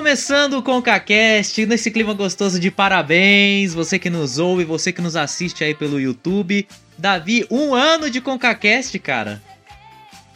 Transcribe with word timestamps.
Começando 0.00 0.54
o 0.54 0.62
ConcaCast, 0.62 1.66
nesse 1.66 1.90
clima 1.90 2.14
gostoso 2.14 2.58
de 2.58 2.70
parabéns, 2.70 3.74
você 3.74 3.98
que 3.98 4.08
nos 4.08 4.38
ouve, 4.38 4.64
você 4.64 4.94
que 4.94 5.02
nos 5.02 5.14
assiste 5.14 5.62
aí 5.62 5.74
pelo 5.74 6.00
YouTube. 6.00 6.66
Davi, 6.96 7.46
um 7.50 7.74
ano 7.74 8.08
de 8.08 8.18
ConcaCast, 8.18 8.98
cara. 8.98 9.42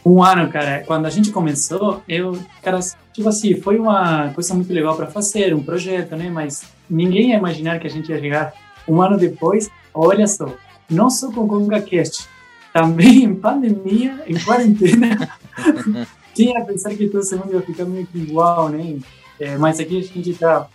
Um 0.05 0.23
ano, 0.23 0.51
cara. 0.51 0.83
Quando 0.85 1.07
a 1.07 1.09
gente 1.09 1.31
começou, 1.31 2.03
eu, 2.07 2.37
cara, 2.61 2.79
tipo 3.11 3.27
assim, 3.27 3.59
foi 3.59 3.79
uma 3.79 4.29
coisa 4.35 4.53
muito 4.53 4.71
legal 4.71 4.95
para 4.95 5.07
fazer, 5.07 5.51
um 5.55 5.63
projeto, 5.63 6.15
né? 6.15 6.29
Mas 6.29 6.65
ninguém 6.87 7.31
ia 7.31 7.37
imaginar 7.37 7.79
que 7.79 7.87
a 7.87 7.89
gente 7.89 8.11
ia 8.11 8.19
chegar 8.19 8.53
um 8.87 9.01
ano 9.01 9.17
depois. 9.17 9.71
Olha 9.91 10.27
só, 10.27 10.55
não 10.87 11.09
só 11.09 11.31
com 11.31 11.47
ConcaCast, 11.47 12.27
também 12.71 13.23
em 13.23 13.33
pandemia, 13.33 14.23
em 14.27 14.37
quarentena. 14.37 15.27
Quem 16.35 16.53
ia 16.53 16.63
pensar 16.63 16.93
que 16.93 17.07
todo 17.07 17.25
mundo 17.39 17.53
ia 17.55 17.61
ficar 17.61 17.85
meio 17.85 18.05
que 18.05 18.19
igual, 18.19 18.69
né? 18.69 18.99
É, 19.39 19.57
mas 19.57 19.79
aqui 19.79 19.97
a 19.97 20.01
gente 20.01 20.29
está 20.29 20.67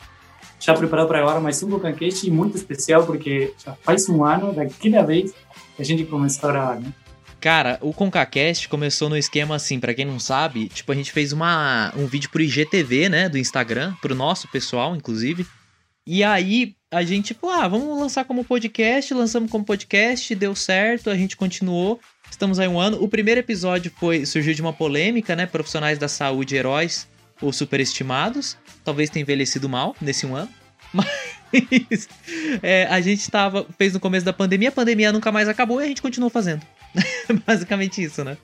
já 0.59 0.75
preparado 0.75 1.09
para 1.09 1.21
agora 1.21 1.41
mais 1.41 1.63
um 1.63 1.69
Bocancast 1.69 2.31
muito 2.31 2.57
especial, 2.57 3.07
porque 3.07 3.55
já 3.65 3.75
faz 3.83 4.09
um 4.09 4.25
ano 4.25 4.53
daquela 4.53 5.03
vez 5.03 5.33
que 5.75 5.83
a 5.83 5.85
gente 5.85 6.05
começou 6.05 6.51
a 6.51 6.53
gravar, 6.53 6.81
né? 6.81 6.93
Cara, 7.41 7.79
o 7.81 7.95
ConcaCast 7.95 8.69
começou 8.69 9.09
no 9.09 9.17
esquema 9.17 9.57
assim, 9.57 9.81
para 9.81 9.95
quem 9.95 10.05
não 10.05 10.21
sabe, 10.21 10.69
tipo, 10.69 10.93
a 10.93 10.95
gente 10.95 11.11
fez 11.11 11.33
uma, 11.33 11.91
um 11.97 12.05
vídeo 12.05 12.29
pro 12.29 12.43
IGTV, 12.43 13.09
né, 13.09 13.31
do 13.31 13.39
Instagram, 13.39 13.95
pro 14.03 14.15
nosso 14.15 14.47
pessoal, 14.49 14.95
inclusive. 14.95 15.47
E 16.07 16.23
aí, 16.23 16.75
a 16.91 17.03
gente, 17.03 17.29
tipo, 17.29 17.49
ah, 17.49 17.67
vamos 17.67 17.99
lançar 17.99 18.27
como 18.27 18.45
podcast, 18.45 19.15
lançamos 19.15 19.51
como 19.51 19.65
podcast, 19.65 20.35
deu 20.35 20.55
certo, 20.55 21.09
a 21.09 21.17
gente 21.17 21.35
continuou. 21.35 21.99
Estamos 22.31 22.59
aí 22.59 22.69
um 22.69 22.79
ano. 22.79 23.02
O 23.02 23.09
primeiro 23.09 23.41
episódio 23.41 23.91
foi 23.99 24.27
surgiu 24.27 24.52
de 24.52 24.61
uma 24.61 24.74
polêmica, 24.74 25.35
né, 25.35 25.47
profissionais 25.47 25.99
da 25.99 26.09
saúde 26.09 26.57
heróis 26.57 27.09
ou 27.41 27.52
superestimados. 27.52 28.57
Talvez 28.85 29.10
tenha 29.10 29.23
envelhecido 29.23 29.69
mal 29.69 29.95
nesse 30.01 30.27
um 30.27 30.35
ano. 30.35 30.49
Mas 30.93 32.09
é, 32.63 32.87
a 32.87 33.01
gente 33.01 33.30
tava, 33.30 33.66
fez 33.79 33.93
no 33.93 34.01
começo 34.01 34.24
da 34.24 34.33
pandemia, 34.33 34.69
a 34.69 34.73
pandemia 34.73 35.13
nunca 35.13 35.30
mais 35.33 35.49
acabou 35.49 35.80
e 35.80 35.85
a 35.85 35.88
gente 35.88 36.02
continuou 36.02 36.30
fazendo. 36.30 36.63
Basicamente 37.46 38.02
isso, 38.02 38.24
né? 38.24 38.37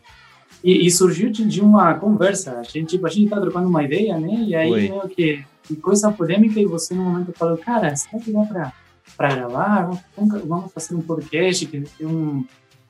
E, 0.62 0.86
e, 0.86 0.90
surgiu 0.90 1.30
de, 1.30 1.60
uma 1.60 1.94
conversa. 1.94 2.58
A 2.58 2.62
gente, 2.62 2.90
tipo, 2.90 3.06
a 3.06 3.10
gente 3.10 3.28
tá 3.28 3.40
trocando 3.40 3.68
uma 3.68 3.84
ideia, 3.84 4.18
né? 4.18 4.44
E 4.46 4.54
aí, 4.54 4.70
Oi. 4.70 4.80
meio 4.88 5.08
que, 5.08 5.44
que 5.62 5.76
coisa 5.76 6.10
polêmica, 6.10 6.58
e 6.58 6.66
você 6.66 6.94
no 6.94 7.04
momento 7.04 7.32
falou, 7.32 7.56
cara, 7.58 7.94
será 7.94 8.22
que 8.22 8.32
dá 8.32 8.42
pra, 8.42 8.72
pra 9.16 9.34
gravar? 9.34 9.90
Vamos, 10.16 10.42
vamos 10.44 10.72
fazer 10.72 10.94
um 10.94 11.02
podcast 11.02 11.66
que 11.66 11.80
tem 11.80 12.06
um, 12.06 12.44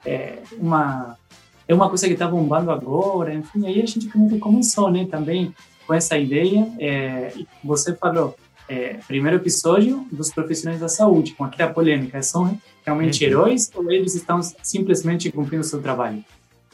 é, 0.05 0.39
uma, 0.59 1.19
é 1.67 1.75
uma 1.75 1.89
coisa 1.89 2.09
que 2.09 2.15
tá 2.15 2.29
bombando 2.29 2.71
agora, 2.71 3.35
enfim. 3.35 3.67
Aí 3.67 3.83
a 3.83 3.87
gente 3.87 4.09
começou, 4.39 4.91
né? 4.91 5.07
Também 5.11 5.55
com 5.87 5.95
essa 5.95 6.19
ideia. 6.19 6.69
É, 6.79 7.33
você 7.63 7.95
falou, 7.95 8.37
é, 8.69 8.99
primeiro 9.07 9.37
episódio 9.37 10.07
dos 10.11 10.31
profissionais 10.31 10.81
da 10.81 10.89
saúde, 10.89 11.33
com 11.33 11.45
aquela 11.45 11.73
polêmica, 11.73 12.21
são 12.23 12.59
realmente 12.85 13.25
uhum. 13.25 13.31
heróis 13.31 13.71
ou 13.75 13.91
eles 13.91 14.15
estão 14.15 14.41
simplesmente 14.63 15.31
cumprindo 15.31 15.63
o 15.63 15.65
seu 15.65 15.81
trabalho? 15.81 16.25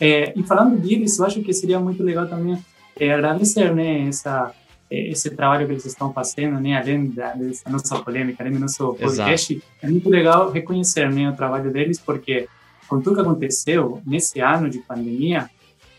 É, 0.01 0.33
e 0.37 0.43
falando 0.43 0.79
deles, 0.79 1.19
eu 1.19 1.27
acho 1.27 1.43
que 1.43 1.53
seria 1.53 1.79
muito 1.79 2.03
legal 2.03 2.27
também 2.27 2.59
é, 2.99 3.13
agradecer, 3.13 3.75
né, 3.75 4.09
essa 4.09 4.53
é, 4.91 5.09
esse 5.09 5.31
trabalho 5.31 5.67
que 5.67 5.73
eles 5.73 5.85
estão 5.85 6.13
fazendo, 6.13 6.59
né, 6.61 6.77
além 6.77 7.07
da 7.07 7.33
dessa 7.33 7.69
nossa 7.71 7.99
polêmica, 8.01 8.43
além 8.43 8.55
do 8.55 8.61
nosso 8.61 8.95
podcast, 8.95 9.55
Exato. 9.55 9.67
é 9.83 9.89
muito 9.89 10.09
legal 10.09 10.51
reconhecer, 10.51 11.11
né, 11.11 11.31
o 11.31 11.37
trabalho 11.37 11.71
deles, 11.71 11.99
porque 11.99 12.49
com 12.89 13.01
tudo 13.01 13.17
que 13.17 13.23
aconteceu 13.23 14.03
nesse 14.07 14.41
ano 14.41 14.69
de 14.69 14.79
pandemia, 14.81 15.49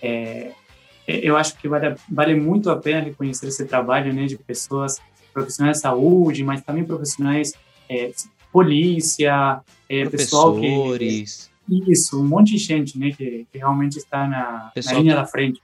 é, 0.02 0.52
eu 1.08 1.36
acho 1.36 1.58
que 1.58 1.68
vale, 1.68 1.96
vale 2.10 2.36
muito 2.36 2.70
a 2.70 2.78
pena 2.78 3.02
reconhecer 3.02 3.48
esse 3.48 3.66
trabalho, 3.66 4.14
né, 4.14 4.26
de 4.26 4.38
pessoas 4.38 5.00
profissionais 5.34 5.78
de 5.78 5.82
saúde, 5.82 6.44
mas 6.44 6.62
também 6.62 6.84
profissionais 6.84 7.54
é, 7.90 8.12
polícia, 8.52 9.62
é, 9.90 10.06
pessoal 10.06 10.60
que 10.60 11.26
isso, 11.88 12.20
um 12.20 12.28
monte 12.28 12.52
de 12.52 12.58
gente, 12.58 13.00
né, 13.00 13.12
que, 13.12 13.48
que 13.52 13.58
realmente 13.58 13.98
está 13.98 14.28
na, 14.28 14.72
na 14.86 14.94
linha 15.00 15.16
da 15.16 15.26
frente. 15.26 15.62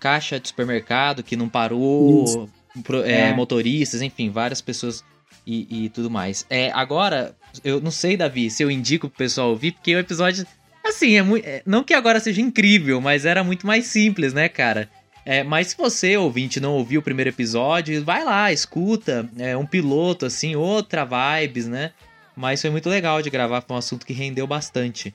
Caixa 0.00 0.38
de 0.38 0.48
supermercado 0.48 1.22
que 1.22 1.36
não 1.36 1.48
parou, 1.48 2.48
pro, 2.82 3.02
é, 3.02 3.30
é. 3.30 3.34
motoristas, 3.34 4.02
enfim, 4.02 4.30
várias 4.30 4.60
pessoas 4.60 5.04
e, 5.46 5.84
e, 5.84 5.88
tudo 5.88 6.10
mais. 6.10 6.44
É, 6.50 6.70
agora, 6.72 7.36
eu 7.64 7.80
não 7.80 7.90
sei, 7.90 8.16
Davi, 8.16 8.50
se 8.50 8.62
eu 8.62 8.70
indico 8.70 9.08
pro 9.08 9.18
pessoal 9.18 9.50
ouvir, 9.50 9.72
porque 9.72 9.94
o 9.94 9.98
episódio, 9.98 10.46
assim, 10.88 11.16
é 11.16 11.22
muito, 11.22 11.46
é, 11.46 11.62
não 11.64 11.84
que 11.84 11.94
agora 11.94 12.20
seja 12.20 12.40
incrível, 12.40 13.00
mas 13.00 13.24
era 13.24 13.44
muito 13.44 13.66
mais 13.66 13.86
simples, 13.86 14.32
né, 14.32 14.48
cara? 14.48 14.88
É, 15.24 15.44
mas 15.44 15.68
se 15.68 15.76
você, 15.76 16.16
ouvinte, 16.16 16.58
não 16.58 16.72
ouviu 16.72 17.00
o 17.00 17.02
primeiro 17.02 17.28
episódio, 17.28 18.02
vai 18.02 18.24
lá, 18.24 18.50
escuta. 18.50 19.28
É 19.38 19.56
um 19.56 19.66
piloto, 19.66 20.24
assim, 20.24 20.56
outra 20.56 21.04
vibes, 21.04 21.66
né? 21.66 21.92
Mas 22.34 22.62
foi 22.62 22.70
muito 22.70 22.88
legal 22.88 23.20
de 23.20 23.28
gravar, 23.28 23.60
foi 23.60 23.76
um 23.76 23.78
assunto 23.78 24.06
que 24.06 24.12
rendeu 24.14 24.46
bastante. 24.46 25.14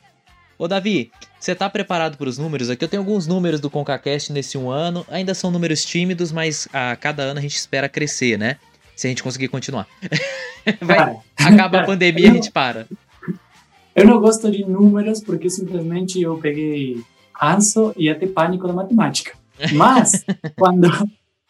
Ô 0.58 0.68
Davi, 0.68 1.12
você 1.40 1.56
tá 1.56 1.70
preparado 1.70 2.16
para 2.16 2.30
os 2.30 2.38
números? 2.38 2.70
Aqui 2.70 2.84
eu 2.84 2.88
tenho 2.88 3.02
alguns 3.02 3.26
números 3.26 3.60
do 3.60 3.70
ConcaCast 3.70 4.32
nesse 4.32 4.58
um 4.58 4.70
ano. 4.70 5.06
Ainda 5.10 5.34
são 5.34 5.50
números 5.50 5.84
tímidos, 5.84 6.32
mas 6.32 6.68
a 6.72 6.96
cada 6.96 7.24
ano 7.24 7.40
a 7.40 7.42
gente 7.42 7.56
espera 7.56 7.90
crescer, 7.90 8.38
né? 8.38 8.58
Se 8.96 9.08
a 9.08 9.10
gente 9.10 9.24
conseguir 9.24 9.48
continuar. 9.48 9.88
Vai, 10.80 11.18
acaba 11.38 11.80
a 11.80 11.86
pandemia 11.86 12.28
e 12.28 12.30
a 12.30 12.34
gente 12.34 12.52
para. 12.52 12.88
Eu 13.96 14.06
não 14.06 14.20
gosto 14.20 14.50
de 14.50 14.66
números 14.66 15.22
porque 15.22 15.50
simplesmente 15.50 16.22
eu 16.22 16.38
peguei 16.38 17.04
ranço 17.34 17.94
e 17.96 18.09
até 18.09 18.26
pânico 18.28 18.68
da 18.68 18.74
matemática. 18.74 19.38
Mas, 19.74 20.26
quando, 20.58 20.90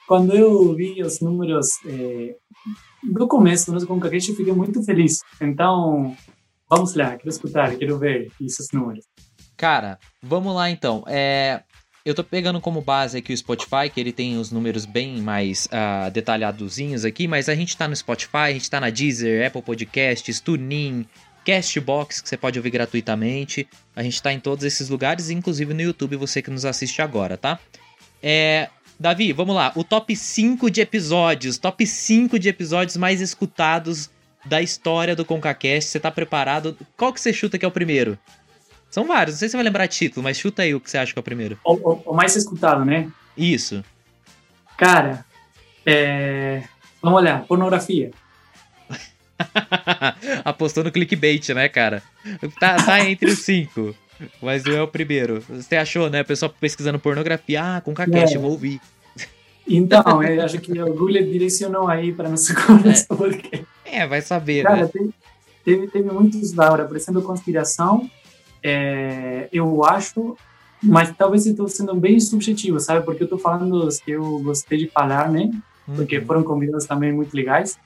quando 0.08 0.34
eu 0.34 0.76
vi 0.76 1.02
os 1.02 1.22
números 1.22 1.68
é, 1.86 2.36
do 3.04 3.28
começo 3.28 3.68
do 3.68 3.74
nosso 3.74 3.88
ConcaCast, 3.88 4.32
eu 4.32 4.36
fiquei 4.36 4.54
muito 4.54 4.84
feliz. 4.84 5.20
Então, 5.42 6.16
vamos 6.70 6.96
lá, 6.96 7.16
quero 7.16 7.30
escutar, 7.30 7.76
quero 7.76 7.98
ver 7.98 8.32
esses 8.42 8.68
números. 8.74 9.06
Cara, 9.56 9.98
vamos 10.22 10.54
lá 10.54 10.70
então. 10.70 11.04
É, 11.08 11.64
eu 12.06 12.14
tô 12.14 12.24
pegando 12.24 12.60
como 12.60 12.82
base 12.82 13.18
aqui 13.18 13.32
o 13.32 13.38
Spotify, 13.38 13.90
que 13.94 14.00
ele 14.00 14.12
tem 14.12 14.38
os 14.38 14.52
números 14.52 14.86
bem 14.86 15.22
mais 15.22 15.68
uh, 15.68 16.12
detalhadozinhos 16.12 17.06
aqui, 17.06 17.28
mas 17.28 17.48
a 17.48 17.56
gente 17.56 17.78
tá 17.78 17.88
no 17.88 17.96
Spotify, 17.96 18.38
a 18.38 18.52
gente 18.52 18.70
tá 18.70 18.82
na 18.82 18.90
Deezer, 18.90 19.48
Apple 19.48 19.62
Podcasts, 19.62 20.42
TuneIn, 20.42 21.06
Castbox, 21.46 22.22
que 22.22 22.30
você 22.30 22.38
pode 22.38 22.60
ouvir 22.60 22.70
gratuitamente. 22.70 23.68
A 23.96 24.04
gente 24.04 24.22
tá 24.22 24.32
em 24.32 24.40
todos 24.40 24.64
esses 24.64 24.90
lugares, 24.90 25.30
inclusive 25.30 25.74
no 25.74 25.82
YouTube, 25.82 26.16
você 26.16 26.42
que 26.42 26.50
nos 26.50 26.66
assiste 26.66 27.02
agora, 27.02 27.38
tá? 27.38 27.60
É, 28.22 28.70
Davi, 29.00 29.34
vamos 29.34 29.56
lá. 29.56 29.72
O 29.76 29.84
top 29.84 30.16
5 30.16 30.70
de 30.72 30.82
episódios. 30.82 31.58
Top 31.58 31.86
5 31.86 32.40
de 32.40 32.50
episódios 32.50 32.96
mais 32.98 33.22
escutados 33.22 34.10
da 34.46 34.62
história 34.62 35.16
do 35.16 35.26
ConcaCast. 35.26 35.90
Você 35.90 36.00
tá 36.00 36.12
preparado? 36.12 36.78
Qual 36.96 37.12
que 37.14 37.20
você 37.20 37.34
chuta 37.34 37.58
que 37.58 37.66
é 37.66 37.68
o 37.68 37.72
primeiro? 37.72 38.18
São 38.90 39.08
vários, 39.08 39.36
não 39.36 39.40
sei 39.40 39.48
se 39.48 39.54
você 39.54 39.58
vai 39.58 39.64
lembrar 39.64 39.88
título, 39.88 40.24
mas 40.24 40.38
chuta 40.38 40.62
aí 40.62 40.76
o 40.76 40.80
que 40.80 40.88
você 40.88 41.00
acha 41.00 41.12
que 41.12 41.18
é 41.18 41.22
o 41.22 41.24
primeiro. 41.24 41.58
O, 41.66 41.74
o, 41.74 42.12
o 42.12 42.14
mais 42.14 42.36
escutado, 42.36 42.86
né? 42.86 43.10
Isso. 43.36 43.84
Cara, 44.78 45.26
é... 45.84 46.62
vamos 47.02 47.20
olhar, 47.20 47.44
pornografia. 47.46 48.12
Apostou 50.44 50.84
no 50.84 50.92
clickbait, 50.92 51.50
né, 51.50 51.70
cara? 51.70 52.04
Tá, 52.60 52.76
tá 52.76 53.06
entre 53.10 53.30
os 53.30 53.40
cinco. 53.40 53.96
Mas 54.42 54.64
não 54.64 54.74
é 54.74 54.82
o 54.82 54.88
primeiro. 54.88 55.44
Você 55.50 55.76
achou, 55.76 56.10
né? 56.10 56.22
O 56.22 56.26
pessoal 56.26 56.54
pesquisando 56.60 57.00
pornografia. 57.00 57.78
Ah, 57.78 57.82
com 57.82 57.94
Kakeshi, 57.94 58.36
é. 58.36 58.40
vou 58.40 58.52
ouvir. 58.52 58.80
Então, 59.68 60.22
eu 60.22 60.44
acho 60.44 60.60
que 60.60 60.72
o 60.82 60.94
Google 60.94 61.24
direcionou 61.24 61.88
aí 61.88 62.12
para 62.12 62.30
nossa 62.30 62.54
conversa. 62.66 63.08
É. 63.10 63.16
Porque... 63.16 63.64
é, 63.86 64.08
vai 64.08 64.22
saber, 64.22 64.64
Cara, 64.64 64.84
né? 64.84 64.88
Teve, 64.88 65.14
teve, 65.64 65.88
teve 65.88 66.12
muitos 66.12 66.52
da 66.52 66.72
hora, 66.72 66.86
por 66.86 66.98
exemplo, 66.98 67.22
conspiração. 67.22 68.10
É, 68.62 69.50
eu 69.52 69.84
acho, 69.84 70.38
mas 70.82 71.14
talvez 71.16 71.46
estou 71.46 71.68
sendo 71.68 71.96
bem 71.96 72.20
subjetivo, 72.20 72.80
sabe? 72.80 73.06
Porque 73.06 73.24
eu 73.24 73.26
estou 73.26 73.40
falando 73.40 73.86
os 73.86 74.00
que 74.00 74.12
eu 74.12 74.40
gostei 74.40 74.78
de 74.78 74.88
falar, 74.88 75.30
né? 75.30 75.50
Porque 75.96 76.18
uhum. 76.18 76.26
foram 76.26 76.44
convidados 76.44 76.86
também 76.86 77.12
muito 77.12 77.36
legais. 77.36 77.78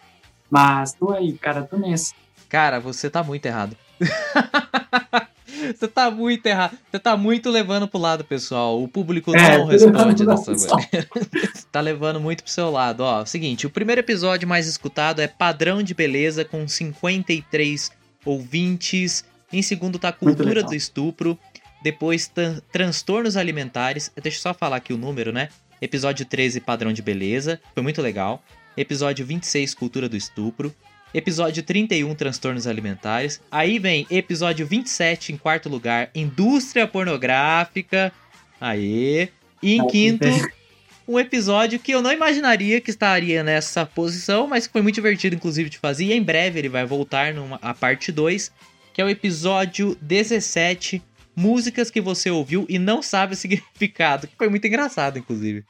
Mas 0.49 0.93
tu 0.93 1.11
aí, 1.11 1.33
cara, 1.33 1.63
tu 1.63 1.77
nesse. 1.77 2.13
Cara, 2.49 2.79
você 2.79 3.09
tá 3.09 3.23
muito 3.23 3.45
errado. 3.45 3.75
Você 5.75 5.87
tá 5.87 6.09
muito 6.11 6.45
errado. 6.45 6.77
Você 6.89 6.99
tá 6.99 7.17
muito 7.17 7.49
levando 7.49 7.87
pro 7.87 7.99
lado, 7.99 8.23
pessoal. 8.23 8.81
O 8.81 8.87
público 8.87 9.35
é, 9.35 9.57
não 9.57 9.65
responde 9.65 10.25
dessa 10.25 10.51
maneira. 10.51 11.07
tá 11.71 11.81
levando 11.81 12.19
muito 12.19 12.43
pro 12.43 12.51
seu 12.51 12.69
lado. 12.69 13.01
Ó, 13.01 13.25
seguinte, 13.25 13.65
o 13.65 13.69
primeiro 13.69 13.99
episódio 13.99 14.47
mais 14.47 14.67
escutado 14.67 15.19
é 15.19 15.27
Padrão 15.27 15.81
de 15.81 15.93
Beleza, 15.93 16.45
com 16.45 16.67
53 16.67 17.91
ouvintes. 18.23 19.25
Em 19.51 19.61
segundo 19.61 19.97
tá 19.97 20.11
Cultura 20.11 20.63
do 20.63 20.75
Estupro. 20.75 21.37
Depois, 21.81 22.31
Transtornos 22.71 23.37
Alimentares. 23.37 24.11
Deixa 24.21 24.37
eu 24.37 24.41
só 24.41 24.53
falar 24.53 24.77
aqui 24.77 24.93
o 24.93 24.97
número, 24.97 25.31
né? 25.31 25.49
Episódio 25.81 26.25
13, 26.25 26.59
Padrão 26.59 26.91
de 26.91 27.01
Beleza. 27.01 27.59
Foi 27.73 27.83
muito 27.83 28.01
legal. 28.01 28.43
Episódio 28.77 29.25
26, 29.25 29.73
Cultura 29.73 30.07
do 30.07 30.15
Estupro. 30.15 30.71
Episódio 31.11 31.63
31, 31.63 32.13
Transtornos 32.13 32.67
Alimentares. 32.67 33.41
Aí 33.49 33.79
vem 33.79 34.05
episódio 34.07 34.67
27, 34.67 35.33
em 35.33 35.37
quarto 35.37 35.67
lugar, 35.67 36.11
Indústria 36.13 36.85
Pornográfica. 36.85 38.13
Aê. 38.61 39.29
E 39.63 39.77
em 39.77 39.87
quinto, 39.87 40.27
um 41.07 41.17
episódio 41.17 41.79
que 41.79 41.91
eu 41.91 42.03
não 42.03 42.13
imaginaria 42.13 42.79
que 42.79 42.91
estaria 42.91 43.43
nessa 43.43 43.83
posição, 43.83 44.45
mas 44.45 44.67
que 44.67 44.73
foi 44.73 44.83
muito 44.83 44.95
divertido, 44.95 45.35
inclusive, 45.35 45.71
de 45.71 45.79
fazer. 45.79 46.05
E 46.05 46.13
em 46.13 46.21
breve 46.21 46.59
ele 46.59 46.69
vai 46.69 46.85
voltar 46.85 47.33
numa, 47.33 47.57
a 47.63 47.73
parte 47.73 48.11
2, 48.11 48.51
que 48.93 49.01
é 49.01 49.05
o 49.05 49.09
episódio 49.09 49.97
17, 49.99 51.01
Músicas 51.39 51.91
que 51.91 52.01
você 52.01 52.31
ouviu 52.31 52.65
e 52.67 52.79
não 52.79 52.99
sabe 53.03 53.33
o 53.33 53.37
significado, 53.37 54.27
que 54.27 54.35
foi 54.35 54.49
muito 54.49 54.65
engraçado, 54.65 55.19
inclusive. 55.19 55.63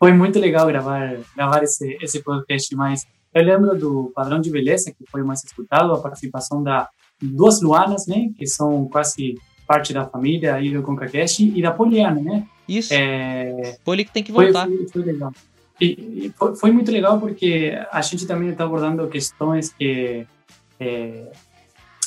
Foi 0.00 0.14
muito 0.14 0.38
legal 0.38 0.66
gravar, 0.66 1.18
gravar 1.36 1.62
esse, 1.62 1.98
esse 2.00 2.22
podcast, 2.22 2.74
mas 2.74 3.06
eu 3.34 3.44
lembro 3.44 3.78
do 3.78 4.10
Padrão 4.14 4.40
de 4.40 4.50
Beleza, 4.50 4.90
que 4.90 5.04
foi 5.10 5.22
mais 5.22 5.44
escutado, 5.44 5.92
a 5.92 6.00
participação 6.00 6.62
da 6.62 6.88
duas 7.20 7.60
Luanas, 7.60 8.06
né, 8.06 8.30
que 8.38 8.46
são 8.46 8.88
quase 8.88 9.34
parte 9.66 9.92
da 9.92 10.06
família 10.06 10.54
aí 10.54 10.72
do 10.72 10.82
ConcaCast, 10.82 11.52
e 11.54 11.60
da 11.60 11.70
Poliana, 11.70 12.20
né? 12.20 12.46
Isso. 12.66 12.94
É... 12.94 13.76
Poli 13.84 14.06
que 14.06 14.10
tem 14.10 14.22
que 14.24 14.32
voltar. 14.32 14.66
Foi, 14.66 14.76
foi, 14.78 14.88
foi 14.88 15.02
legal. 15.02 15.32
E, 15.78 15.86
e 16.26 16.34
foi, 16.36 16.56
foi, 16.56 16.72
muito 16.72 16.90
legal 16.90 17.20
porque 17.20 17.78
a 17.92 18.00
gente 18.00 18.26
também 18.26 18.48
está 18.48 18.64
abordando 18.64 19.06
questões 19.06 19.70
que... 19.72 20.26
É... 20.80 21.30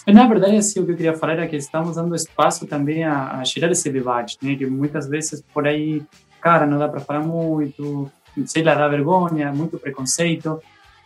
Na 0.07 0.27
verdade, 0.27 0.57
assim, 0.57 0.79
o 0.79 0.85
que 0.85 0.91
eu 0.91 0.97
queria 0.97 1.13
falar 1.13 1.39
é 1.39 1.47
que 1.47 1.55
estamos 1.55 1.95
dando 1.95 2.15
espaço 2.15 2.65
também 2.65 3.03
a, 3.03 3.39
a 3.39 3.43
gerar 3.45 3.71
esse 3.71 3.89
debate, 3.89 4.37
né? 4.41 4.55
Que 4.55 4.65
muitas 4.65 5.07
vezes 5.07 5.41
por 5.53 5.65
aí, 5.65 6.01
cara, 6.43 6.67
não 6.67 6.77
dá 6.77 6.89
para 6.89 6.99
falar 6.99 7.21
muito, 7.21 8.11
sei 8.45 8.61
lá, 8.61 8.75
dá 8.75 8.87
vergonha, 8.89 9.53
muito 9.53 9.79
preconceito. 9.79 10.59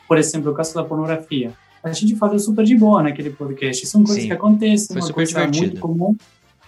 Por 0.07 0.17
exemplo, 0.17 0.51
o 0.51 0.55
caso 0.55 0.73
da 0.73 0.83
pornografia 0.83 1.53
a 1.83 1.93
gente 1.93 2.15
falou 2.15 2.37
super 2.39 2.65
de 2.65 2.75
boa 2.75 3.03
naquele 3.03 3.29
podcast. 3.29 3.85
São 3.85 4.03
coisas 4.03 4.23
Sim. 4.23 4.27
que 4.27 4.33
acontecem, 4.33 4.87
foi 4.87 5.01
uma 5.01 5.13
coisa 5.13 5.31
divertido. 5.31 5.65
muito 5.65 5.79
comum. 5.79 6.15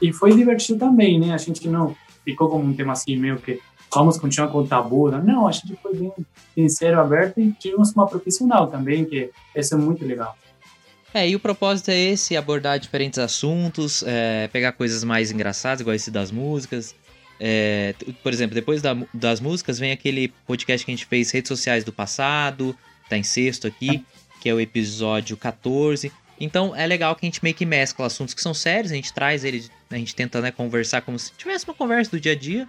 E 0.02 0.14
foi 0.14 0.34
divertido 0.34 0.80
também, 0.80 1.20
né? 1.20 1.34
A 1.34 1.38
gente 1.38 1.68
não 1.68 1.96
ficou 2.24 2.48
como 2.48 2.64
um 2.64 2.74
tema 2.74 2.94
assim, 2.94 3.18
meio 3.18 3.38
que 3.38 3.60
vamos 3.94 4.18
continuar 4.18 4.50
com 4.50 4.60
o 4.60 4.68
tabu. 4.68 5.12
Não, 5.12 5.48
a 5.48 5.52
gente 5.52 5.76
foi 5.82 5.96
bem 5.96 6.14
sincero, 6.56 7.00
aberto 7.00 7.40
e 7.40 7.52
tivemos 7.52 7.92
uma 7.92 8.08
profissional 8.08 8.68
também, 8.68 9.04
que 9.04 9.30
isso 9.56 9.74
é 9.74 9.78
muito 9.78 10.06
legal. 10.06 10.38
É, 11.14 11.28
e 11.28 11.36
o 11.36 11.40
propósito 11.40 11.90
é 11.90 11.98
esse, 11.98 12.38
abordar 12.38 12.80
diferentes 12.80 13.18
assuntos, 13.18 14.04
é, 14.06 14.48
pegar 14.50 14.74
coisas 14.74 15.04
mais 15.04 15.32
engraçadas, 15.32 15.82
igual 15.82 15.96
esse 15.96 16.12
das 16.12 16.32
músicas. 16.32 16.96
É, 17.40 17.96
por 18.22 18.34
exemplo, 18.34 18.54
depois 18.54 18.82
da, 18.82 18.98
das 19.14 19.40
músicas 19.40 19.80
vem 19.80 19.92
aquele 19.92 20.28
podcast 20.46 20.86
que 20.86 20.92
a 20.92 20.96
gente 20.96 21.06
fez, 21.06 21.32
redes 21.32 21.48
sociais 21.48 21.84
do 21.84 21.94
passado, 21.94 22.76
tá 23.10 23.18
em 23.18 23.24
sexto 23.24 23.66
aqui 23.68 24.04
que 24.40 24.50
é 24.50 24.54
o 24.54 24.60
episódio 24.60 25.36
14. 25.38 26.12
Então 26.40 26.76
é 26.76 26.88
legal 26.88 27.16
que 27.16 27.26
a 27.26 27.28
gente 27.28 27.44
meio 27.44 27.56
que 27.56 27.66
mescla 27.66 28.06
assuntos 28.06 28.34
que 28.34 28.42
são 28.42 28.54
sérios, 28.54 28.92
a 28.92 28.96
gente 28.96 29.12
traz 29.12 29.44
ele, 29.44 29.66
a 29.90 29.98
gente 29.98 30.16
tenta 30.16 30.40
né, 30.40 30.52
conversar 30.52 31.02
como 31.02 31.20
se 31.20 31.32
tivesse 31.38 31.66
uma 31.66 31.74
conversa 31.74 32.12
do 32.12 32.20
dia 32.20 32.32
a 32.32 32.36
dia, 32.36 32.68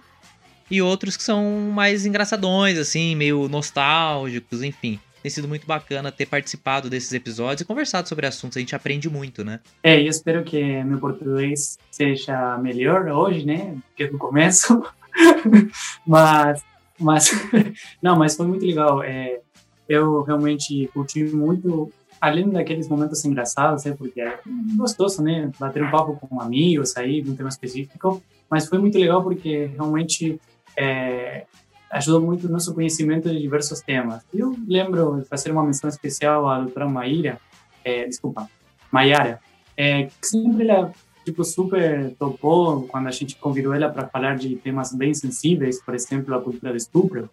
e 0.69 0.81
outros 0.81 1.15
que 1.15 1.23
são 1.23 1.71
mais 1.73 2.05
engraçadões, 2.05 2.77
assim, 2.77 3.15
meio 3.15 3.47
nostálgicos, 3.47 4.61
enfim. 4.61 4.99
Tem 5.21 5.29
sido 5.29 5.47
muito 5.47 5.67
bacana 5.67 6.11
ter 6.11 6.25
participado 6.25 6.89
desses 6.89 7.13
episódios 7.13 7.61
e 7.61 7.65
conversado 7.65 8.09
sobre 8.09 8.25
assuntos, 8.25 8.57
a 8.57 8.59
gente 8.59 8.75
aprende 8.75 9.09
muito, 9.09 9.43
né? 9.43 9.59
É, 9.83 10.01
eu 10.01 10.07
espero 10.07 10.43
que 10.43 10.83
meu 10.83 10.99
português 10.99 11.77
seja 11.91 12.57
melhor 12.57 13.07
hoje, 13.07 13.45
né? 13.45 13.77
Que 13.95 14.09
no 14.09 14.17
começo. 14.17 14.83
mas, 16.05 16.63
mas, 16.99 17.29
não, 18.01 18.17
mas 18.17 18.35
foi 18.35 18.47
muito 18.47 18.65
legal. 18.65 19.03
É, 19.03 19.39
eu 19.87 20.23
realmente 20.23 20.89
curti 20.93 21.23
muito, 21.25 21.91
além 22.19 22.49
daqueles 22.49 22.87
momentos 22.87 23.23
engraçados, 23.25 23.83
né, 23.83 23.93
porque 23.97 24.21
é 24.21 24.39
gostoso, 24.77 25.21
né, 25.21 25.51
bater 25.59 25.83
um 25.83 25.91
papo 25.91 26.15
com 26.15 26.39
amigos 26.39 26.95
aí, 26.95 27.21
um 27.27 27.35
tema 27.35 27.49
específico, 27.49 28.23
mas 28.49 28.67
foi 28.67 28.79
muito 28.79 28.97
legal 28.97 29.21
porque 29.21 29.65
realmente 29.65 30.39
é, 30.77 31.45
ajudou 31.91 32.21
muito 32.21 32.47
o 32.47 32.51
nosso 32.51 32.73
conhecimento 32.73 33.29
de 33.29 33.39
diversos 33.39 33.81
temas. 33.81 34.23
Eu 34.33 34.55
lembro 34.67 35.19
de 35.19 35.25
fazer 35.25 35.51
uma 35.51 35.63
menção 35.63 35.89
especial 35.89 36.47
à 36.47 36.59
doutora 36.59 36.87
Maíra, 36.87 37.39
é, 37.83 38.07
desculpa, 38.07 38.49
Maiara, 38.91 39.39
é, 39.75 40.03
que 40.03 40.27
sempre 40.27 40.67
ela 40.67 40.91
tipo 41.23 41.43
super 41.43 42.15
topou 42.17 42.87
quando 42.87 43.07
a 43.07 43.11
gente 43.11 43.35
convidou 43.35 43.73
ela 43.73 43.89
para 43.89 44.07
falar 44.07 44.35
de 44.35 44.55
temas 44.55 44.93
bem 44.93 45.13
sensíveis, 45.13 45.81
por 45.81 45.93
exemplo, 45.93 46.33
a 46.33 46.41
cultura 46.41 46.71
do 46.71 46.77
estupro. 46.77 47.29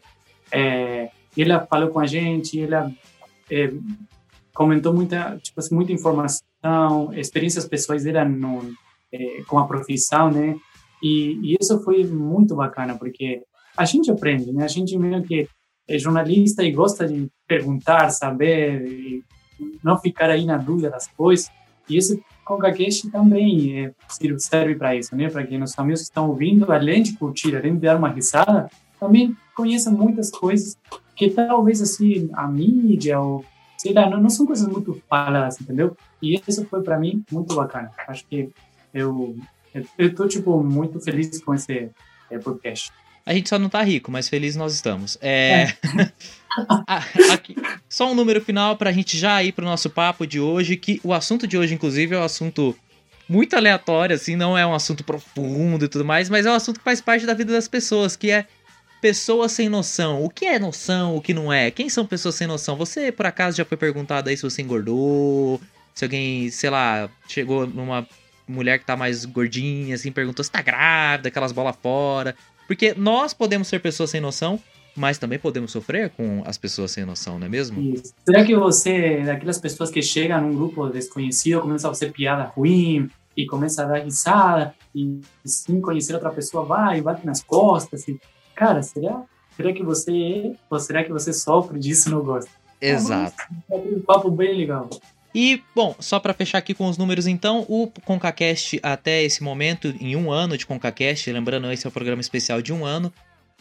É, 0.53 1.11
ela 1.37 1.67
falou 1.67 1.89
com 1.91 2.01
a 2.01 2.07
gente, 2.07 2.61
ela 2.61 2.91
é, 3.51 3.73
comentou 4.55 4.93
muita, 4.93 5.39
tipo 5.43 5.61
assim, 5.61 5.75
muita 5.75 5.93
informação, 5.93 7.13
experiências 7.15 7.67
pessoais 7.67 8.05
dela 8.05 8.25
no, 8.25 8.73
é, 9.13 9.43
com 9.47 9.59
a 9.59 9.67
profissão, 9.67 10.31
né? 10.31 10.57
E, 11.03 11.39
e, 11.43 11.57
isso 11.61 11.83
foi 11.85 12.05
muito 12.05 12.57
bacana, 12.57 12.97
porque 12.97 13.43
a 13.79 13.85
gente 13.85 14.11
aprende, 14.11 14.53
né? 14.53 14.65
A 14.65 14.69
gente 14.69 14.99
meio 14.99 15.23
que 15.23 15.49
é 15.87 15.99
jornalista 15.99 16.65
e 16.65 16.73
gosta 16.73 17.07
de 17.07 17.29
perguntar, 17.47 18.11
saber, 18.11 19.23
não 19.83 19.97
ficar 19.97 20.29
aí 20.29 20.45
na 20.45 20.57
dúvida 20.57 20.91
das 20.91 21.07
coisas. 21.07 21.49
E 21.89 21.97
esse 21.97 22.23
ConcaCast 22.45 23.09
também 23.11 23.87
é, 23.87 23.95
serve 24.39 24.75
para 24.75 24.97
isso, 24.97 25.15
né? 25.17 25.31
Para 25.31 25.47
que 25.47 25.57
nossos 25.57 25.79
amigos 25.79 26.01
que 26.01 26.07
estão 26.07 26.29
ouvindo, 26.29 26.71
além 26.71 27.03
de 27.03 27.17
curtir, 27.17 27.57
além 27.57 27.75
de 27.75 27.81
dar 27.81 27.97
uma 27.97 28.11
risada, 28.11 28.69
também 28.99 29.35
conheçam 29.57 29.93
muitas 29.93 30.31
coisas 30.31 30.77
que 31.15 31.31
talvez 31.31 31.81
assim 31.81 32.29
a 32.33 32.47
mídia 32.49 33.21
ou 33.21 33.45
sei 33.77 33.93
lá, 33.93 34.11
não, 34.11 34.21
não 34.21 34.29
são 34.29 34.45
coisas 34.45 34.67
muito 34.67 35.01
faladas, 35.09 35.61
entendeu? 35.61 35.97
E 36.21 36.35
isso 36.35 36.65
foi 36.67 36.83
para 36.83 36.99
mim 36.99 37.25
muito 37.31 37.55
bacana. 37.55 37.93
Acho 38.09 38.27
que 38.27 38.51
eu 38.93 39.37
eu 39.97 40.15
tô 40.15 40.27
tipo 40.27 40.63
muito 40.63 41.01
feliz 41.01 41.41
com 41.43 41.55
esse 41.55 41.91
é, 42.31 42.39
podcast. 42.39 42.93
A 43.29 43.35
gente 43.35 43.47
só 43.47 43.59
não 43.59 43.69
tá 43.69 43.83
rico, 43.83 44.11
mas 44.11 44.27
feliz 44.27 44.57
nós 44.57 44.73
estamos. 44.73 45.19
É... 45.21 45.65
é. 45.65 45.75
Aqui, 47.31 47.55
só 47.87 48.11
um 48.11 48.15
número 48.15 48.41
final 48.41 48.75
pra 48.75 48.91
gente 48.91 49.19
já 49.19 49.43
ir 49.43 49.53
pro 49.53 49.67
nosso 49.67 49.91
papo 49.91 50.27
de 50.27 50.41
hoje, 50.41 50.77
que 50.77 50.99
o 51.05 51.13
assunto 51.13 51.47
de 51.47 51.59
hoje, 51.59 51.75
inclusive, 51.75 52.15
é 52.15 52.19
um 52.19 52.23
assunto 52.23 52.75
muito 53.29 53.55
aleatório, 53.55 54.17
assim, 54.17 54.35
não 54.35 54.57
é 54.57 54.67
um 54.67 54.75
assunto 54.75 55.05
profundo 55.05 55.85
e 55.85 55.89
tudo 55.89 56.07
mais, 56.07 56.31
mas 56.31 56.47
é 56.47 56.51
um 56.51 56.55
assunto 56.55 56.79
que 56.79 56.85
faz 56.85 57.03
parte 57.03 57.27
da 57.27 57.35
vida 57.35 57.53
das 57.53 57.69
pessoas, 57.69 58.17
que 58.17 58.31
é 58.31 58.47
pessoas 59.03 59.53
sem 59.53 59.69
noção. 59.69 60.25
O 60.25 60.31
que 60.31 60.47
é 60.47 60.59
noção, 60.59 61.15
o 61.15 61.21
que 61.21 61.35
não 61.35 61.53
é? 61.53 61.71
Quem 61.71 61.91
são 61.91 62.07
pessoas 62.07 62.35
sem 62.35 62.47
noção? 62.47 62.77
Você, 62.77 63.13
por 63.13 63.27
acaso, 63.27 63.59
já 63.59 63.65
foi 63.67 63.77
perguntado 63.77 64.31
aí 64.31 64.39
se 64.39 64.43
você 64.43 64.63
engordou? 64.63 65.61
Se 65.95 66.03
alguém, 66.03 66.51
sei 66.51 66.71
lá, 66.71 67.11
chegou 67.29 67.67
numa 67.67 68.09
mulher 68.49 68.79
que 68.79 68.87
tá 68.87 68.97
mais 68.97 69.27
gordinha, 69.27 69.97
assim, 69.97 70.11
perguntou 70.11 70.43
se 70.43 70.51
tá 70.51 70.63
grávida, 70.63 71.29
aquelas 71.29 71.53
bolas 71.53 71.77
fora. 71.83 72.35
Porque 72.69 72.95
nós 72.95 73.33
podemos 73.33 73.67
ser 73.67 73.81
pessoas 73.81 74.11
sem 74.11 74.21
noção, 74.21 74.61
mas 74.95 75.17
também 75.17 75.39
podemos 75.39 75.73
sofrer 75.73 76.11
com 76.11 76.43
as 76.45 76.59
pessoas 76.59 76.91
sem 76.91 77.05
noção, 77.05 77.39
não 77.39 77.47
é 77.47 77.49
mesmo? 77.49 77.81
Isso. 77.81 78.13
Será 78.25 78.45
que 78.45 78.55
você, 78.55 79.23
daquelas 79.23 79.59
pessoas 79.59 79.91
que 79.91 80.03
chegam 80.03 80.43
num 80.43 80.55
grupo 80.55 80.87
desconhecido, 80.89 81.63
começa 81.63 81.89
a 81.89 81.91
fazer 81.91 82.13
piada 82.13 82.45
ruim 82.45 83.09
e 83.35 83.47
começa 83.47 83.83
a 83.83 83.87
dar 83.87 84.05
risada 84.05 84.75
e 84.95 85.19
sem 85.47 85.81
conhecer 85.81 86.13
outra 86.13 86.31
pessoa 86.31 86.65
vai 86.65 86.99
e 86.99 87.03
bate 87.03 87.25
nas 87.25 87.43
costas 87.43 88.07
e 88.07 88.21
cara, 88.55 88.83
será, 88.83 89.23
será 89.57 89.73
que 89.73 89.83
você 89.83 90.53
ou 90.69 90.79
será 90.79 91.03
que 91.03 91.13
você 91.13 91.33
sofre 91.33 91.79
disso 91.79 92.09
e 92.09 92.13
não 92.13 92.23
gosta? 92.23 92.51
Exato. 92.81 93.37
É 93.71 93.77
um 93.77 94.01
papo 94.01 94.31
bem 94.31 94.57
legal. 94.57 94.91
E, 95.41 95.63
bom, 95.73 95.95
só 96.01 96.19
para 96.19 96.35
fechar 96.35 96.59
aqui 96.59 96.75
com 96.75 96.89
os 96.89 96.99
números, 96.99 97.29
então, 97.29 97.65
o 97.69 97.87
ConcaCast 98.05 98.81
até 98.83 99.23
esse 99.23 99.41
momento, 99.41 99.95
em 100.01 100.17
um 100.17 100.33
ano 100.33 100.59
de 100.59 100.67
ConcaCast, 100.67 101.31
lembrando, 101.31 101.71
esse 101.71 101.87
é 101.87 101.89
o 101.89 101.93
programa 101.93 102.21
especial 102.21 102.61
de 102.61 102.73
um 102.73 102.85
ano, 102.85 103.15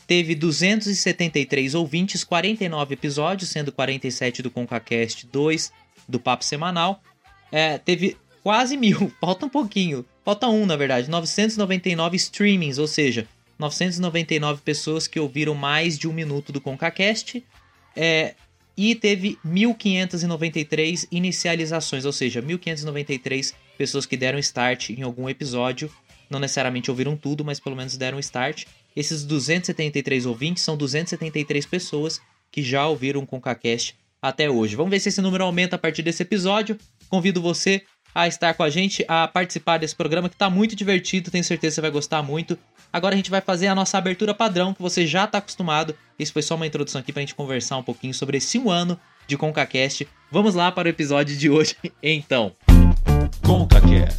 teve 0.07 0.33
273 0.33 1.75
ouvintes, 1.75 2.23
49 2.23 2.95
episódios, 2.95 3.51
sendo 3.51 3.71
47 3.71 4.41
do 4.41 4.49
ConcaCast, 4.49 5.27
2 5.27 5.71
do 6.09 6.19
Papo 6.19 6.43
Semanal. 6.43 6.99
É, 7.51 7.77
teve 7.77 8.17
quase 8.41 8.75
mil, 8.75 9.11
falta 9.21 9.45
um 9.45 9.49
pouquinho, 9.49 10.03
falta 10.25 10.47
um, 10.47 10.65
na 10.65 10.75
verdade, 10.75 11.11
999 11.11 12.15
streamings, 12.15 12.79
ou 12.79 12.87
seja, 12.87 13.27
999 13.59 14.63
pessoas 14.63 15.07
que 15.07 15.19
ouviram 15.19 15.53
mais 15.53 15.95
de 15.95 16.07
um 16.07 16.13
minuto 16.13 16.51
do 16.51 16.59
ConcaCast. 16.59 17.45
É, 17.95 18.33
e 18.77 18.93
teve 18.93 19.39
1.593 19.45 21.07
inicializações, 21.11 22.05
ou 22.05 22.11
seja, 22.11 22.41
1.593 22.41 23.53
pessoas 23.77 24.05
que 24.05 24.15
deram 24.15 24.37
start 24.37 24.91
em 24.91 25.01
algum 25.01 25.27
episódio. 25.27 25.91
Não 26.29 26.39
necessariamente 26.39 26.91
ouviram 26.91 27.17
tudo, 27.17 27.43
mas 27.43 27.59
pelo 27.59 27.75
menos 27.75 27.97
deram 27.97 28.19
start. 28.19 28.65
Esses 28.95 29.23
273 29.23 30.25
ouvintes 30.25 30.63
são 30.63 30.77
273 30.77 31.65
pessoas 31.65 32.21
que 32.51 32.61
já 32.61 32.87
ouviram 32.87 33.21
o 33.21 33.27
ConcaCast 33.27 33.95
até 34.21 34.49
hoje. 34.49 34.75
Vamos 34.75 34.91
ver 34.91 34.99
se 34.99 35.09
esse 35.09 35.21
número 35.21 35.43
aumenta 35.43 35.75
a 35.75 35.79
partir 35.79 36.03
desse 36.03 36.21
episódio. 36.23 36.77
Convido 37.09 37.41
você 37.41 37.81
a 38.17 38.27
estar 38.27 38.55
com 38.55 38.63
a 38.63 38.69
gente, 38.71 39.05
a 39.07 39.27
participar 39.27 39.77
desse 39.77 39.95
programa 39.95 40.27
que 40.27 40.33
está 40.33 40.49
muito 40.49 40.75
divertido, 40.75 41.29
tenho 41.29 41.43
certeza 41.43 41.73
que 41.73 41.75
você 41.75 41.81
vai 41.81 41.91
gostar 41.91 42.23
muito. 42.23 42.57
Agora 42.91 43.13
a 43.13 43.15
gente 43.15 43.29
vai 43.29 43.41
fazer 43.41 43.67
a 43.67 43.75
nossa 43.75 43.95
abertura 43.95 44.33
padrão, 44.33 44.73
que 44.73 44.81
você 44.81 45.05
já 45.05 45.25
está 45.25 45.37
acostumado. 45.37 45.95
Isso 46.17 46.33
foi 46.33 46.41
só 46.41 46.55
uma 46.55 46.65
introdução 46.65 46.99
aqui 46.99 47.13
para 47.13 47.19
a 47.19 47.25
gente 47.25 47.35
conversar 47.35 47.77
um 47.77 47.83
pouquinho 47.83 48.15
sobre 48.15 48.37
esse 48.37 48.57
um 48.57 48.71
ano 48.71 48.99
de 49.27 49.37
ConcaCast. 49.37 50.07
Vamos 50.31 50.55
lá 50.55 50.71
para 50.71 50.87
o 50.87 50.89
episódio 50.89 51.37
de 51.37 51.47
hoje, 51.47 51.75
então. 52.01 52.53
ConcaCast. 53.45 54.17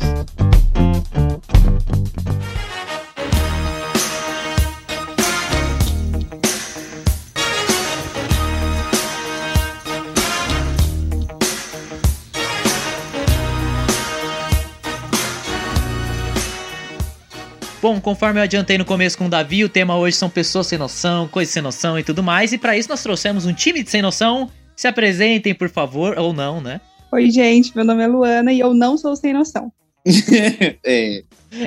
Bom, 17.80 18.00
conforme 18.00 18.40
eu 18.40 18.44
adiantei 18.44 18.76
no 18.76 18.84
começo 18.84 19.16
com 19.16 19.26
o 19.26 19.28
Davi, 19.28 19.62
o 19.64 19.68
tema 19.68 19.96
hoje 19.96 20.16
são 20.16 20.28
pessoas 20.28 20.66
sem 20.66 20.76
noção, 20.76 21.28
coisas 21.28 21.52
sem 21.54 21.62
noção 21.62 21.96
e 21.96 22.02
tudo 22.02 22.24
mais. 22.24 22.52
E 22.52 22.58
para 22.58 22.76
isso 22.76 22.88
nós 22.88 23.02
trouxemos 23.02 23.46
um 23.46 23.52
time 23.52 23.84
de 23.84 23.90
sem 23.90 24.02
noção. 24.02 24.50
Se 24.74 24.88
apresentem, 24.88 25.54
por 25.54 25.68
favor, 25.68 26.18
ou 26.18 26.32
não, 26.32 26.60
né? 26.60 26.80
Oi, 27.12 27.30
gente, 27.30 27.74
meu 27.76 27.84
nome 27.84 28.02
é 28.02 28.06
Luana 28.06 28.52
e 28.52 28.58
eu 28.58 28.74
não 28.74 28.98
sou 28.98 29.14
sem 29.14 29.32
noção. 29.32 29.72
é. 30.84 31.22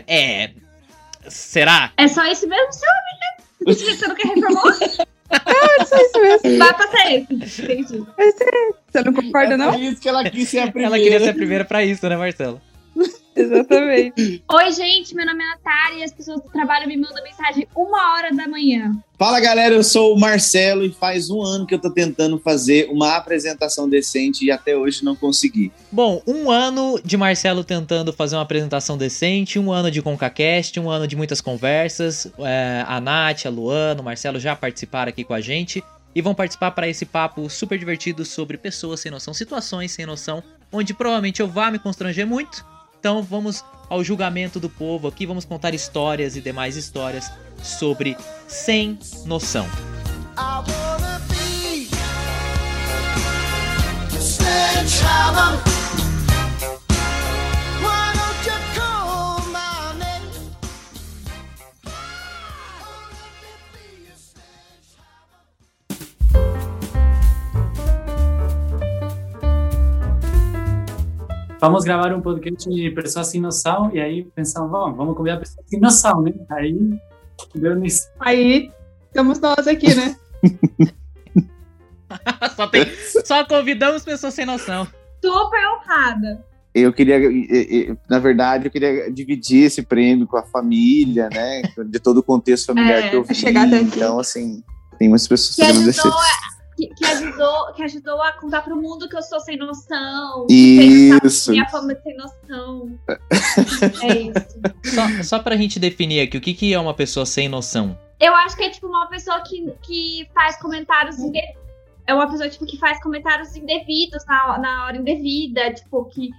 É. 0.06 0.52
Será? 1.30 1.92
É 1.96 2.08
só 2.10 2.26
isso 2.26 2.48
mesmo, 2.48 2.74
seu 2.74 2.90
amigo? 2.90 3.78
Você 3.80 3.96
não 4.08 4.16
quer 4.16 4.28
reformar? 4.28 5.08
ah, 5.30 5.86
só 5.86 5.96
isso 5.96 6.22
mesmo. 6.22 6.58
Vai 6.58 6.74
passar 6.74 7.12
esse. 7.14 7.34
Entendi. 7.34 8.04
Você 8.90 9.02
não 9.04 9.14
concorda, 9.14 9.54
é 9.54 9.58
não? 9.58 9.72
Por 9.72 9.82
isso 9.82 10.02
que 10.02 10.10
ela 10.10 10.30
quis 10.30 10.50
ser 10.50 10.60
a 10.60 10.72
primeira. 10.72 10.96
Ela 10.96 11.04
queria 11.04 11.20
ser 11.20 11.30
a 11.30 11.34
primeira 11.34 11.64
pra 11.64 11.86
isso, 11.86 12.08
né, 12.08 12.18
Marcelo? 12.18 12.62
Exatamente. 13.36 14.44
Oi, 14.52 14.72
gente, 14.72 15.16
meu 15.16 15.26
nome 15.26 15.44
é 15.44 15.48
Natália 15.48 16.00
e 16.00 16.04
as 16.04 16.12
pessoas 16.12 16.42
do 16.42 16.50
trabalho 16.50 16.88
me 16.88 16.98
mandam 16.98 17.24
mensagem 17.24 17.68
uma 17.76 18.14
hora 18.14 18.32
da 18.32 18.48
manhã. 18.48 18.92
Fala, 19.18 19.40
galera, 19.40 19.76
eu 19.76 19.84
sou 19.84 20.16
o 20.16 20.20
Marcelo 20.20 20.84
e 20.84 20.92
faz 20.92 21.30
um 21.30 21.42
ano 21.42 21.66
que 21.66 21.76
eu 21.76 21.80
tô 21.80 21.92
tentando 21.92 22.40
fazer 22.40 22.90
uma 22.90 23.16
apresentação 23.16 23.88
decente 23.88 24.46
e 24.46 24.52
até 24.52 24.76
hoje 24.76 25.06
não 25.06 25.16
consegui. 25.16 25.72
Bom, 25.92 26.22
um 26.28 26.50
ano 26.50 27.00
de 27.04 27.16
Marcelo 27.16 27.64
tentando 27.64 28.12
fazer 28.12 28.36
uma 28.36 28.42
apresentação 28.42 28.98
decente, 28.98 29.60
um 29.60 29.72
ano 29.72 29.92
de 29.92 30.02
ConcaCast, 30.02 30.80
um 30.80 30.90
ano 30.90 31.08
de 31.08 31.16
muitas 31.16 31.40
conversas. 31.40 32.28
É, 32.40 32.84
a 32.88 33.00
Nath, 33.00 33.46
a 33.46 33.50
Luana, 33.50 34.02
o 34.02 34.04
Marcelo 34.04 34.40
já 34.40 34.56
participaram 34.56 35.10
aqui 35.10 35.24
com 35.24 35.34
a 35.34 35.42
gente 35.42 35.84
e 36.14 36.22
vão 36.22 36.34
participar 36.34 36.72
para 36.72 36.90
esse 36.90 37.06
papo 37.06 37.50
super 37.50 37.78
divertido 37.78 38.26
sobre 38.26 38.58
pessoas 38.58 39.00
sem 39.00 39.12
noção, 39.12 39.34
situações 39.34 39.92
sem 39.92 40.06
noção, 40.06 40.44
onde 40.72 40.94
provavelmente 40.94 41.42
eu 41.42 41.48
vá 41.48 41.72
me 41.72 41.80
constranger 41.80 42.28
muito 42.28 42.66
então 43.02 43.24
vamos 43.24 43.66
ao 43.90 44.04
julgamento 44.04 44.60
do 44.60 44.70
povo 44.70 45.08
aqui, 45.08 45.26
vamos 45.26 45.44
contar 45.44 45.74
histórias 45.74 46.36
e 46.36 46.42
demais 46.42 46.76
histórias 46.76 47.32
sobre 47.64 48.16
sem 48.48 49.00
noção. 49.26 49.66
Vamos 71.62 71.84
gravar 71.84 72.12
um 72.12 72.22
podcast 72.22 72.68
de 72.68 72.90
pessoas 72.90 73.28
sem 73.28 73.40
noção, 73.40 73.92
e 73.94 74.02
aí 74.02 74.24
pensamos, 74.36 74.72
vamos, 74.72 74.98
vamos 74.98 75.16
convidar 75.16 75.38
pessoas 75.38 75.64
sem 75.68 75.80
noção, 75.80 76.24
né? 76.24 76.34
Aí 76.50 76.76
deu 77.54 77.76
nisso. 77.76 78.08
Aí 78.20 78.72
estamos 79.06 79.40
nós 79.40 79.68
aqui, 79.68 79.94
né? 79.94 80.16
só, 82.56 82.68
tem, 82.68 82.86
só 83.24 83.46
convidamos 83.46 84.04
pessoas 84.04 84.34
sem 84.34 84.44
noção. 84.44 84.88
Super 85.24 85.62
honrada. 85.70 86.44
Eu 86.74 86.92
queria, 86.92 87.20
na 88.10 88.18
verdade, 88.18 88.66
eu 88.66 88.72
queria 88.72 89.12
dividir 89.12 89.66
esse 89.66 89.84
prêmio 89.84 90.26
com 90.26 90.38
a 90.38 90.44
família, 90.44 91.30
né? 91.30 91.62
De 91.86 92.00
todo 92.00 92.20
o 92.20 92.24
contexto 92.24 92.68
familiar 92.68 93.04
é, 93.04 93.10
que 93.10 93.16
eu 93.16 93.24
vi. 93.24 93.36
Chegar 93.36 93.68
até 93.68 93.78
aqui. 93.78 93.98
Então, 93.98 94.18
assim, 94.18 94.64
tem 94.98 95.10
muitas 95.10 95.28
pessoas 95.28 95.56
que 95.56 95.62
ajudou, 95.62 96.12
que, 96.88 96.96
que, 96.96 97.06
ajudou, 97.06 97.74
que 97.74 97.84
ajudou 97.84 98.22
a 98.22 98.34
contar 98.34 98.62
pro 98.62 98.76
mundo 98.76 99.08
que 99.08 99.16
eu 99.16 99.22
sou 99.22 99.40
sem 99.40 99.58
noção. 99.58 100.48
Isso. 100.50 101.52
Minha 101.52 101.68
fama 101.70 101.96
sem 102.02 102.16
noção. 102.18 103.00
é 104.04 104.18
isso. 104.18 104.96
Só, 104.96 105.24
só 105.24 105.40
pra 105.40 105.56
gente 105.56 105.80
definir 105.80 106.22
aqui, 106.22 106.38
o 106.38 106.42
que, 106.42 106.54
que 106.54 106.74
é 106.74 106.80
uma 106.80 106.94
pessoa 106.94 107.26
sem 107.26 107.48
noção? 107.48 107.98
Eu 108.20 108.36
acho 108.36 108.56
que 108.56 108.64
é 108.64 108.70
tipo 108.70 108.88
uma 108.88 109.08
pessoa 109.08 109.42
que, 109.42 109.72
que 109.82 110.28
faz 110.34 110.60
comentários 110.60 111.20
indevidos. 111.20 111.62
É 112.08 112.14
uma 112.14 112.30
pessoa 112.30 112.50
tipo, 112.50 112.66
que 112.66 112.78
faz 112.78 113.02
comentários 113.02 113.56
indevidos 113.56 114.26
na, 114.26 114.58
na 114.58 114.86
hora 114.86 114.98
indevida, 114.98 115.74
tipo, 115.74 116.06
que 116.06 116.30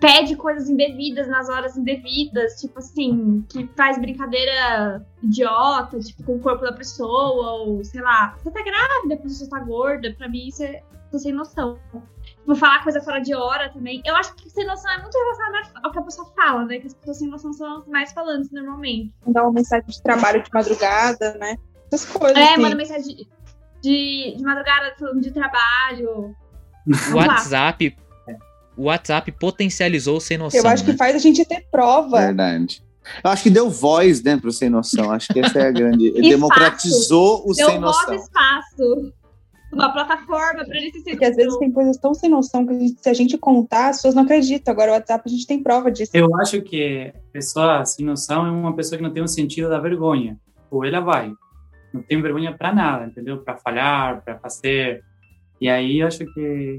pede 0.00 0.36
coisas 0.36 0.68
indevidas 0.68 1.26
nas 1.28 1.48
horas 1.48 1.76
indevidas, 1.76 2.60
tipo 2.60 2.78
assim, 2.78 3.44
que 3.48 3.68
faz 3.76 3.98
brincadeira 3.98 5.04
idiota, 5.22 5.98
tipo, 5.98 6.22
com 6.22 6.36
o 6.36 6.40
corpo 6.40 6.62
da 6.62 6.72
pessoa, 6.72 7.62
ou 7.62 7.84
sei 7.84 8.02
lá, 8.02 8.36
você 8.36 8.50
tá 8.50 8.62
grávida, 8.62 9.14
a 9.14 9.18
pessoa 9.18 9.50
tá 9.50 9.60
gorda, 9.60 10.14
pra 10.14 10.28
mim 10.28 10.48
isso 10.48 10.62
é 10.62 10.82
tô 11.10 11.18
sem 11.18 11.32
noção. 11.32 11.78
Vou 11.92 12.02
tipo, 12.24 12.56
falar 12.56 12.82
coisa 12.82 13.00
fora 13.00 13.20
de 13.20 13.34
hora 13.34 13.72
também. 13.72 14.02
Eu 14.04 14.14
acho 14.16 14.34
que 14.34 14.50
sem 14.50 14.66
noção 14.66 14.90
é 14.92 15.02
muito 15.02 15.16
relacionado 15.16 15.84
ao 15.84 15.90
que 15.90 15.98
a 15.98 16.02
pessoa 16.02 16.32
fala, 16.34 16.64
né? 16.64 16.78
Que 16.78 16.86
as 16.86 16.94
pessoas 16.94 17.18
sem 17.18 17.28
noção 17.28 17.52
são 17.52 17.78
as 17.78 17.86
mais 17.86 18.12
falantes 18.12 18.50
normalmente. 18.50 19.12
Mandar 19.26 19.42
uma 19.44 19.52
mensagem 19.52 19.86
de 19.86 20.02
trabalho 20.02 20.42
de 20.42 20.50
madrugada, 20.52 21.34
né? 21.38 21.56
Essas 21.92 22.10
coisas. 22.10 22.36
É, 22.36 22.52
assim. 22.52 22.62
manda 22.62 22.76
mensagem 22.76 23.16
de, 23.16 23.28
de, 23.82 24.36
de 24.36 24.42
madrugada 24.42 24.94
falando 24.98 25.20
de 25.20 25.32
trabalho. 25.32 26.34
WhatsApp 27.14 27.96
o 28.76 28.84
WhatsApp 28.84 29.32
potencializou 29.32 30.20
sem 30.20 30.36
noção. 30.36 30.60
Eu 30.60 30.68
acho 30.68 30.84
né? 30.84 30.92
que 30.92 30.98
faz 30.98 31.16
a 31.16 31.18
gente 31.18 31.44
ter 31.44 31.66
prova. 31.70 32.18
Verdade. 32.18 32.82
Eu 33.22 33.30
acho 33.30 33.42
que 33.44 33.50
deu 33.50 33.70
voz, 33.70 34.22
né, 34.22 34.36
pro 34.36 34.52
sem 34.52 34.68
noção. 34.68 35.10
Acho 35.10 35.32
que 35.32 35.40
essa 35.40 35.58
é 35.60 35.68
a 35.68 35.70
grande. 35.70 36.08
Ele 36.16 36.28
democratizou 36.28 37.42
o 37.48 37.54
deu 37.54 37.66
sem 37.66 37.78
noção. 37.78 38.06
Deu 38.06 38.16
voz 38.16 38.28
espaço. 38.28 39.12
Uma 39.72 39.92
plataforma 39.92 40.64
para 40.64 40.76
ele 40.76 40.92
se 40.92 41.02
Porque 41.02 41.24
às 41.24 41.36
vezes 41.36 41.58
tem 41.58 41.70
coisas 41.70 41.98
tão 41.98 42.14
sem 42.14 42.30
noção 42.30 42.64
que 42.64 42.72
a 42.72 42.78
gente, 42.78 43.02
se 43.02 43.08
a 43.10 43.12
gente 43.12 43.36
contar, 43.36 43.88
as 43.88 43.96
pessoas 43.96 44.14
não 44.14 44.22
acreditam. 44.22 44.72
Agora 44.72 44.92
o 44.92 44.94
WhatsApp 44.94 45.22
a 45.26 45.28
gente 45.28 45.46
tem 45.46 45.62
prova 45.62 45.90
disso. 45.90 46.12
Eu 46.14 46.34
acho 46.36 46.62
que 46.62 47.12
pessoa 47.32 47.84
sem 47.84 48.06
noção 48.06 48.46
é 48.46 48.50
uma 48.50 48.74
pessoa 48.74 48.96
que 48.96 49.02
não 49.02 49.12
tem 49.12 49.22
um 49.22 49.28
sentido 49.28 49.68
da 49.68 49.78
vergonha. 49.78 50.38
Ou 50.70 50.84
ela 50.84 51.00
vai. 51.00 51.32
Não 51.92 52.00
tem 52.00 52.22
vergonha 52.22 52.56
para 52.56 52.72
nada, 52.72 53.06
entendeu? 53.06 53.38
Para 53.38 53.56
falhar, 53.56 54.22
para 54.24 54.38
fazer. 54.38 55.02
E 55.60 55.68
aí 55.68 56.00
eu 56.00 56.06
acho 56.06 56.24
que 56.32 56.76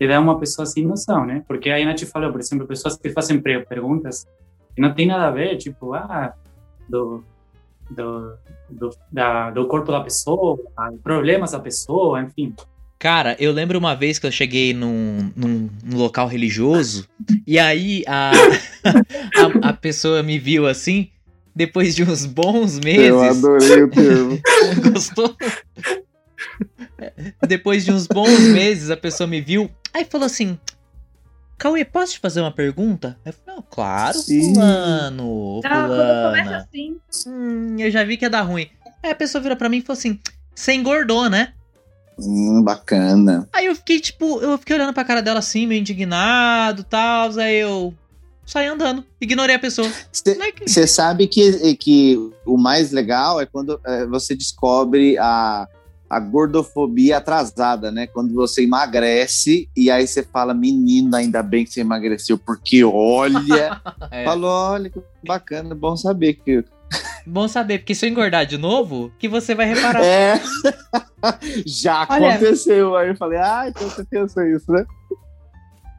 te 0.00 0.08
dá 0.08 0.18
uma 0.18 0.40
pessoa 0.40 0.64
sem 0.64 0.86
noção, 0.86 1.26
né? 1.26 1.44
Porque 1.46 1.68
aí 1.68 1.82
a 1.82 1.84
Nath 1.86 2.04
falou, 2.04 2.32
por 2.32 2.40
exemplo, 2.40 2.66
pessoas 2.66 2.96
que 2.96 3.10
fazem 3.10 3.38
perguntas 3.38 4.26
que 4.74 4.80
não 4.80 4.94
tem 4.94 5.06
nada 5.06 5.26
a 5.26 5.30
ver, 5.30 5.58
tipo, 5.58 5.92
ah, 5.92 6.32
do, 6.88 7.22
do, 7.90 8.34
do, 8.70 8.90
da, 9.12 9.50
do 9.50 9.68
corpo 9.68 9.92
da 9.92 10.00
pessoa, 10.00 10.58
problemas 11.02 11.52
da 11.52 11.60
pessoa, 11.60 12.22
enfim. 12.22 12.54
Cara, 12.98 13.36
eu 13.38 13.52
lembro 13.52 13.78
uma 13.78 13.94
vez 13.94 14.18
que 14.18 14.26
eu 14.26 14.32
cheguei 14.32 14.72
num, 14.72 15.30
num, 15.36 15.68
num 15.84 15.98
local 15.98 16.26
religioso 16.26 17.06
e 17.46 17.58
aí 17.58 18.02
a, 18.06 18.32
a, 19.62 19.68
a, 19.68 19.72
pessoa 19.74 20.22
me 20.22 20.38
viu 20.38 20.66
assim, 20.66 21.10
depois 21.54 21.94
de 21.94 22.04
uns 22.04 22.24
bons 22.24 22.78
meses. 22.78 23.08
Eu 23.08 23.22
adorei 23.22 23.82
o 23.82 23.90
termo. 23.90 24.40
Gostou? 24.92 25.36
Depois 27.46 27.84
de 27.84 27.92
uns 27.92 28.06
bons 28.06 28.40
meses, 28.48 28.90
a 28.90 28.96
pessoa 28.96 29.26
me 29.26 29.40
viu 29.40 29.70
Aí 29.92 30.04
falou 30.04 30.26
assim: 30.26 30.58
Cauê, 31.58 31.84
posso 31.84 32.14
te 32.14 32.20
fazer 32.20 32.40
uma 32.40 32.52
pergunta? 32.52 33.18
Eu 33.24 33.32
falei, 33.32 33.60
oh, 33.60 33.62
claro, 33.62 34.18
Sim. 34.18 34.54
fulano. 34.54 35.60
Ah, 35.64 35.86
quando 35.86 36.26
começa 36.28 36.56
assim. 36.56 36.96
Hum, 37.26 37.76
eu 37.78 37.90
já 37.90 38.04
vi 38.04 38.16
que 38.16 38.24
ia 38.24 38.30
dar 38.30 38.42
ruim. 38.42 38.68
Aí 39.02 39.10
a 39.10 39.14
pessoa 39.14 39.42
vira 39.42 39.56
pra 39.56 39.68
mim 39.68 39.78
e 39.78 39.82
falou 39.82 39.98
assim: 39.98 40.18
Você 40.54 40.72
engordou, 40.72 41.28
né? 41.28 41.52
Hum, 42.18 42.62
bacana. 42.62 43.48
Aí 43.52 43.66
eu 43.66 43.74
fiquei, 43.74 43.98
tipo, 43.98 44.40
eu 44.40 44.58
fiquei 44.58 44.76
olhando 44.76 44.92
pra 44.92 45.04
cara 45.04 45.22
dela 45.22 45.38
assim, 45.38 45.66
meio 45.66 45.80
indignado 45.80 46.82
e 46.82 46.84
tal. 46.84 47.30
Aí 47.38 47.56
eu 47.56 47.94
saí 48.44 48.66
andando, 48.66 49.04
ignorei 49.20 49.56
a 49.56 49.58
pessoa. 49.58 49.90
Você 50.66 50.86
sabe 50.86 51.26
que, 51.26 51.76
que 51.76 52.16
o 52.44 52.58
mais 52.58 52.92
legal 52.92 53.40
é 53.40 53.46
quando 53.46 53.80
é, 53.84 54.06
você 54.06 54.34
descobre 54.34 55.16
a 55.18 55.66
a 56.10 56.18
gordofobia 56.18 57.18
atrasada, 57.18 57.92
né? 57.92 58.08
Quando 58.08 58.34
você 58.34 58.64
emagrece 58.64 59.70
e 59.76 59.88
aí 59.92 60.04
você 60.04 60.24
fala, 60.24 60.52
menino, 60.52 61.14
ainda 61.14 61.40
bem 61.40 61.64
que 61.64 61.72
você 61.72 61.82
emagreceu, 61.82 62.36
porque 62.36 62.82
olha. 62.82 63.80
é. 64.10 64.24
Falou, 64.24 64.50
olha, 64.50 64.90
que 64.90 65.00
bacana, 65.24 65.72
bom 65.72 65.96
saber 65.96 66.34
que. 66.34 66.64
Bom 67.24 67.46
saber, 67.46 67.78
porque 67.78 67.94
se 67.94 68.04
eu 68.04 68.10
engordar 68.10 68.44
de 68.44 68.58
novo, 68.58 69.12
que 69.20 69.28
você 69.28 69.54
vai 69.54 69.66
reparar. 69.66 70.02
É. 70.02 70.40
Já 71.64 72.04
olha, 72.10 72.34
aconteceu. 72.34 72.96
Aí 72.96 73.10
eu 73.10 73.16
falei, 73.16 73.38
ah, 73.38 73.66
então 73.68 73.88
você 73.88 74.04
pensou 74.04 74.42
isso, 74.42 74.72
né? 74.72 74.84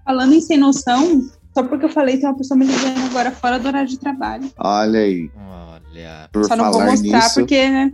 Falando 0.03 0.33
em 0.33 0.41
sem 0.41 0.57
noção, 0.57 1.21
só 1.53 1.63
porque 1.63 1.85
eu 1.85 1.89
falei, 1.89 2.17
tem 2.17 2.27
uma 2.27 2.37
pessoa 2.37 2.57
me 2.57 2.65
ligando 2.65 3.05
agora 3.05 3.31
fora 3.31 3.57
do 3.57 3.67
horário 3.69 3.87
de 3.87 3.97
trabalho. 3.97 4.51
Olha 4.57 4.99
aí. 4.99 5.31
Olha. 5.37 6.29
Por 6.33 6.43
Só 6.43 6.57
não 6.57 6.69
vou 6.69 6.81
mostrar 6.81 7.23
nisso, 7.23 7.35
porque, 7.35 7.69
né? 7.69 7.93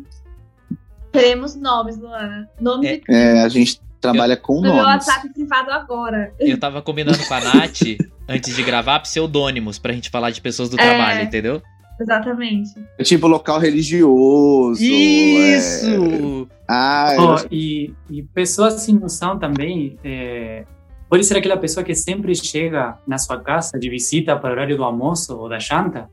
Queremos 1.19 1.55
nomes, 1.55 1.97
Luana. 1.97 2.49
Nomes 2.59 2.89
é, 2.89 3.01
é, 3.09 3.41
a 3.41 3.49
gente 3.49 3.81
trabalha 3.99 4.33
eu, 4.33 4.37
com 4.37 4.55
nomes. 4.55 4.73
meu 4.73 4.83
WhatsApp 4.83 5.29
privado 5.33 5.71
agora. 5.71 6.33
Eu 6.39 6.59
tava 6.59 6.81
combinando 6.81 7.17
com 7.25 7.33
a 7.33 7.39
Nath, 7.41 7.81
antes 8.27 8.55
de 8.55 8.63
gravar, 8.63 8.99
pseudônimos 8.99 9.79
pra 9.79 9.93
gente 9.93 10.09
falar 10.09 10.31
de 10.31 10.41
pessoas 10.41 10.69
do 10.69 10.79
é, 10.79 10.83
trabalho, 10.83 11.23
entendeu? 11.23 11.61
Exatamente. 11.99 12.71
É 12.97 13.03
tipo 13.03 13.27
local 13.27 13.59
religioso. 13.59 14.83
Isso! 14.83 16.47
É... 16.51 16.55
Ah, 16.67 17.15
oh, 17.17 17.47
e, 17.49 17.93
e 18.09 18.21
pessoas 18.21 18.81
sem 18.81 18.95
noção 18.95 19.39
também. 19.39 19.97
É... 20.03 20.65
Pode 21.09 21.23
ser 21.23 21.37
aquela 21.37 21.57
pessoa 21.57 21.83
que 21.83 21.95
sempre 21.95 22.35
chega 22.35 22.97
na 23.07 23.17
sua 23.17 23.41
casa 23.41 23.79
de 23.79 23.89
visita 23.89 24.37
para 24.37 24.49
o 24.49 24.51
horário 24.51 24.77
do 24.77 24.83
almoço 24.83 25.35
ou 25.35 25.49
da 25.49 25.57
janta 25.57 26.09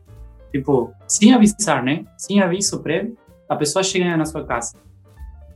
Tipo, 0.54 0.94
sem 1.08 1.34
avisar, 1.34 1.82
né? 1.82 2.04
Sem 2.16 2.40
aviso 2.40 2.80
prévio, 2.80 3.18
a 3.49 3.56
pessoa 3.56 3.82
chega 3.82 4.16
na 4.16 4.25
sua 4.25 4.46
casa. 4.46 4.75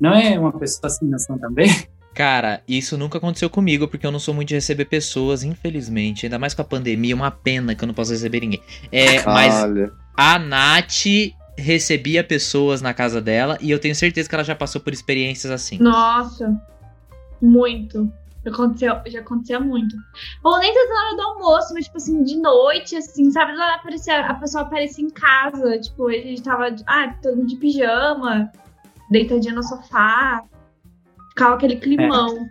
Não 0.00 0.14
é 0.14 0.38
uma 0.38 0.52
pessoa 0.52 0.88
sem 0.88 1.08
noção 1.08 1.38
também? 1.38 1.68
Cara, 2.14 2.62
isso 2.66 2.98
nunca 2.98 3.18
aconteceu 3.18 3.48
comigo, 3.48 3.86
porque 3.86 4.04
eu 4.04 4.10
não 4.10 4.18
sou 4.18 4.34
muito 4.34 4.48
de 4.48 4.54
receber 4.54 4.86
pessoas, 4.86 5.44
infelizmente. 5.44 6.26
Ainda 6.26 6.38
mais 6.38 6.52
com 6.52 6.62
a 6.62 6.64
pandemia, 6.64 7.14
uma 7.14 7.30
pena 7.30 7.74
que 7.74 7.84
eu 7.84 7.86
não 7.86 7.94
posso 7.94 8.10
receber 8.10 8.40
ninguém. 8.40 8.62
É, 8.90 9.24
mas 9.24 9.54
a 10.16 10.38
Nath 10.38 11.04
recebia 11.56 12.24
pessoas 12.24 12.80
na 12.80 12.92
casa 12.92 13.20
dela 13.20 13.58
e 13.60 13.70
eu 13.70 13.78
tenho 13.78 13.94
certeza 13.94 14.28
que 14.28 14.34
ela 14.34 14.44
já 14.44 14.54
passou 14.54 14.80
por 14.80 14.92
experiências 14.92 15.52
assim. 15.52 15.78
Nossa, 15.78 16.60
muito. 17.40 18.12
Já 18.44 18.50
aconteceu, 18.50 19.00
já 19.06 19.20
acontecia 19.20 19.60
muito. 19.60 19.96
Ou 20.42 20.58
nem 20.58 20.72
tanto 20.74 20.88
na 20.88 21.06
hora 21.06 21.16
do 21.16 21.22
almoço, 21.22 21.74
mas, 21.74 21.84
tipo 21.84 21.98
assim, 21.98 22.22
de 22.22 22.36
noite, 22.36 22.96
assim, 22.96 23.30
sabe? 23.30 23.52
Lá 23.54 23.74
aparecia, 23.74 24.20
a 24.20 24.34
pessoa 24.34 24.62
aparecia 24.62 25.04
em 25.04 25.10
casa, 25.10 25.78
tipo, 25.78 26.08
a 26.08 26.12
gente 26.12 26.42
tava, 26.42 26.74
ah, 26.86 27.14
todo 27.22 27.36
mundo 27.36 27.48
de 27.48 27.56
pijama, 27.56 28.50
deitadinha 29.10 29.54
no 29.54 29.62
sofá. 29.62 30.42
Ficava 31.30 31.54
aquele 31.56 31.76
climão. 31.76 32.46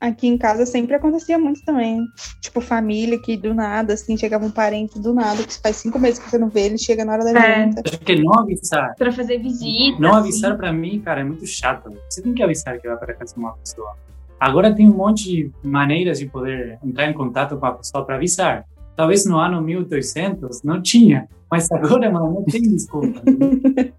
Aqui 0.00 0.26
em 0.28 0.36
casa 0.36 0.66
sempre 0.66 0.94
acontecia 0.94 1.38
muito 1.38 1.64
também. 1.64 1.98
Tipo, 2.42 2.60
família 2.60 3.18
que 3.18 3.38
do 3.38 3.54
nada, 3.54 3.94
assim, 3.94 4.18
chegava 4.18 4.44
um 4.44 4.50
parente 4.50 4.98
do 5.00 5.14
nada, 5.14 5.42
que 5.42 5.58
faz 5.60 5.76
cinco 5.76 5.98
meses 5.98 6.18
que 6.18 6.28
você 6.28 6.36
não 6.36 6.48
vê, 6.50 6.66
ele 6.66 6.76
chega 6.78 7.04
na 7.06 7.14
hora 7.14 7.24
da 7.24 7.30
É. 7.30 7.64
janta. 7.64 7.82
Acho 7.86 7.98
que 8.00 8.16
não 8.16 8.34
avisar. 8.34 8.94
Pra 8.96 9.10
fazer 9.10 9.38
visita. 9.38 9.98
Não 9.98 10.10
assim. 10.10 10.18
avisar 10.28 10.56
pra 10.58 10.72
mim, 10.72 11.00
cara, 11.00 11.22
é 11.22 11.24
muito 11.24 11.46
chato. 11.46 11.90
Você 12.10 12.20
tem 12.20 12.34
que 12.34 12.42
avisar 12.42 12.78
que 12.78 12.86
vai 12.86 12.98
para 12.98 13.14
casa 13.14 13.32
de 13.32 13.40
uma 13.40 13.54
pessoa. 13.56 13.96
Agora 14.38 14.74
tem 14.74 14.90
um 14.90 14.94
monte 14.94 15.24
de 15.24 15.50
maneiras 15.62 16.18
de 16.18 16.26
poder 16.26 16.78
entrar 16.84 17.08
em 17.08 17.14
contato 17.14 17.56
com 17.56 17.64
a 17.64 17.72
pessoa 17.72 18.04
para 18.04 18.16
avisar. 18.16 18.66
Talvez 18.94 19.24
no 19.24 19.38
ano 19.38 19.62
1800 19.62 20.62
não 20.62 20.82
tinha, 20.82 21.28
mas 21.50 21.70
agora, 21.72 22.10
mano, 22.10 22.34
não 22.34 22.44
tem 22.44 22.60
desculpa. 22.60 23.22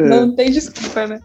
É. 0.00 0.08
Não 0.08 0.34
tem 0.34 0.50
desculpa, 0.50 1.06
né? 1.06 1.20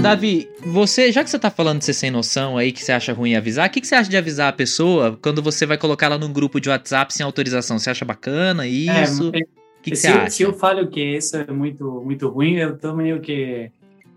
Davi, 0.00 0.48
você, 0.66 1.12
já 1.12 1.22
que 1.22 1.30
você 1.30 1.38
tá 1.38 1.48
falando 1.50 1.78
de 1.78 1.84
ser 1.84 1.92
sem 1.94 2.10
noção 2.10 2.58
aí, 2.58 2.72
que 2.72 2.82
você 2.82 2.90
acha 2.90 3.12
ruim 3.12 3.36
avisar, 3.36 3.68
o 3.68 3.70
que, 3.72 3.80
que 3.80 3.86
você 3.86 3.94
acha 3.94 4.10
de 4.10 4.16
avisar 4.16 4.48
a 4.48 4.52
pessoa 4.52 5.16
quando 5.22 5.40
você 5.40 5.64
vai 5.64 5.78
colocar 5.78 6.06
ela 6.06 6.18
num 6.18 6.32
grupo 6.32 6.60
de 6.60 6.68
WhatsApp 6.68 7.14
sem 7.14 7.24
autorização? 7.24 7.78
Você 7.78 7.90
acha 7.90 8.04
bacana 8.04 8.66
isso? 8.66 9.30
É, 9.32 9.38
O 9.38 9.82
que, 9.82 9.90
que 9.92 9.96
se, 9.96 10.02
você 10.02 10.08
eu- 10.10 10.14
acha? 10.20 10.30
se 10.30 10.42
eu 10.42 10.52
falo 10.54 10.88
que 10.88 11.00
isso 11.00 11.36
é 11.36 11.46
muito, 11.52 12.02
muito 12.04 12.28
ruim, 12.28 12.54
eu 12.56 12.76
tô 12.76 12.92
meio 12.96 13.20
que 13.20 13.70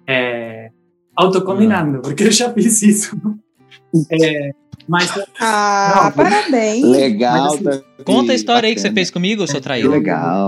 é, 0.08 0.70
autocondenando, 1.16 2.02
porque 2.02 2.24
eu 2.24 2.32
já 2.32 2.52
fiz 2.52 2.82
isso. 2.82 3.16
É, 4.12 4.52
mas 4.88 5.12
Ah, 5.40 6.04
Não, 6.06 6.12
parabéns. 6.12 6.84
Legal. 6.84 7.52
Mas, 7.52 7.60
Davi, 7.62 7.84
Conta 8.04 8.32
a 8.32 8.36
história 8.36 8.68
aí 8.68 8.76
que 8.76 8.82
você 8.82 8.88
bacana. 8.88 8.96
fez 8.96 9.12
comigo, 9.12 9.48
seu 9.48 9.62
traído. 9.62 9.90
legal. 9.90 10.48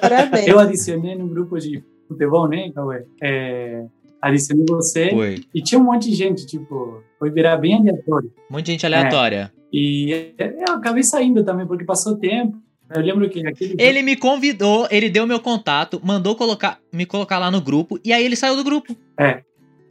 Parabéns. 0.00 0.46
eu 0.48 0.58
adicionei 0.58 1.14
num 1.14 1.28
grupo 1.28 1.58
de 1.58 1.82
futebol, 2.08 2.48
né, 2.48 2.70
Cauê? 2.74 3.04
É, 3.22 3.84
adicionei 4.20 4.66
você 4.68 5.10
Foi. 5.10 5.40
e 5.54 5.62
tinha 5.62 5.80
um 5.80 5.84
monte 5.84 6.10
de 6.10 6.14
gente, 6.14 6.46
tipo, 6.46 7.02
foi 7.18 7.30
virar 7.30 7.56
bem 7.56 7.74
aleatório. 7.76 8.30
Um 8.50 8.54
monte 8.56 8.66
de 8.66 8.72
gente 8.72 8.86
aleatória. 8.86 9.52
E 9.72 10.34
é, 10.38 10.54
eu 10.68 10.74
acabei 10.74 11.02
saindo 11.02 11.42
também, 11.42 11.66
porque 11.66 11.84
passou 11.84 12.16
tempo. 12.16 12.58
Eu 12.94 13.00
lembro 13.00 13.26
que 13.30 13.46
aquele. 13.46 13.74
Ele 13.78 14.02
me 14.02 14.16
convidou, 14.16 14.86
ele 14.90 15.08
deu 15.08 15.26
meu 15.26 15.40
contato, 15.40 15.98
mandou 16.04 16.36
colocar, 16.36 16.78
me 16.92 17.06
colocar 17.06 17.38
lá 17.38 17.50
no 17.50 17.58
grupo, 17.60 17.98
e 18.04 18.12
aí 18.12 18.22
ele 18.22 18.36
saiu 18.36 18.54
do 18.54 18.62
grupo. 18.62 18.94
É. 19.18 19.40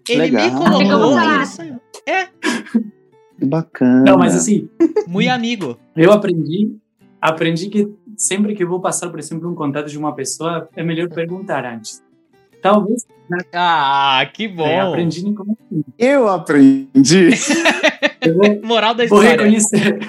Ele 0.10 0.22
me 0.24 0.30
Legal. 0.32 0.52
colocou 0.52 0.80
Legal. 0.80 1.32
e 1.32 1.36
ele 1.36 1.46
saiu. 1.46 1.82
Que 3.40 3.46
bacana. 3.46 4.04
Não, 4.04 4.18
mas 4.18 4.36
assim, 4.36 4.70
Muito 5.08 5.30
amigo. 5.30 5.78
eu 5.96 6.12
aprendi, 6.12 6.76
aprendi 7.20 7.70
que 7.70 7.92
sempre 8.16 8.54
que 8.54 8.64
eu 8.64 8.70
vou 8.70 8.80
passar, 8.80 9.10
por 9.10 9.20
exemplo, 9.20 9.50
um 9.50 9.56
contato 9.56 9.88
de 9.90 9.98
uma 9.98 10.14
pessoa, 10.14 10.70
é 10.76 10.84
melhor 10.84 11.10
perguntar 11.10 11.66
antes. 11.66 12.04
Talvez 12.62 13.06
Ah, 13.54 14.24
que 14.34 14.48
bom. 14.48 14.68
é, 14.68 14.82
aprendi 14.82 15.24
nem 15.24 15.34
como 15.34 15.58
assim. 15.60 15.84
Eu 15.98 16.28
aprendi. 16.30 17.30
Eu 18.22 18.36
vou, 18.36 18.62
Moral 18.64 18.94
da 18.94 19.06
vou 19.08 19.18
história. 19.24 19.32
reconhecer. 19.44 20.00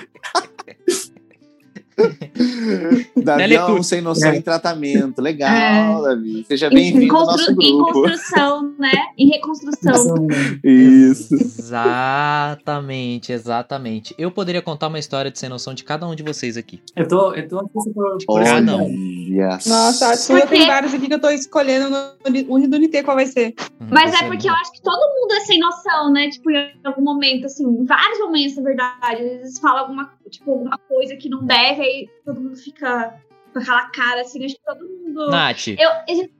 Davi 3.22 3.42
é 3.42 3.48
Telecurso. 3.48 3.74
um 3.78 3.82
sem 3.82 4.00
noção 4.00 4.30
É. 4.30 4.36
em 4.36 4.42
tratamento. 4.42 5.20
Legal, 5.20 6.02
Davi. 6.02 6.44
Seja 6.46 6.66
Em, 6.68 6.74
bem-vindo 6.74 7.16
ao 7.16 7.26
nosso 7.26 7.50
em 7.52 7.54
grupo. 7.76 7.92
construção, 7.92 8.74
né? 8.78 8.90
Em 9.18 9.28
reconstrução. 9.28 10.26
Isso. 10.64 11.34
Exatamente, 11.34 13.32
exatamente. 13.32 14.14
Eu 14.18 14.30
poderia 14.30 14.62
contar 14.62 14.88
uma 14.88 14.98
história 14.98 15.30
de 15.30 15.38
sem 15.38 15.48
noção 15.48 15.74
de 15.74 15.84
cada 15.84 16.06
um 16.06 16.14
de 16.14 16.22
vocês 16.22 16.56
aqui. 16.56 16.80
Eu 16.96 17.06
tô, 17.08 17.32
eu 17.34 17.48
tô 17.48 17.60
ansioso 17.60 17.90
por, 17.92 18.18
por 18.26 18.40
Ah, 18.40 18.58
ideia. 18.60 18.78
Olha 18.82 19.58
Nossa, 19.66 20.10
a 20.10 20.16
sua 20.16 20.46
tem 20.46 20.66
vários 20.66 20.92
aqui 20.94 21.06
que 21.08 21.14
eu 21.14 21.20
tô 21.20 21.30
escolhendo 21.30 21.88
no, 21.90 22.58
NT 22.58 23.02
qual 23.02 23.16
vai 23.16 23.26
ser. 23.26 23.54
Mas 23.90 24.10
Você 24.10 24.24
é 24.24 24.28
porque 24.28 24.48
eu 24.48 24.52
acho 24.54 24.72
que 24.72 24.82
todo 24.82 25.00
mundo 25.00 25.32
é 25.34 25.40
sem 25.40 25.58
noção, 25.58 26.12
né? 26.12 26.28
Tipo, 26.30 26.50
em 26.50 26.70
algum 26.84 27.02
momento, 27.02 27.46
assim, 27.46 27.64
em 27.64 27.84
vários 27.84 28.18
momentos, 28.20 28.56
na 28.56 28.62
verdade. 28.62 28.92
Às 29.02 29.18
vezes 29.18 29.58
fala 29.58 29.80
alguma, 29.80 30.10
tipo, 30.32 30.50
alguma 30.50 30.78
coisa 30.78 31.16
que 31.16 31.28
não 31.28 31.44
deve, 31.46 31.82
aí 31.82 32.08
todo 32.24 32.40
mundo 32.40 32.56
fica 32.56 33.22
com 33.52 33.58
aquela 33.60 33.88
cara, 33.90 34.22
assim. 34.22 34.44
Acho 34.44 34.56
que 34.56 34.64
todo 34.64 34.84
mundo. 34.88 35.30
Nath, 35.30 35.68
Eu, 35.68 35.90
a 35.90 36.04
gente 36.08 36.32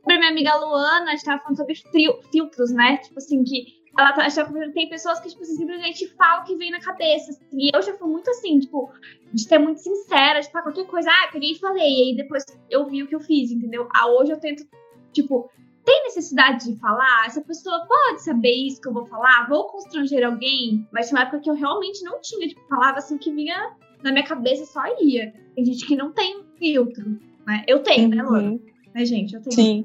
sobre 0.00 0.14
a 0.14 0.18
minha 0.18 0.30
amiga 0.30 0.54
Luana, 0.56 1.06
a 1.06 1.10
gente 1.16 1.24
tava 1.24 1.40
falando 1.42 1.56
sobre 1.56 1.74
frio- 1.74 2.20
filtros, 2.30 2.70
né? 2.70 2.98
Tipo 2.98 3.18
assim, 3.18 3.42
que 3.42 3.74
ela 3.98 4.12
tá, 4.12 4.20
a 4.22 4.28
gente 4.28 4.36
tava 4.36 4.48
conversando, 4.48 4.74
tem 4.74 4.88
pessoas 4.88 5.18
que, 5.20 5.28
tipo, 5.30 5.42
assim, 5.42 5.56
simplesmente 5.56 6.06
falam 6.16 6.42
o 6.42 6.46
que 6.46 6.54
vem 6.56 6.70
na 6.70 6.80
cabeça. 6.80 7.30
assim, 7.30 7.44
e 7.52 7.70
eu 7.74 7.82
já 7.82 7.94
fui 7.94 8.08
muito 8.08 8.30
assim, 8.30 8.60
tipo, 8.60 8.92
de 9.32 9.42
ser 9.42 9.58
muito 9.58 9.80
sincera, 9.80 10.40
tipo, 10.40 10.56
ah, 10.58 10.62
qualquer 10.62 10.86
coisa, 10.86 11.10
ah, 11.10 11.28
peguei 11.32 11.52
e 11.52 11.58
falei, 11.58 11.82
e 11.88 12.02
aí 12.10 12.16
depois 12.16 12.44
eu 12.70 12.86
vi 12.86 13.02
o 13.02 13.08
que 13.08 13.14
eu 13.16 13.20
fiz, 13.20 13.50
entendeu? 13.50 13.88
Ah, 13.94 14.06
hoje 14.08 14.30
eu 14.32 14.38
tento, 14.38 14.64
tipo, 15.12 15.50
tem 15.86 16.02
necessidade 16.02 16.68
de 16.68 16.76
falar? 16.80 17.26
Essa 17.26 17.40
pessoa 17.40 17.86
pode 17.86 18.22
saber 18.22 18.50
isso 18.50 18.80
que 18.80 18.88
eu 18.88 18.92
vou 18.92 19.06
falar? 19.06 19.48
Vou 19.48 19.68
constranger 19.68 20.26
alguém? 20.26 20.86
Mas 20.92 21.08
tinha 21.08 21.18
uma 21.18 21.22
época 21.22 21.40
que 21.40 21.48
eu 21.48 21.54
realmente 21.54 22.02
não 22.02 22.20
tinha, 22.20 22.48
tipo, 22.48 22.60
falava 22.68 22.98
assim 22.98 23.16
que 23.16 23.32
vinha 23.32 23.72
na 24.02 24.10
minha 24.10 24.24
cabeça 24.24 24.66
só 24.66 24.82
ia. 25.00 25.32
Tem 25.54 25.64
gente 25.64 25.86
que 25.86 25.96
não 25.96 26.12
tem 26.12 26.42
filtro, 26.58 27.08
né? 27.46 27.64
Eu 27.68 27.84
tenho, 27.84 28.08
né? 28.08 28.22
Uhum. 28.22 28.60
Né, 28.92 29.04
gente? 29.04 29.34
Eu 29.34 29.40
tenho. 29.40 29.54
Sim, 29.54 29.84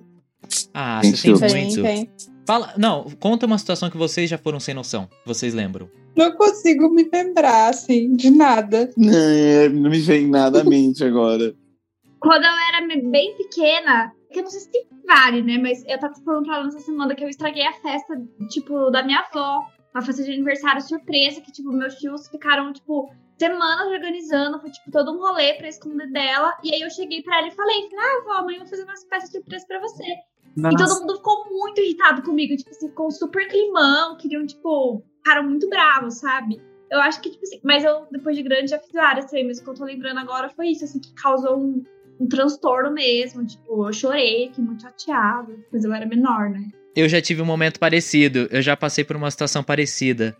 ah, 0.74 1.00
Tem 1.02 1.12
você 1.12 1.22
tem 1.22 1.38
filtro. 1.38 1.54
tem, 1.54 1.66
muito. 1.66 1.82
tem. 1.84 2.10
Fala, 2.48 2.74
não, 2.78 3.06
conta 3.20 3.46
uma 3.46 3.58
situação 3.60 3.90
que 3.92 3.98
vocês 3.98 4.28
já 4.28 4.40
foram 4.40 4.60
sem 4.60 4.74
noção. 4.74 5.08
Vocês 5.24 5.54
lembram? 5.54 5.88
Não 6.16 6.32
consigo 6.36 6.90
me 6.90 7.08
lembrar, 7.14 7.70
assim, 7.70 8.16
de 8.16 8.32
nada. 8.32 8.92
Não, 8.98 9.14
é, 9.14 9.70
não 9.70 9.90
me 9.90 10.00
vem 10.00 10.28
nada 10.28 10.62
à 10.62 10.64
mente 10.64 11.04
agora. 11.04 11.54
Quando 12.20 12.44
eu 12.44 12.52
era 12.74 13.02
bem 13.10 13.38
pequena, 13.38 14.12
que 14.32 14.40
eu 14.40 14.44
não 14.44 14.50
sei 14.50 14.62
se 14.62 14.70
vale, 15.06 15.42
né? 15.42 15.58
Mas 15.58 15.84
eu 15.88 16.00
tava 16.00 16.14
falando 16.24 16.46
pra 16.46 16.58
ela 16.58 16.68
essa 16.68 16.80
semana 16.80 17.16
que 17.16 17.24
eu 17.24 17.30
estraguei 17.30 17.66
a 17.66 17.74
festa, 17.74 18.22
tipo, 18.50 18.90
da 18.90 19.04
minha 19.04 19.20
avó. 19.20 19.60
Uma 19.94 20.02
festa 20.02 20.24
de 20.24 20.32
aniversário 20.32 20.82
surpresa, 20.82 21.42
que, 21.42 21.52
tipo, 21.52 21.72
meus 21.72 21.96
tios 21.96 22.28
ficaram, 22.30 22.72
tipo, 22.72 23.14
semanas 23.38 23.88
organizando. 23.88 24.60
Foi, 24.60 24.72
tipo, 24.72 24.90
todo 24.92 25.12
um 25.12 25.20
rolê 25.20 25.54
pra 25.56 25.68
esconder 25.68 26.10
dela. 26.12 26.58
E 26.64 26.74
aí 26.74 26.82
eu 26.82 26.90
cheguei 26.90 27.22
pra 27.22 27.40
ela 27.40 27.48
e 27.48 27.52
falei, 27.52 27.90
ah, 27.98 28.22
avó, 28.22 28.40
amanhã 28.40 28.58
eu 28.58 28.62
vou 28.62 28.70
fazer 28.70 28.84
uma 28.84 28.96
festa 28.96 29.32
surpresa 29.32 29.66
pra 29.68 29.80
você. 29.80 30.04
E 30.58 30.62
todo 30.62 30.80
Nossa, 30.80 31.00
mundo 31.00 31.16
ficou 31.16 31.50
muito 31.50 31.82
irritado 31.82 32.22
comigo. 32.24 32.56
Tipo 32.56 32.70
assim, 32.70 32.90
ficou 32.90 33.12
super 33.12 33.48
climão, 33.48 34.18
queriam, 34.18 34.46
tipo, 34.46 35.04
ficaram 35.18 35.44
muito 35.44 35.68
bravos, 35.70 36.20
sabe? 36.20 36.62
Eu 36.90 37.00
acho 37.00 37.22
que, 37.22 37.30
tipo 37.30 37.44
assim, 37.44 37.60
mas 37.64 37.86
eu, 37.86 38.06
depois 38.12 38.36
de 38.36 38.44
grande, 38.44 38.72
já 38.72 38.80
fiz 38.80 38.92
várias 38.92 39.26
também, 39.26 39.48
mas 39.48 39.60
o 39.60 39.64
que 39.64 39.70
eu 39.70 39.74
tô 39.74 39.86
lembrando 39.86 40.20
agora 40.20 40.50
foi 40.50 40.68
isso, 40.68 40.84
assim, 40.84 41.00
que 41.00 41.14
causou 41.14 41.58
um, 41.58 41.84
um 42.22 42.28
transtorno 42.28 42.94
mesmo. 42.94 43.46
Tipo, 43.46 43.88
eu 43.88 43.94
chorei, 43.94 44.48
fiquei 44.50 44.64
muito 44.64 44.84
chateada, 44.84 45.54
mas 45.74 45.84
eu 45.84 45.92
era 45.92 46.06
menor, 46.06 46.50
né? 46.50 46.68
Eu 46.96 47.10
já 47.10 47.20
tive 47.22 47.42
um 47.42 47.46
momento 47.46 47.80
parecido. 47.80 48.48
Eu 48.52 48.62
já 48.62 48.78
passei 48.78 49.04
por 49.04 49.16
uma 49.16 49.32
situação 49.32 49.64
parecida. 49.64 50.36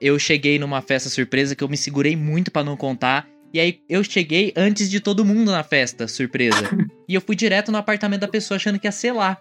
Eu 0.00 0.18
cheguei 0.18 0.58
numa 0.58 0.80
festa 0.80 1.10
surpresa 1.10 1.54
que 1.54 1.62
eu 1.62 1.68
me 1.68 1.76
segurei 1.76 2.16
muito 2.16 2.50
pra 2.50 2.64
não 2.64 2.76
contar. 2.76 3.28
E 3.52 3.60
aí 3.60 3.80
eu 3.88 4.02
cheguei 4.02 4.52
antes 4.56 4.88
de 4.88 5.00
todo 5.00 5.24
mundo 5.24 5.50
na 5.50 5.62
festa 5.62 6.08
surpresa. 6.08 6.70
e 7.08 7.14
eu 7.14 7.20
fui 7.20 7.36
direto 7.36 7.70
no 7.70 7.78
apartamento 7.78 8.20
da 8.20 8.28
pessoa 8.28 8.56
achando 8.56 8.78
que 8.78 8.86
ia 8.86 8.92
ser 8.92 9.12
lá. 9.12 9.38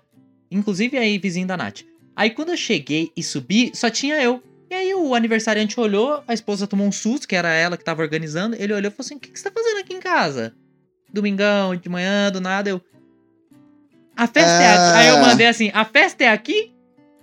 Inclusive 0.52 0.98
aí, 0.98 1.18
vizinho 1.18 1.48
da 1.48 1.58
Nath. 1.58 1.82
Aí 2.16 2.30
quando 2.30 2.50
eu 2.50 2.58
cheguei 2.58 3.12
e 3.16 3.24
subi, 3.24 3.72
só 3.74 3.90
tinha 3.90 4.22
eu. 4.22 4.42
E 4.70 4.74
aí 4.74 4.96
o 4.96 5.14
aniversariante 5.14 5.80
olhou, 5.80 6.24
a 6.28 6.34
esposa 6.34 6.66
tomou 6.66 6.88
um 6.88 6.92
susto, 6.92 7.28
que 7.28 7.36
era 7.36 7.54
ela 7.54 7.78
que 7.78 7.84
tava 7.84 8.02
organizando. 8.02 8.56
Ele 8.56 8.74
olhou 8.74 8.90
e 8.90 8.92
falou 8.92 9.06
assim: 9.06 9.16
O 9.16 9.20
que, 9.20 9.30
que 9.30 9.40
você 9.40 9.50
tá 9.50 9.52
fazendo 9.52 9.80
aqui 9.80 9.94
em 9.94 10.00
casa? 10.00 10.56
Domingão, 11.16 11.76
de 11.76 11.88
manhã, 11.90 12.30
do 12.32 12.42
nada, 12.42 12.70
eu. 12.70 12.82
A 14.18 14.28
festa 14.28 14.52
é 14.62 14.74
aqui. 14.74 14.98
Aí 14.98 15.08
eu 15.08 15.16
Ah. 15.18 15.22
mandei 15.28 15.48
assim: 15.48 15.72
A 15.74 15.86
festa 15.86 16.24
é 16.26 16.30
aqui? 16.30 16.74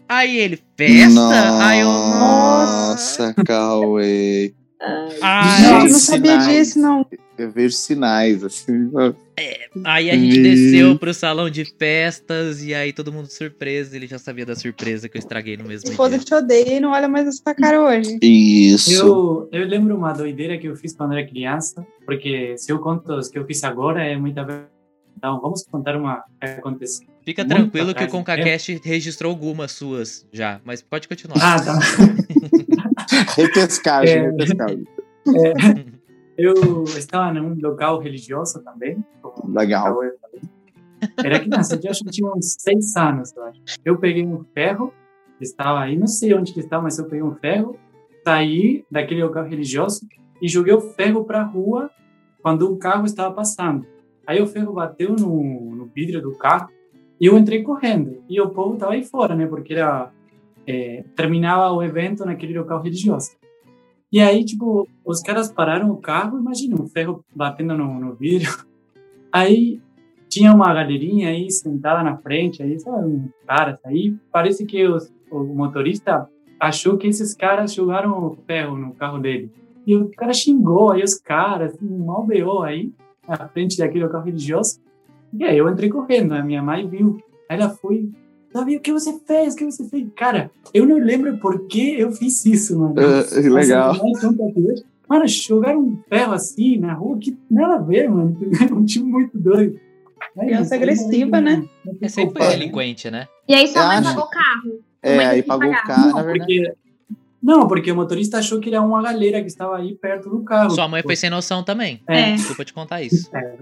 Aí 0.09 0.37
ele, 0.37 0.61
festa? 0.77 1.65
Aí 1.65 1.81
eu, 1.81 1.87
nossa. 1.89 3.29
Nossa, 3.29 3.35
Cauê. 3.45 4.53
Ai, 5.23 5.61
Gente, 5.61 5.71
eu 5.71 5.79
não 5.93 5.99
sabia 5.99 6.31
sinais. 6.41 6.49
disso, 6.49 6.79
não. 6.81 7.07
Eu 7.43 7.51
vejo 7.51 7.75
sinais, 7.75 8.45
assim. 8.45 8.91
Aí 9.85 10.11
a 10.11 10.15
gente 10.15 10.39
Meu. 10.39 10.43
desceu 10.43 10.99
pro 10.99 11.13
salão 11.13 11.51
de 11.51 11.65
festas 11.65 12.63
e 12.63 12.73
aí 12.73 12.93
todo 12.93 13.13
mundo 13.13 13.27
surpreso. 13.27 13.97
Ele 13.97 14.07
já 14.07 14.19
sabia 14.19 14.47
da 14.47 14.55
surpresa 14.55 15.09
que 15.09 15.17
eu 15.17 15.19
estraguei 15.19 15.57
no 15.57 15.65
mesmo 15.65 15.91
Esposa 15.91 16.11
dia. 16.11 16.19
que 16.21 16.25
te 16.25 16.35
odeia 16.35 16.77
e 16.77 16.81
não 16.81 16.93
olha 16.93 17.09
mais 17.09 17.27
essa 17.27 17.55
cara 17.55 17.81
hoje. 17.83 18.19
Isso. 18.23 18.93
Eu, 18.93 19.49
eu 19.53 19.67
lembro 19.67 19.97
uma 19.97 20.13
doideira 20.13 20.57
que 20.59 20.67
eu 20.69 20.77
fiz 20.77 20.95
quando 20.95 21.13
era 21.13 21.27
criança, 21.27 21.85
porque 22.07 22.57
se 22.57 22.71
eu 22.71 22.79
conto 22.79 23.13
os 23.15 23.29
que 23.29 23.39
eu 23.39 23.45
fiz 23.45 23.65
agora 23.65 24.05
é 24.05 24.17
muita 24.17 24.45
verdade. 24.45 24.69
Então, 25.17 25.41
vamos 25.41 25.63
contar 25.71 25.97
uma 25.97 26.23
que 26.41 26.47
aconteceu. 26.47 27.07
Fica 27.25 27.45
Muito 27.45 27.55
tranquilo 27.55 27.95
que 27.95 28.03
o 28.03 28.09
ConcaCast 28.09 28.81
registrou 28.85 29.31
algumas 29.31 29.71
suas 29.73 30.27
já, 30.33 30.61
mas 30.65 30.83
pode 30.83 31.07
continuar. 31.07 31.37
Ah, 31.41 31.61
tá. 31.63 31.79
Repescagem, 33.37 34.15
É. 34.17 34.31
repescagem. 34.31 34.85
Eu 36.43 36.83
estava 36.83 37.33
num 37.33 37.57
local 37.63 38.01
religioso 38.01 38.65
também. 38.65 38.97
Legal. 39.47 39.97
Era 41.25 41.39
criança, 41.39 41.79
eu 41.81 41.89
acho 41.89 42.03
que 42.03 42.11
tinha 42.11 42.29
uns 42.29 42.57
seis 42.59 42.97
anos, 42.97 43.33
eu 43.37 43.45
acho. 43.45 43.61
Eu 43.85 43.97
peguei 43.97 44.27
um 44.27 44.43
ferro, 44.53 44.93
estava 45.41 45.79
aí, 45.79 45.97
não 45.97 46.09
sei 46.09 46.35
onde 46.35 46.53
que 46.53 46.59
estava, 46.59 46.83
mas 46.83 46.99
eu 46.99 47.05
peguei 47.05 47.23
um 47.23 47.37
ferro, 47.37 47.79
saí 48.25 48.85
daquele 48.91 49.23
local 49.23 49.45
religioso 49.45 50.05
e 50.41 50.49
joguei 50.49 50.75
o 50.75 50.81
ferro 50.81 51.25
para 51.25 51.43
a 51.43 51.45
rua 51.45 51.89
quando 52.43 52.69
um 52.69 52.77
carro 52.77 53.07
estava 53.07 53.33
passando. 53.33 53.87
Aí 54.27 54.43
o 54.43 54.47
ferro 54.49 54.73
bateu 54.73 55.15
no, 55.15 55.77
no 55.77 55.87
vidro 55.87 56.21
do 56.21 56.37
carro 56.37 56.69
e 57.21 57.27
eu 57.27 57.39
entrei 57.39 57.63
correndo. 57.63 58.21
E 58.29 58.41
o 58.41 58.51
povo 58.51 58.75
estava 58.75 58.95
aí 58.95 59.05
fora, 59.05 59.37
né? 59.37 59.47
Porque 59.47 59.75
era 59.75 60.11
é, 60.67 61.05
terminava 61.15 61.73
o 61.73 61.85
evento 61.85 62.27
naquele 62.27 62.59
local 62.59 62.83
religioso. 62.83 63.31
E 64.13 64.21
aí, 64.21 64.45
tipo, 64.45 64.87
os 65.05 65.23
caras 65.23 65.51
pararam 65.51 65.91
o 65.91 65.97
carro, 65.97 66.39
imagina, 66.39 66.77
um 66.79 66.87
ferro 66.87 67.25
batendo 67.35 67.77
no, 67.79 67.99
no 67.99 68.15
vidro. 68.15 68.67
Aí 69.33 69.81
tinha 70.29 70.55
uma 70.55 70.73
galerinha 70.75 71.31
aí 71.31 71.51
sentada 71.51 72.03
na 72.03 72.19
frente, 72.19 72.63
aí, 72.63 72.79
sabe, 72.79 73.07
um 73.07 73.29
cara 73.47 73.79
aí. 73.85 74.15
Parece 74.31 74.67
que 74.67 74.87
os, 74.87 75.11
o 75.31 75.43
motorista 75.43 76.29
achou 76.61 76.99
que 76.99 77.07
esses 77.07 77.35
caras 77.35 77.73
jogaram 77.73 78.37
ferro 78.47 78.77
no 78.77 78.95
carro 78.95 79.19
dele. 79.19 79.51
E 79.87 79.97
o 79.97 80.11
cara 80.11 80.33
xingou 80.33 80.93
aí 80.93 81.03
os 81.03 81.15
caras, 81.15 81.75
assim, 81.75 81.87
mal 81.87 82.27
beou 82.27 82.63
aí, 82.63 82.93
na 83.27 83.49
frente 83.49 83.79
daquele 83.79 84.05
local 84.05 84.23
religioso. 84.23 84.81
E 85.33 85.45
aí 85.45 85.57
eu 85.57 85.69
entrei 85.69 85.89
correndo, 85.89 86.35
a 86.35 86.43
minha 86.43 86.63
mãe 86.63 86.87
viu. 86.87 87.19
Aí 87.49 87.59
ela 87.59 87.71
foi, 87.71 88.11
Davi, 88.53 88.77
o 88.77 88.81
que 88.81 88.93
você 88.93 89.19
fez? 89.27 89.55
O 89.55 89.57
que 89.57 89.65
você 89.65 89.89
fez? 89.89 90.07
Cara, 90.17 90.51
eu 90.75 90.85
não 90.87 90.99
lembro 90.99 91.37
por 91.39 91.67
que 91.67 91.99
eu 91.99 92.13
fiz 92.13 92.45
isso, 92.45 92.79
mano. 92.79 92.95
Ah, 92.99 93.41
legal. 93.51 93.97
Mano, 95.09 95.27
jogaram 95.29 95.81
um 95.81 95.99
ferro 96.09 96.33
assim 96.33 96.79
na 96.79 96.95
rua, 96.95 97.19
que 97.19 97.37
nada 97.51 97.75
a 97.75 97.79
ver, 97.79 98.09
mano. 98.11 98.37
É 98.61 98.65
um 98.73 98.85
time 98.85 99.11
muito 99.11 99.37
doido. 99.39 99.79
É 100.37 100.45
Criança 100.45 100.63
isso, 100.65 100.75
agressiva, 100.75 101.41
né? 101.41 101.65
É 102.01 102.09
sempre 102.09 102.43
né? 102.43 102.49
delinquente, 102.51 103.11
né? 103.11 103.27
E 103.49 103.55
aí 103.55 103.67
sua 103.67 103.87
mãe 103.87 103.97
acho- 103.99 104.09
pagou 104.09 104.25
o 104.25 104.31
carro. 104.31 104.81
É, 105.03 105.27
aí 105.27 105.43
pagou 105.43 105.69
o 105.69 105.73
carro, 105.85 106.07
na 106.07 106.07
Não, 106.07 106.25
verdade. 106.25 106.39
porque, 106.39 106.75
não, 107.43 107.67
porque 107.69 107.93
o 107.93 107.97
motorista 107.97 108.39
achou 108.39 108.61
que 108.61 108.69
era 108.71 108.81
uma 108.81 109.03
galera 109.03 109.41
que 109.41 109.49
estava 109.49 109.77
aí 109.77 109.95
perto 109.97 110.31
do 110.31 110.41
carro. 110.45 110.71
Sua 110.71 110.87
mãe 110.89 111.03
foi 111.03 111.17
sem 111.17 111.29
noção 111.29 111.63
também. 111.65 112.01
É, 112.07 112.33
Desculpa 112.33 112.65
te 112.65 112.73
contar 112.73 113.03
isso. 113.03 113.29
é 113.35 113.57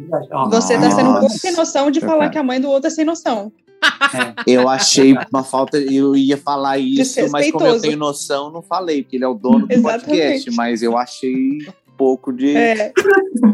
Você 0.50 0.79
tá 0.79 0.90
sendo 0.90 1.11
um 1.11 1.20
pouco 1.20 1.31
sem 1.31 1.53
noção 1.53 1.90
de 1.90 2.00
falar 2.00 2.29
que 2.29 2.38
a 2.38 2.42
mãe 2.42 2.61
do 2.61 2.68
outro 2.68 2.88
é 2.88 2.90
sem 2.90 3.05
noção. 3.05 3.50
É. 3.83 4.35
Eu 4.47 4.69
achei 4.69 5.14
uma 5.33 5.43
falta, 5.43 5.79
eu 5.79 6.14
ia 6.14 6.37
falar 6.37 6.79
isso, 6.79 7.21
mas 7.31 7.51
como 7.51 7.66
eu 7.66 7.81
tenho 7.81 7.97
noção, 7.97 8.51
não 8.51 8.62
falei, 8.62 9.03
porque 9.03 9.16
ele 9.16 9.25
é 9.25 9.29
o 9.29 9.35
dono 9.35 9.66
do 9.66 9.73
Exatamente. 9.73 10.07
podcast, 10.07 10.51
mas 10.53 10.83
eu 10.83 10.97
achei 10.97 11.59
um 11.69 11.97
pouco 11.97 12.33
de. 12.33 12.57
É. 12.57 12.93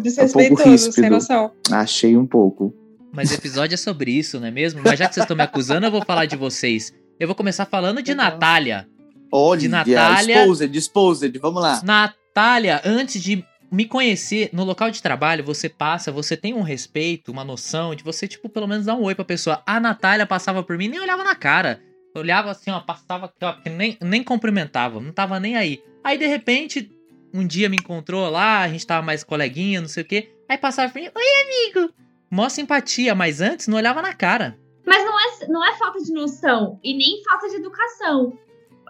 Desrespeitoso, 0.02 0.68
ríspido. 0.68 0.94
sem 0.94 1.10
noção. 1.10 1.50
Achei 1.70 2.16
um 2.16 2.26
pouco. 2.26 2.74
Mas 3.12 3.30
o 3.30 3.34
episódio 3.34 3.74
é 3.74 3.78
sobre 3.78 4.10
isso, 4.10 4.38
não 4.38 4.46
é 4.46 4.50
mesmo? 4.50 4.82
Mas 4.84 4.98
já 4.98 5.08
que 5.08 5.14
vocês 5.14 5.24
estão 5.24 5.36
me 5.36 5.42
acusando, 5.42 5.86
eu 5.86 5.90
vou 5.90 6.04
falar 6.04 6.26
de 6.26 6.36
vocês. 6.36 6.92
Eu 7.18 7.26
vou 7.26 7.34
começar 7.34 7.64
falando 7.64 8.02
de. 8.02 8.14
Natália. 8.14 8.86
Olha, 9.32 9.60
De 9.60 9.68
Natália. 9.68 10.42
Exposed, 10.42 10.76
exposed, 10.76 11.38
vamos 11.38 11.62
lá. 11.62 11.80
Natália, 11.82 12.80
antes 12.84 13.22
de 13.22 13.44
me 13.70 13.84
conhecer 13.86 14.50
no 14.52 14.64
local 14.64 14.90
de 14.90 15.02
trabalho, 15.02 15.44
você 15.44 15.68
passa, 15.68 16.12
você 16.12 16.36
tem 16.36 16.54
um 16.54 16.62
respeito, 16.62 17.32
uma 17.32 17.44
noção 17.44 17.94
de 17.94 18.04
você, 18.04 18.28
tipo, 18.28 18.48
pelo 18.48 18.66
menos 18.66 18.86
dar 18.86 18.94
um 18.94 19.02
oi 19.02 19.14
pra 19.14 19.24
pessoa. 19.24 19.62
A 19.66 19.80
Natália 19.80 20.26
passava 20.26 20.62
por 20.62 20.76
mim, 20.78 20.88
nem 20.88 21.00
olhava 21.00 21.24
na 21.24 21.34
cara. 21.34 21.80
Olhava 22.14 22.50
assim, 22.50 22.70
ó, 22.70 22.80
passava, 22.80 23.32
ó, 23.42 23.56
nem, 23.70 23.98
nem 24.00 24.22
cumprimentava, 24.22 25.00
não 25.00 25.12
tava 25.12 25.38
nem 25.38 25.56
aí. 25.56 25.82
Aí, 26.02 26.16
de 26.16 26.26
repente, 26.26 26.90
um 27.34 27.46
dia 27.46 27.68
me 27.68 27.76
encontrou 27.76 28.28
lá, 28.30 28.60
a 28.60 28.68
gente 28.68 28.86
tava 28.86 29.04
mais 29.04 29.22
coleguinha, 29.22 29.80
não 29.80 29.88
sei 29.88 30.02
o 30.02 30.06
quê. 30.06 30.32
Aí 30.48 30.56
passava 30.56 30.92
por 30.92 31.00
mim, 31.00 31.08
oi, 31.14 31.74
amigo. 31.74 31.92
Mó 32.30 32.48
simpatia, 32.48 33.14
mas 33.14 33.40
antes 33.40 33.68
não 33.68 33.76
olhava 33.76 34.00
na 34.00 34.14
cara. 34.14 34.58
Mas 34.86 35.04
não 35.04 35.18
é, 35.18 35.48
não 35.48 35.64
é 35.64 35.76
falta 35.76 36.00
de 36.00 36.12
noção 36.12 36.78
e 36.82 36.96
nem 36.96 37.22
falta 37.24 37.48
de 37.48 37.56
educação. 37.56 38.38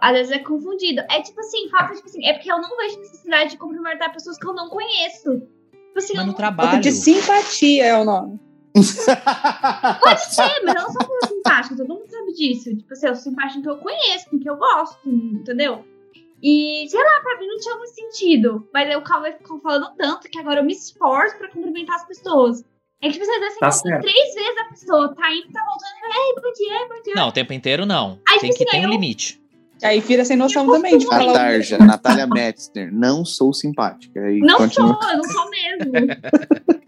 Às 0.01 0.13
vezes 0.13 0.31
é 0.31 0.39
confundido. 0.39 1.01
É 1.09 1.21
tipo 1.21 1.39
assim, 1.39 1.69
falta 1.69 1.93
tipo 1.95 2.07
assim, 2.07 2.25
é 2.25 2.33
porque 2.33 2.51
eu 2.51 2.61
não 2.61 2.77
vejo 2.77 2.99
necessidade 2.99 3.51
de 3.51 3.57
cumprimentar 3.57 4.11
pessoas 4.13 4.37
que 4.37 4.45
eu 4.47 4.53
não 4.53 4.69
conheço. 4.69 5.39
Tipo 5.71 5.97
assim, 5.97 6.13
Mas 6.13 6.19
eu 6.19 6.25
no 6.25 6.25
não- 6.27 6.33
trabalho. 6.33 6.81
De 6.81 6.91
simpatia 6.91 7.85
é 7.85 7.97
o 7.97 8.03
nome. 8.05 8.39
Pode 8.75 10.35
ser, 10.35 10.61
mas 10.63 10.75
eu 10.75 10.81
não 10.83 10.91
sou 10.91 10.99
pessoa 11.07 11.27
simpática, 11.27 11.75
todo 11.77 11.87
mundo 11.87 12.05
sabe 12.09 12.33
disso. 12.33 12.75
Tipo 12.75 12.93
assim, 12.93 13.07
eu 13.07 13.15
sou 13.15 13.23
simpática 13.23 13.61
que 13.61 13.69
eu 13.69 13.77
conheço, 13.77 14.29
com 14.29 14.39
que 14.39 14.49
eu 14.49 14.57
gosto, 14.57 14.99
entendeu? 15.09 15.83
E, 16.43 16.85
sei 16.89 17.03
lá, 17.03 17.19
pra 17.21 17.39
mim 17.39 17.47
não 17.47 17.57
tinha 17.57 17.75
muito 17.75 17.93
sentido. 17.95 18.67
Mas 18.73 18.87
aí 18.87 18.95
o 18.95 19.01
Cauê 19.01 19.31
ficou 19.33 19.59
falando 19.59 19.91
tanto 19.97 20.29
que 20.29 20.37
agora 20.39 20.59
eu 20.59 20.63
me 20.63 20.73
esforço 20.73 21.35
pra 21.37 21.49
cumprimentar 21.49 21.95
as 21.95 22.05
pessoas. 22.05 22.63
É 23.01 23.07
que 23.07 23.13
tipo, 23.19 23.23
às 23.25 23.39
vezes 23.39 23.57
você 23.59 23.89
Tá 23.91 23.99
três 23.99 24.33
vezes 24.35 24.57
a 24.59 24.65
pessoa, 24.69 25.15
tá 25.15 25.31
indo, 25.31 25.51
tá 25.51 25.59
voltando, 25.65 25.97
e 26.03 26.17
ei, 26.17 26.35
bom 26.35 26.53
dia, 26.53 26.81
ei, 26.81 26.87
bom 26.87 27.01
dia. 27.03 27.13
Não, 27.15 27.27
o 27.29 27.31
tempo 27.31 27.53
inteiro 27.53 27.85
não. 27.85 28.19
Aí, 28.27 28.39
Tem 28.39 28.49
tipo 28.51 28.63
que 28.63 28.69
assim, 28.69 28.77
ter 28.81 28.85
um 28.85 28.89
eu- 28.89 28.89
limite. 28.91 29.41
Aí 29.83 29.99
vira 29.99 30.25
sem 30.25 30.35
noção 30.37 30.65
também 30.65 30.97
de 30.97 31.05
falar. 31.05 31.33
Tarja, 31.33 31.77
Natália 31.77 32.25
Metzner, 32.27 32.91
não 32.91 33.23
sou 33.23 33.53
simpática. 33.53 34.19
Aí 34.21 34.39
Não 34.39 34.57
continua. 34.57 34.97
sou, 35.01 35.11
eu 35.11 35.17
não 35.17 35.23
sou 35.25 35.49
mesmo. 35.49 35.91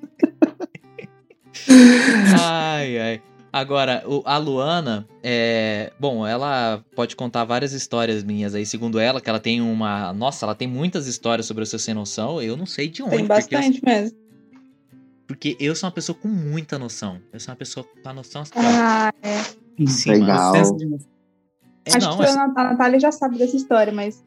Ai, 2.42 3.00
ai. 3.00 3.22
Agora, 3.52 4.04
o- 4.06 4.22
a 4.26 4.38
Luana, 4.38 5.08
é. 5.24 5.92
Bom, 6.00 6.26
ela 6.26 6.84
pode 6.96 7.16
contar 7.16 7.44
várias 7.46 7.74
histórias 7.74 8.24
minhas 8.24 8.54
aí, 8.54 8.66
segundo 8.66 9.00
ela, 9.00 9.20
que 9.20 9.30
ela 9.30 9.40
tem 9.40 9.60
uma. 9.62 10.14
Nossa, 10.14 10.46
ela 10.46 10.54
tem 10.56 10.68
muitas 10.68 11.08
histórias 11.08 11.46
sobre 11.48 11.64
o 11.64 11.66
seu 11.66 11.80
sem 11.80 11.94
noção. 11.94 12.42
Eu 12.42 12.56
não 12.56 12.66
sei 12.66 12.88
de 12.88 13.02
onde. 13.02 13.18
Tem 13.18 13.28
porque 13.28 13.56
eu- 13.56 13.60
bastante 13.60 13.84
mesmo. 13.84 14.18
Porque 15.28 15.58
eu 15.60 15.76
sou 15.76 15.88
uma 15.88 15.94
pessoa 15.94 16.18
com 16.20 16.28
muita 16.28 16.78
noção. 16.80 17.20
Eu 17.34 17.40
sou 17.40 17.52
uma 17.52 17.58
pessoa 17.58 17.86
com 18.04 18.10
a 18.10 18.14
noção 18.14 18.44
Ah, 18.56 19.14
em 19.78 19.88
cima. 19.88 20.16
Legal. 20.16 20.54
É, 21.94 21.98
acho 21.98 22.08
não, 22.10 22.18
que 22.18 22.24
é- 22.24 22.30
a 22.30 22.36
Nat- 22.36 22.58
a 22.58 22.64
Natália 22.64 23.00
já 23.00 23.12
sabe 23.12 23.38
dessa 23.38 23.56
história, 23.56 23.92
mas 23.94 24.24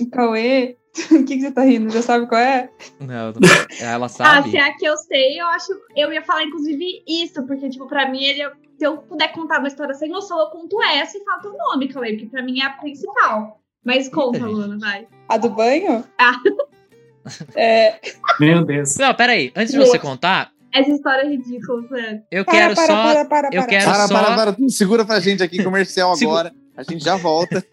o 0.00 0.06
Cauê, 0.10 0.76
o 1.12 1.24
que, 1.24 1.36
que 1.36 1.40
você 1.40 1.50
tá 1.52 1.62
rindo? 1.62 1.90
Já 1.90 2.02
sabe 2.02 2.26
qual 2.26 2.40
é? 2.40 2.70
não, 3.00 3.32
ela 3.80 4.06
Ah, 4.06 4.08
sabe. 4.08 4.50
se 4.50 4.56
é 4.56 4.60
a 4.62 4.74
que 4.76 4.84
eu 4.86 4.96
sei, 4.96 5.40
eu 5.40 5.46
acho. 5.46 5.72
Eu 5.96 6.12
ia 6.12 6.22
falar, 6.22 6.44
inclusive, 6.44 6.84
isso, 7.06 7.42
porque, 7.46 7.68
tipo, 7.68 7.86
pra 7.86 8.08
mim, 8.10 8.22
ele, 8.22 8.44
se 8.78 8.84
eu 8.86 8.98
puder 8.98 9.32
contar 9.32 9.58
uma 9.58 9.68
história 9.68 9.94
sem 9.94 10.08
noção, 10.10 10.38
eu 10.38 10.46
conto 10.46 10.80
essa 10.82 11.16
e 11.18 11.24
falo 11.24 11.40
teu 11.42 11.52
nome, 11.56 11.88
Cauê, 11.88 12.12
porque 12.12 12.26
pra 12.26 12.42
mim 12.42 12.60
é 12.60 12.64
a 12.66 12.70
principal. 12.70 13.60
Mas 13.84 14.08
conta. 14.08 14.44
Luana, 14.44 14.76
vai. 14.78 15.06
A 15.28 15.36
do 15.38 15.50
banho? 15.50 16.04
Ah. 16.18 16.32
É, 17.54 18.00
Meu 18.40 18.64
Deus. 18.64 18.96
Não, 18.96 19.14
peraí. 19.14 19.52
Antes 19.54 19.72
de 19.72 19.78
você 19.78 19.98
contar, 19.98 20.50
Essa 20.72 20.90
história 20.90 21.22
é 21.22 21.28
ridícula, 21.28 21.82
Fran. 21.86 22.20
eu 22.30 22.42
para, 22.44 22.54
quero 22.54 22.74
para, 22.74 22.86
só. 22.86 23.02
para, 23.02 23.24
para, 23.26 23.48
eu 23.52 23.60
para. 23.60 23.66
quero- 23.66 23.84
Para, 23.84 24.06
só- 24.08 24.14
para, 24.34 24.52
para, 24.54 24.68
segura 24.70 25.04
pra 25.04 25.20
gente 25.20 25.42
aqui, 25.42 25.62
comercial 25.62 26.12
agora. 26.12 26.54
A 26.78 26.84
gente 26.84 27.02
já 27.04 27.16
volta. 27.16 27.64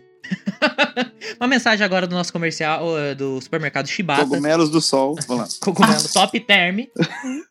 Uma 1.39 1.47
mensagem 1.47 1.85
agora 1.85 2.07
do 2.07 2.15
nosso 2.15 2.33
comercial 2.33 2.83
do 3.15 3.39
supermercado 3.39 3.87
Chibata. 3.87 4.23
Cogumelos 4.23 4.71
do 4.71 4.81
Sol. 4.81 5.15
Cogumelo 5.61 6.09
top 6.11 6.39
term. 6.39 6.79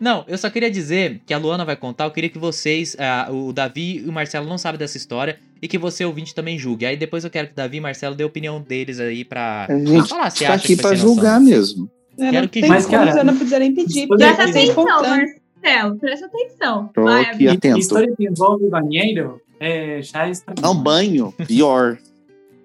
Não, 0.00 0.24
eu 0.26 0.38
só 0.38 0.48
queria 0.48 0.70
dizer 0.70 1.20
que 1.26 1.34
a 1.34 1.38
Luana 1.38 1.66
vai 1.66 1.76
contar. 1.76 2.04
Eu 2.04 2.10
queria 2.10 2.30
que 2.30 2.38
vocês, 2.38 2.96
ah, 2.98 3.28
o 3.30 3.52
Davi 3.52 3.98
e 3.98 4.08
o 4.08 4.12
Marcelo 4.12 4.48
não 4.48 4.56
sabem 4.56 4.78
dessa 4.78 4.96
história 4.96 5.38
e 5.60 5.68
que 5.68 5.76
você, 5.76 6.02
ouvinte, 6.02 6.34
também 6.34 6.58
julgue. 6.58 6.86
Aí 6.86 6.96
depois 6.96 7.24
eu 7.24 7.30
quero 7.30 7.48
que 7.48 7.52
o 7.52 7.56
Davi 7.56 7.76
e 7.76 7.80
o 7.80 7.82
Marcelo 7.82 8.14
dê 8.14 8.24
a 8.24 8.26
opinião 8.26 8.58
deles 8.62 8.98
aí 8.98 9.22
pra 9.22 9.66
A 9.68 9.78
gente 9.78 10.08
falar 10.08 10.30
se 10.30 10.44
tá 10.44 10.54
acha 10.54 10.64
aqui 10.64 10.76
pra 10.76 10.88
sem 10.90 10.98
noção. 10.98 11.14
julgar 11.14 11.38
mesmo. 11.38 11.90
Eu 12.16 12.30
Quero 12.30 12.48
que 12.48 12.66
Mas, 12.66 12.86
cara, 12.86 13.18
eu 13.18 13.24
não 13.24 13.34
precisa 13.36 13.58
nem 13.58 13.74
pedir. 13.74 14.08
Presta 14.08 14.44
atenção, 14.44 14.74
contando. 14.74 15.26
Marcelo. 15.62 15.98
Presta 15.98 16.26
atenção. 16.26 16.90
Tô 16.94 17.02
Vai, 17.02 17.22
aqui 17.22 17.46
amigo. 17.48 17.52
atento. 17.52 17.78
História 17.78 18.14
que 18.16 18.24
envolve 18.24 18.68
banheiro 18.70 19.41
é, 19.62 20.02
já 20.02 20.28
estranho. 20.28 20.60
Não, 20.60 20.74
banho, 20.74 21.32
pior. 21.46 21.98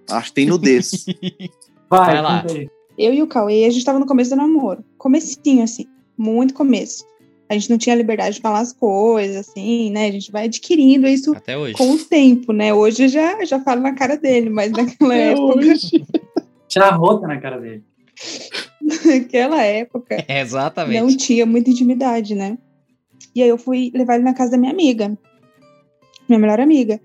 Acho 0.10 0.30
que 0.30 0.34
tem 0.36 0.46
nudez. 0.48 1.06
Vai, 1.90 2.14
Vai 2.14 2.22
lá. 2.22 2.46
Eu 2.98 3.14
e 3.14 3.22
o 3.22 3.28
Cauê, 3.28 3.66
a 3.66 3.70
gente 3.70 3.86
tava 3.86 4.00
no 4.00 4.06
começo 4.06 4.32
do 4.32 4.36
namoro. 4.36 4.84
Comecinho, 4.98 5.64
assim. 5.64 5.86
Muito 6.18 6.54
começo. 6.54 7.06
A 7.50 7.54
gente 7.54 7.70
não 7.70 7.78
tinha 7.78 7.96
liberdade 7.96 8.36
de 8.36 8.42
falar 8.42 8.60
as 8.60 8.74
coisas, 8.74 9.48
assim, 9.48 9.90
né? 9.92 10.08
A 10.08 10.12
gente 10.12 10.32
vai 10.32 10.46
adquirindo 10.46 11.08
isso 11.08 11.34
Até 11.34 11.58
hoje. 11.58 11.76
com 11.76 11.92
o 11.92 11.98
tempo, 11.98 12.52
né? 12.52 12.74
Hoje 12.74 13.04
eu 13.04 13.08
já, 13.08 13.46
já 13.46 13.60
falo 13.62 13.82
na 13.82 13.94
cara 13.94 14.18
dele, 14.18 14.50
mas 14.50 14.72
naquela 14.74 15.16
época. 15.16 15.62
tirar 16.68 16.90
rota 16.96 17.28
na 17.28 17.40
cara 17.40 17.60
dele. 17.60 17.84
Naquela 18.82 19.62
época, 19.62 20.26
É, 20.28 20.42
exatamente. 20.42 21.00
não 21.00 21.16
tinha 21.16 21.46
muita 21.46 21.70
intimidade, 21.70 22.36
né? 22.36 22.58
E 23.34 23.42
aí 23.42 23.50
eu 23.50 23.58
fui 23.58 23.92
levar 23.94 24.16
ele 24.16 24.24
na 24.24 24.34
casa 24.34 24.52
da 24.52 24.58
minha 24.58 24.72
amiga. 24.72 25.18
Minha 26.28 26.40
melhor 26.40 26.60
amiga. 26.60 27.00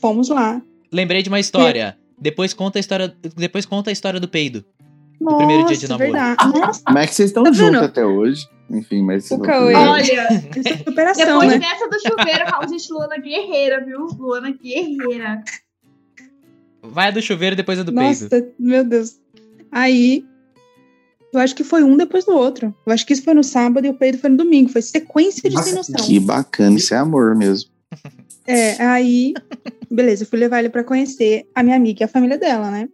Fomos 0.00 0.28
lá. 0.28 0.60
Lembrei 0.92 1.22
de 1.22 1.28
uma 1.28 1.40
história. 1.40 1.96
Depois 2.20 2.52
conta 2.52 2.78
a 2.78 2.80
história, 2.80 3.14
depois 3.36 3.64
conta 3.64 3.90
a 3.90 3.92
história 3.92 4.18
do 4.18 4.28
peido. 4.28 4.64
Nossa, 5.20 5.36
primeiro 5.38 5.66
dia 5.66 5.76
de 5.76 5.88
namoro. 5.88 6.12
verdade. 6.12 6.58
Nossa, 6.58 6.82
Como 6.84 6.98
é 6.98 7.06
que 7.06 7.14
vocês 7.14 7.30
estão 7.30 7.42
Tá 7.44 7.52
juntos 7.52 7.82
até 7.82 8.04
hoje? 8.04 8.48
Enfim, 8.70 9.02
mas. 9.02 9.30
O 9.30 9.38
Cauê. 9.38 9.74
Olha, 9.74 10.02
isso 10.56 10.68
é 10.68 10.76
superação, 10.78 11.40
depois 11.40 11.52
né? 11.52 11.58
dessa 11.58 11.88
do 11.88 11.98
chuveiro, 12.00 12.46
fala, 12.48 12.68
gente, 12.68 12.92
Luana 12.92 13.18
guerreira, 13.18 13.84
viu? 13.84 14.06
Luana 14.18 14.50
guerreira. 14.50 15.42
Vai 16.82 17.08
a 17.08 17.10
do 17.10 17.22
chuveiro 17.22 17.56
depois 17.56 17.78
a 17.78 17.82
do 17.82 17.92
peido. 17.92 18.22
Nossa, 18.22 18.48
meu 18.58 18.84
Deus. 18.84 19.18
Aí, 19.72 20.24
eu 21.32 21.40
acho 21.40 21.54
que 21.54 21.64
foi 21.64 21.82
um 21.82 21.96
depois 21.96 22.24
do 22.24 22.32
outro. 22.36 22.74
Eu 22.86 22.92
acho 22.92 23.06
que 23.06 23.12
isso 23.12 23.22
foi 23.22 23.34
no 23.34 23.42
sábado 23.44 23.86
e 23.86 23.90
o 23.90 23.94
peido 23.94 24.18
foi 24.18 24.30
no 24.30 24.36
domingo. 24.36 24.70
Foi 24.70 24.82
sequência 24.82 25.48
de 25.48 25.54
Nossa, 25.56 25.68
sem 25.68 25.74
noção. 25.76 26.06
Que 26.06 26.20
bacana, 26.20 26.76
isso 26.76 26.94
é 26.94 26.98
amor 26.98 27.34
mesmo. 27.34 27.70
É, 28.48 28.82
aí, 28.82 29.34
beleza, 29.90 30.22
eu 30.22 30.26
fui 30.26 30.38
levar 30.38 30.60
ele 30.60 30.70
pra 30.70 30.82
conhecer 30.82 31.46
a 31.54 31.62
minha 31.62 31.76
amiga 31.76 32.02
e 32.02 32.04
a 32.04 32.08
família 32.08 32.38
dela, 32.38 32.70
né? 32.70 32.88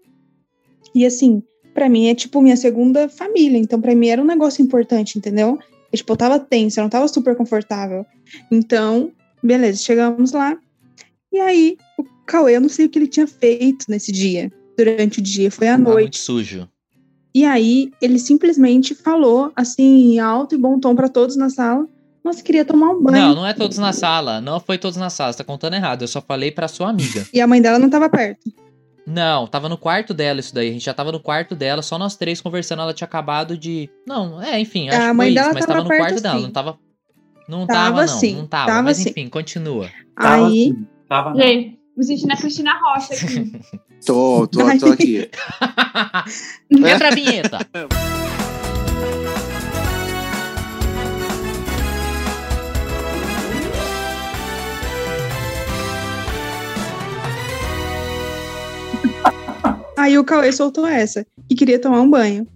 E 0.92 1.06
assim, 1.06 1.42
pra 1.72 1.88
mim 1.88 2.08
é 2.08 2.14
tipo 2.14 2.42
minha 2.42 2.56
segunda 2.56 3.08
família, 3.08 3.56
então 3.56 3.80
pra 3.80 3.94
mim 3.94 4.08
era 4.08 4.20
um 4.20 4.26
negócio 4.26 4.62
importante, 4.62 5.16
entendeu? 5.16 5.56
E, 5.92 5.96
tipo, 5.96 6.12
eu 6.12 6.16
tava 6.16 6.40
tensa, 6.40 6.80
eu 6.80 6.82
não 6.82 6.90
tava 6.90 7.06
super 7.06 7.36
confortável. 7.36 8.04
Então, 8.50 9.12
beleza, 9.40 9.78
chegamos 9.80 10.32
lá. 10.32 10.58
E 11.32 11.38
aí, 11.38 11.76
o 11.96 12.04
Cauê, 12.26 12.56
eu 12.56 12.60
não 12.60 12.68
sei 12.68 12.86
o 12.86 12.88
que 12.88 12.98
ele 12.98 13.06
tinha 13.06 13.28
feito 13.28 13.86
nesse 13.88 14.10
dia, 14.10 14.52
durante 14.76 15.20
o 15.20 15.22
dia, 15.22 15.52
foi 15.52 15.68
à 15.68 15.78
muito 15.78 15.90
noite. 15.90 16.18
sujo. 16.18 16.68
E 17.32 17.44
aí, 17.44 17.92
ele 18.02 18.18
simplesmente 18.18 18.92
falou, 18.92 19.52
assim, 19.54 20.14
em 20.14 20.18
alto 20.18 20.56
e 20.56 20.58
bom 20.58 20.80
tom 20.80 20.96
pra 20.96 21.08
todos 21.08 21.36
na 21.36 21.48
sala: 21.48 21.88
Nossa, 22.24 22.42
queria 22.42 22.64
tomar 22.64 22.90
um 22.90 23.02
banho. 23.02 23.18
Não, 23.18 23.34
não 23.34 23.46
é 23.46 23.52
todos 23.52 23.76
na 23.76 23.92
sala. 23.92 24.40
Não 24.40 24.58
foi 24.58 24.78
todos 24.78 24.96
na 24.96 25.10
sala. 25.10 25.32
Você 25.32 25.38
tá 25.38 25.44
contando 25.44 25.74
errado. 25.74 26.02
Eu 26.02 26.08
só 26.08 26.22
falei 26.22 26.50
pra 26.50 26.66
sua 26.68 26.88
amiga. 26.88 27.26
E 27.32 27.40
a 27.40 27.46
mãe 27.46 27.60
dela 27.60 27.78
não 27.78 27.90
tava 27.90 28.08
perto. 28.08 28.50
Não, 29.06 29.46
tava 29.46 29.68
no 29.68 29.76
quarto 29.76 30.14
dela 30.14 30.40
isso 30.40 30.54
daí. 30.54 30.70
A 30.70 30.72
gente 30.72 30.84
já 30.86 30.94
tava 30.94 31.12
no 31.12 31.20
quarto 31.20 31.54
dela, 31.54 31.82
só 31.82 31.98
nós 31.98 32.16
três 32.16 32.40
conversando. 32.40 32.80
Ela 32.80 32.94
tinha 32.94 33.04
acabado 33.04 33.58
de. 33.58 33.90
Não, 34.06 34.40
é, 34.42 34.58
enfim, 34.58 34.88
acho 34.88 34.98
A 34.98 35.08
que 35.08 35.12
mãe 35.12 35.26
foi 35.28 35.34
dela 35.34 35.46
isso. 35.48 35.54
Mas 35.54 35.66
tava 35.66 35.72
tava 35.78 35.82
no 35.82 35.88
perto, 35.88 36.00
quarto 36.00 36.22
dela, 36.22 36.36
sim. 36.38 36.42
não 36.44 36.50
tava. 36.50 36.78
Não 37.46 37.66
Tava 37.66 37.78
tava, 37.78 38.00
não. 38.00 38.08
sim, 38.08 38.36
Não 38.36 38.46
tava. 38.46 38.66
tava 38.68 38.82
mas 38.82 38.96
sim. 38.96 39.10
enfim, 39.10 39.28
continua. 39.28 39.90
Tava 40.18 40.46
Aí, 40.46 40.74
tava 41.06 41.30
não. 41.30 41.36
Gente, 41.36 41.78
me 41.94 42.02
sentindo 42.04 42.32
a 42.32 42.36
Cristina 42.38 42.72
Rocha 42.80 43.12
aqui. 43.12 43.52
Tô, 44.06 44.46
tô, 44.46 44.78
tô 44.78 44.86
aqui. 44.86 45.28
Entra 46.72 47.08
a 47.08 47.14
vinheta. 47.14 47.58
Aí 60.04 60.18
o 60.18 60.24
Cauê 60.24 60.52
soltou 60.52 60.86
essa, 60.86 61.26
que 61.48 61.54
queria 61.54 61.78
tomar 61.80 62.02
um 62.02 62.10
banho. 62.10 62.46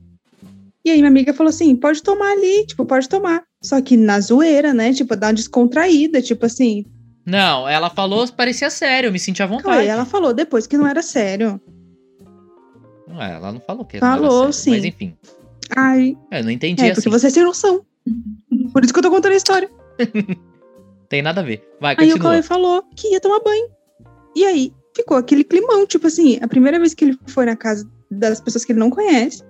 E 0.84 0.90
aí 0.90 0.98
minha 0.98 1.08
amiga 1.08 1.32
falou 1.32 1.48
assim, 1.48 1.74
pode 1.74 2.02
tomar 2.02 2.32
ali, 2.32 2.66
tipo, 2.66 2.84
pode 2.84 3.08
tomar. 3.08 3.42
Só 3.62 3.80
que 3.80 3.96
na 3.96 4.20
zoeira, 4.20 4.74
né? 4.74 4.92
Tipo, 4.92 5.16
dar 5.16 5.28
uma 5.28 5.32
descontraída, 5.32 6.20
tipo 6.20 6.44
assim. 6.44 6.84
Não, 7.24 7.66
ela 7.66 7.88
falou, 7.88 8.28
parecia 8.28 8.68
sério, 8.68 9.08
eu 9.08 9.12
me 9.12 9.18
senti 9.18 9.42
à 9.42 9.48
Cauê, 9.48 9.62
vontade. 9.62 9.88
ela 9.88 10.04
falou 10.04 10.34
depois 10.34 10.66
que 10.66 10.76
não 10.76 10.86
era 10.86 11.00
sério. 11.00 11.58
Não 13.06 13.22
ela 13.22 13.50
não 13.50 13.60
falou 13.60 13.86
que 13.86 13.98
Falou, 13.98 14.30
não 14.30 14.42
era 14.44 14.52
sério, 14.52 14.52
sim. 14.52 14.70
Mas 14.72 14.84
enfim, 14.84 15.16
Ai, 15.74 16.18
eu 16.30 16.44
não 16.44 16.50
entendi 16.50 16.82
é, 16.84 16.90
assim. 16.90 16.96
porque 16.96 17.08
você 17.08 17.28
é 17.28 17.30
sem 17.30 17.44
noção. 17.44 17.82
Por 18.74 18.84
isso 18.84 18.92
que 18.92 18.98
eu 18.98 19.02
tô 19.04 19.10
contando 19.10 19.32
a 19.32 19.36
história. 19.36 19.70
Tem 21.08 21.22
nada 21.22 21.40
a 21.40 21.44
ver. 21.44 21.66
Vai, 21.80 21.96
Aí 21.98 22.08
o 22.08 22.12
continua. 22.12 22.30
Cauê 22.32 22.42
falou 22.42 22.84
que 22.94 23.08
ia 23.10 23.20
tomar 23.22 23.40
banho. 23.40 23.68
E 24.36 24.44
aí 24.44 24.72
ficou 24.98 25.16
aquele 25.16 25.44
climão, 25.44 25.86
tipo 25.86 26.06
assim, 26.06 26.38
a 26.42 26.48
primeira 26.48 26.78
vez 26.78 26.92
que 26.94 27.04
ele 27.04 27.18
foi 27.28 27.46
na 27.46 27.56
casa 27.56 27.88
das 28.10 28.40
pessoas 28.40 28.64
que 28.64 28.72
ele 28.72 28.80
não 28.80 28.90
conhece, 28.90 29.42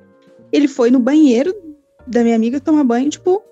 ele 0.52 0.68
foi 0.68 0.90
no 0.90 0.98
banheiro 0.98 1.54
da 2.06 2.22
minha 2.22 2.36
amiga 2.36 2.60
tomar 2.60 2.84
banho, 2.84 3.08
tipo, 3.10 3.42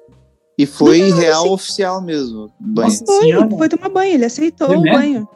E 0.59 0.65
foi 0.65 1.11
Não, 1.11 1.17
real 1.19 1.43
assim- 1.45 1.53
oficial 1.53 2.01
mesmo. 2.01 2.51
Banho. 2.59 2.89
Nossa 2.89 3.05
foi, 3.05 3.21
senhora. 3.27 3.51
foi 3.51 3.69
tomar 3.69 3.89
banho, 3.91 4.15
ele 4.15 4.25
aceitou 4.25 4.73
É 4.73 4.77
o 4.79 4.83
banho. 4.83 5.29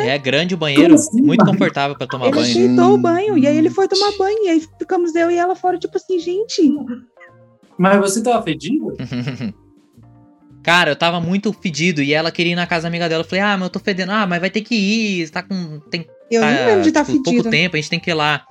É 0.00 0.18
grande 0.18 0.54
o 0.54 0.58
banheiro, 0.58 0.94
assim, 0.94 1.22
muito 1.22 1.40
mano? 1.44 1.52
confortável 1.52 1.96
pra 1.96 2.06
tomar 2.06 2.26
Ele 2.26 2.36
banho. 2.36 2.50
aceitou 2.50 2.90
Hum. 2.90 2.94
o 2.94 2.98
banho, 2.98 3.38
e 3.38 3.46
aí 3.46 3.56
ele 3.56 3.70
foi 3.70 3.88
tomar 3.88 4.12
banho, 4.18 4.44
e 4.44 4.48
aí 4.48 4.60
ficamos 4.78 5.14
eu 5.14 5.30
e 5.30 5.36
ela 5.36 5.54
fora, 5.54 5.78
tipo 5.78 5.96
assim, 5.96 6.18
gente, 6.18 6.62
Mas 7.78 7.98
você 8.00 8.22
tava 8.22 8.42
fedido? 8.42 8.94
Cara, 10.64 10.92
eu 10.92 10.96
tava 10.96 11.20
muito 11.20 11.52
fedido 11.52 12.02
e 12.02 12.14
ela 12.14 12.32
queria 12.32 12.52
ir 12.52 12.56
na 12.56 12.66
casa 12.66 12.84
da 12.84 12.88
amiga 12.88 13.06
dela. 13.06 13.22
Eu 13.22 13.28
falei, 13.28 13.44
ah, 13.44 13.54
mas 13.54 13.64
eu 13.64 13.70
tô 13.70 13.78
fedendo. 13.78 14.10
Ah, 14.10 14.26
mas 14.26 14.40
vai 14.40 14.48
ter 14.48 14.62
que 14.62 14.74
ir, 14.74 15.28
tá 15.28 15.42
com. 15.42 15.78
Tem 15.90 16.08
eu 16.30 16.40
tá, 16.40 16.50
não 16.50 16.66
lembro 16.66 16.82
de 16.82 16.88
estar 16.88 17.04
tipo, 17.04 17.18
fedida. 17.18 17.30
pouco 17.30 17.50
tempo, 17.50 17.76
a 17.76 17.78
gente 17.78 17.90
tem 17.90 18.00
que 18.00 18.10
ir 18.10 18.14
lá. 18.14 18.46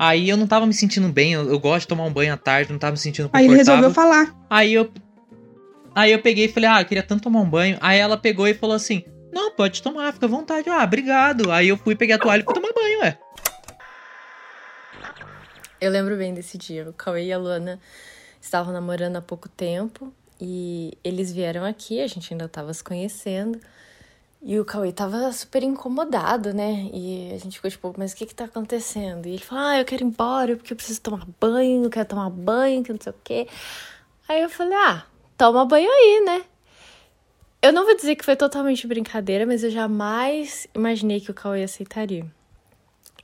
Aí 0.00 0.30
eu 0.30 0.36
não 0.38 0.46
tava 0.46 0.64
me 0.64 0.72
sentindo 0.72 1.06
bem, 1.08 1.34
eu, 1.34 1.46
eu 1.50 1.58
gosto 1.58 1.82
de 1.82 1.88
tomar 1.88 2.04
um 2.04 2.12
banho 2.12 2.32
à 2.32 2.38
tarde, 2.38 2.72
não 2.72 2.78
tava 2.78 2.92
me 2.92 2.98
sentindo 2.98 3.28
Aí 3.34 3.44
ele 3.44 3.54
confortável. 3.58 3.90
resolveu 3.90 3.94
falar. 3.94 4.34
Aí 4.48 4.72
eu. 4.72 4.90
Aí 5.94 6.10
eu 6.10 6.20
peguei 6.20 6.46
e 6.46 6.48
falei, 6.48 6.70
ah, 6.70 6.80
eu 6.80 6.86
queria 6.86 7.02
tanto 7.02 7.24
tomar 7.24 7.42
um 7.42 7.48
banho. 7.48 7.76
Aí 7.82 7.98
ela 7.98 8.16
pegou 8.16 8.48
e 8.48 8.54
falou 8.54 8.74
assim: 8.74 9.04
Não, 9.30 9.50
pode 9.50 9.82
tomar, 9.82 10.10
fica 10.14 10.24
à 10.24 10.28
vontade. 10.28 10.70
Ah, 10.70 10.82
obrigado. 10.82 11.52
Aí 11.52 11.68
eu 11.68 11.76
fui, 11.76 11.94
peguei 11.94 12.16
a 12.16 12.18
toalha 12.18 12.40
e 12.40 12.44
fui 12.44 12.54
tomar 12.54 12.72
banho, 12.72 13.00
ué. 13.00 13.18
Eu 15.78 15.90
lembro 15.90 16.16
bem 16.16 16.32
desse 16.32 16.56
dia. 16.56 16.88
O 16.88 16.94
Cauê 16.94 17.26
e 17.26 17.32
a 17.32 17.36
Luana 17.36 17.78
estavam 18.40 18.72
namorando 18.72 19.16
há 19.16 19.20
pouco 19.20 19.50
tempo 19.50 20.14
e 20.44 20.98
eles 21.04 21.32
vieram 21.32 21.64
aqui, 21.64 22.00
a 22.00 22.06
gente 22.08 22.34
ainda 22.34 22.48
tava 22.48 22.74
se 22.74 22.82
conhecendo. 22.82 23.60
E 24.42 24.58
o 24.58 24.64
Cauê 24.64 24.90
tava 24.90 25.30
super 25.30 25.62
incomodado, 25.62 26.52
né? 26.52 26.90
E 26.92 27.30
a 27.32 27.38
gente 27.38 27.58
ficou 27.58 27.70
tipo, 27.70 27.94
mas 27.96 28.12
o 28.12 28.16
que 28.16 28.26
que 28.26 28.34
tá 28.34 28.46
acontecendo? 28.46 29.26
E 29.26 29.34
ele 29.34 29.38
falou, 29.38 29.64
ah, 29.66 29.78
eu 29.78 29.84
quero 29.84 30.02
ir 30.02 30.06
embora 30.06 30.56
porque 30.56 30.72
eu 30.72 30.76
preciso 30.76 31.00
tomar 31.00 31.24
banho, 31.40 31.84
eu 31.84 31.90
quero 31.90 32.08
tomar 32.08 32.28
banho, 32.28 32.82
que 32.82 32.92
não 32.92 32.98
sei 33.00 33.12
o 33.12 33.16
quê. 33.22 33.46
Aí 34.28 34.42
eu 34.42 34.50
falei, 34.50 34.76
ah, 34.78 35.06
toma 35.38 35.64
banho 35.64 35.88
aí, 35.88 36.24
né? 36.26 36.44
Eu 37.62 37.72
não 37.72 37.84
vou 37.84 37.94
dizer 37.94 38.16
que 38.16 38.24
foi 38.24 38.34
totalmente 38.34 38.84
brincadeira, 38.84 39.46
mas 39.46 39.62
eu 39.62 39.70
jamais 39.70 40.66
imaginei 40.74 41.20
que 41.20 41.30
o 41.30 41.34
Cauê 41.34 41.62
aceitaria. 41.62 42.26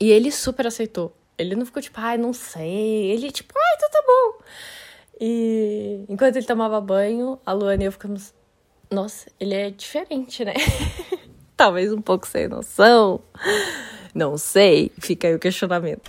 E 0.00 0.09
ele 0.12 0.31
super 0.31 0.68
aceitou. 0.68 1.12
Ele 1.37 1.57
não 1.57 1.66
ficou 1.66 1.83
tipo, 1.83 1.98
ai, 2.00 2.16
não 2.16 2.33
sei. 2.33 3.11
Ele, 3.11 3.33
tipo, 3.33 3.54
ai, 3.59 3.74
então 3.74 3.90
tá 3.90 4.04
bom. 4.07 4.44
E 5.20 6.04
enquanto 6.09 6.37
ele 6.37 6.46
tomava 6.46 6.81
banho, 6.81 7.38
a 7.44 7.52
Luana 7.52 7.83
e 7.83 7.87
eu 7.87 7.92
ficamos, 7.92 8.33
nossa, 8.90 9.31
ele 9.40 9.54
é 9.54 9.70
diferente, 9.70 10.44
né? 10.44 10.54
Talvez 11.57 11.92
um 11.92 12.00
pouco 12.00 12.26
sem 12.26 12.46
noção. 12.46 13.20
Não 14.14 14.38
sei. 14.38 14.92
Fica 14.98 15.26
aí 15.26 15.35
o 15.35 15.38
questionamento. 15.38 16.09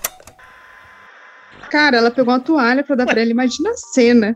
Cara, 1.72 1.98
ela 1.98 2.12
pegou 2.12 2.34
uma 2.34 2.40
toalha 2.40 2.84
pra 2.84 2.96
dar 2.96 3.06
pra 3.06 3.22
ele, 3.22 3.32
imagina 3.32 3.72
a 3.72 3.78
cena. 3.78 4.36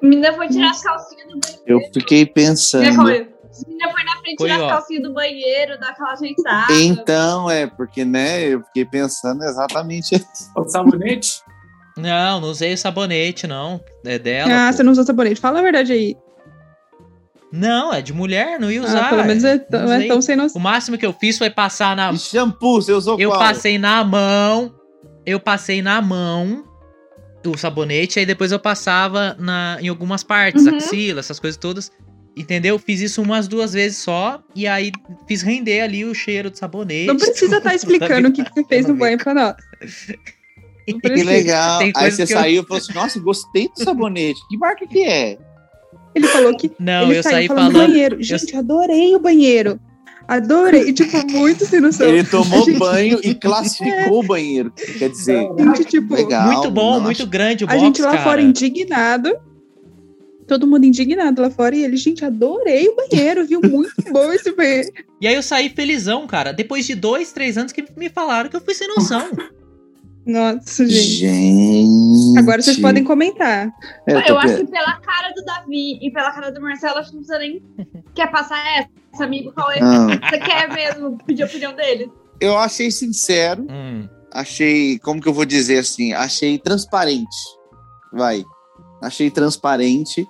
A 0.00 0.06
menina 0.06 0.32
foi 0.32 0.48
tirar 0.48 0.70
as 0.70 0.82
calcinhas 0.82 1.28
do 1.28 1.38
banheiro. 1.40 1.62
Eu 1.66 1.80
fiquei 1.92 2.26
pensando. 2.26 2.84
A 2.86 2.90
menina 2.92 3.92
foi 3.92 4.04
na 4.04 4.16
frente 4.18 4.36
Foi, 4.38 4.48
tirar 4.48 4.60
ó. 4.60 4.66
as 4.66 4.72
calcinhas 4.72 5.02
do 5.02 5.12
banheiro, 5.12 5.78
dar 5.80 5.90
aquela 5.90 6.12
ajeitada. 6.12 6.72
Então, 6.74 7.50
é, 7.50 7.66
porque, 7.66 8.04
né, 8.04 8.42
eu 8.42 8.62
fiquei 8.64 8.84
pensando 8.84 9.42
exatamente 9.44 10.14
isso. 10.14 10.52
O 10.56 10.68
sabonete? 10.68 11.42
Não, 11.98 12.40
não 12.40 12.48
usei 12.48 12.72
o 12.74 12.78
sabonete, 12.78 13.46
não. 13.46 13.80
É 14.04 14.18
dela. 14.18 14.50
ah, 14.52 14.70
pô. 14.70 14.76
você 14.76 14.82
não 14.82 14.92
usou 14.92 15.04
sabonete. 15.04 15.40
Fala 15.40 15.58
a 15.58 15.62
verdade 15.62 15.92
aí. 15.92 16.16
Não, 17.52 17.92
é 17.94 18.02
de 18.02 18.12
mulher, 18.12 18.60
não 18.60 18.70
ia 18.70 18.82
usar. 18.82 19.06
Ah, 19.06 19.08
pelo 19.08 19.24
menos 19.24 19.42
é, 19.42 19.54
Não 19.56 19.64
tão- 19.70 19.80
é 19.92 19.96
usei. 19.96 20.08
tão 20.08 20.22
sem 20.22 20.36
noção. 20.36 20.60
O 20.60 20.62
máximo 20.62 20.98
que 20.98 21.06
eu 21.06 21.12
fiz 21.14 21.38
foi 21.38 21.48
passar 21.48 21.96
na. 21.96 22.12
E 22.12 22.18
shampoo, 22.18 22.80
você 22.82 22.92
usou 22.92 23.18
Eu 23.18 23.30
qual? 23.30 23.40
passei 23.40 23.78
na 23.78 24.04
mão. 24.04 24.74
Eu 25.24 25.40
passei 25.40 25.80
na 25.82 26.00
mão 26.02 26.64
o 27.46 27.56
sabonete, 27.56 28.18
aí 28.18 28.26
depois 28.26 28.52
eu 28.52 28.58
passava 28.58 29.34
na, 29.38 29.78
em 29.80 29.88
algumas 29.88 30.22
partes, 30.22 30.66
Uhum. 30.66 30.76
axila, 30.76 31.20
essas 31.20 31.40
coisas 31.40 31.56
todas. 31.56 31.90
Entendeu? 32.36 32.78
Fiz 32.78 33.00
isso 33.00 33.22
umas 33.22 33.48
duas 33.48 33.72
vezes 33.72 33.96
só. 33.98 34.42
E 34.54 34.66
aí 34.66 34.92
fiz 35.26 35.40
render 35.40 35.80
ali 35.80 36.04
o 36.04 36.14
cheiro 36.14 36.50
do 36.50 36.58
sabonete. 36.58 37.06
Não 37.06 37.16
precisa 37.16 37.56
estar 37.56 37.74
explicando 37.74 38.28
o 38.28 38.32
que, 38.32 38.44
que 38.44 38.52
você 38.52 38.64
fez 38.64 38.86
no 38.86 38.94
banho 38.94 39.16
pra 39.16 39.32
nós. 39.34 39.54
Não 40.92 41.00
Que 41.00 41.22
legal. 41.22 41.78
Tem 41.78 41.92
Aí 41.96 42.10
você 42.10 42.22
eu- 42.22 42.26
saiu 42.26 42.62
e 42.62 42.66
falou 42.66 42.78
assim: 42.82 42.92
Nossa, 42.94 43.20
gostei 43.20 43.68
do 43.68 43.82
sabonete. 43.84 44.40
Que 44.48 44.56
marca 44.56 44.86
que 44.86 45.04
é? 45.04 45.38
Ele 46.14 46.26
falou 46.28 46.56
que 46.56 46.70
Não, 46.78 47.02
ele 47.04 47.18
eu 47.18 47.22
saiu 47.22 47.34
saí 47.36 47.46
falando 47.48 47.72
falando. 47.72 47.88
banheiro. 47.90 48.16
Gente, 48.22 48.56
adorei 48.56 49.14
o 49.14 49.18
banheiro. 49.20 49.78
Adorei. 50.26 50.92
tipo, 50.92 51.16
muito 51.30 51.64
sem 51.64 51.80
noção. 51.80 52.06
Ele 52.06 52.22
tomou 52.24 52.62
A 52.62 52.64
gente- 52.66 52.78
banho 52.78 53.20
e 53.22 53.34
classificou 53.36 54.20
o 54.20 54.22
banheiro. 54.26 54.70
Quer 54.98 55.08
dizer, 55.10 55.48
gente, 55.58 55.84
tipo, 55.84 56.14
legal. 56.14 56.52
muito 56.52 56.70
bom, 56.70 56.92
Nossa. 56.94 57.04
muito 57.04 57.26
grande 57.26 57.64
o 57.64 57.66
a 57.66 57.70
box, 57.72 57.80
gente 57.82 58.02
lá 58.02 58.10
cara. 58.10 58.22
fora 58.24 58.42
indignado. 58.42 59.34
Todo 60.46 60.66
mundo 60.66 60.84
indignado 60.84 61.42
lá 61.42 61.50
fora. 61.50 61.76
E 61.76 61.84
ele, 61.84 61.96
gente, 61.96 62.24
adorei 62.24 62.88
o 62.88 62.96
banheiro, 62.96 63.46
viu? 63.46 63.60
Muito 63.62 63.92
bom 64.10 64.32
esse 64.32 64.50
banheiro. 64.52 64.88
E 65.20 65.26
aí 65.28 65.34
eu 65.34 65.42
saí 65.42 65.68
felizão, 65.68 66.26
cara. 66.26 66.52
Depois 66.52 66.86
de 66.86 66.94
dois, 66.94 67.32
três 67.32 67.56
anos 67.58 67.70
que 67.72 67.84
me 67.96 68.08
falaram 68.08 68.48
que 68.50 68.56
eu 68.56 68.60
fui 68.60 68.74
sem 68.74 68.88
noção. 68.88 69.28
Nossa, 70.28 70.86
gente. 70.86 71.26
Gente. 71.26 72.38
Agora 72.38 72.60
vocês 72.60 72.78
podem 72.78 73.02
comentar. 73.02 73.72
É, 74.06 74.12
Eu, 74.12 74.26
tô 74.26 74.36
acho 74.36 74.58
que 74.58 74.66
pela 74.66 75.00
cara 75.00 75.32
do 75.34 75.42
Davi 75.42 75.98
e 76.02 76.10
pela 76.12 76.30
cara 76.32 76.52
do 76.52 76.60
Marcelo, 76.60 76.98
acho 76.98 77.08
que 77.10 77.16
não 77.16 77.22
precisa 77.24 77.38
nem. 77.38 77.62
Quer 78.14 78.30
passar 78.30 78.58
essa, 78.78 79.24
amigo 79.24 79.50
Cauê? 79.52 79.80
Não. 79.80 80.08
Você 80.08 80.38
quer 80.38 80.68
mesmo 80.70 81.16
pedir 81.24 81.44
a 81.44 81.46
opinião 81.46 81.74
dele? 81.74 82.12
Eu 82.40 82.58
achei 82.58 82.90
sincero, 82.90 83.66
Hum. 83.70 84.06
achei, 84.32 84.98
como 84.98 85.18
que 85.20 85.28
eu 85.28 85.32
vou 85.32 85.46
dizer 85.46 85.78
assim? 85.78 86.12
Achei 86.12 86.58
transparente. 86.58 87.36
Vai. 88.12 88.44
Achei 89.02 89.30
transparente. 89.30 90.26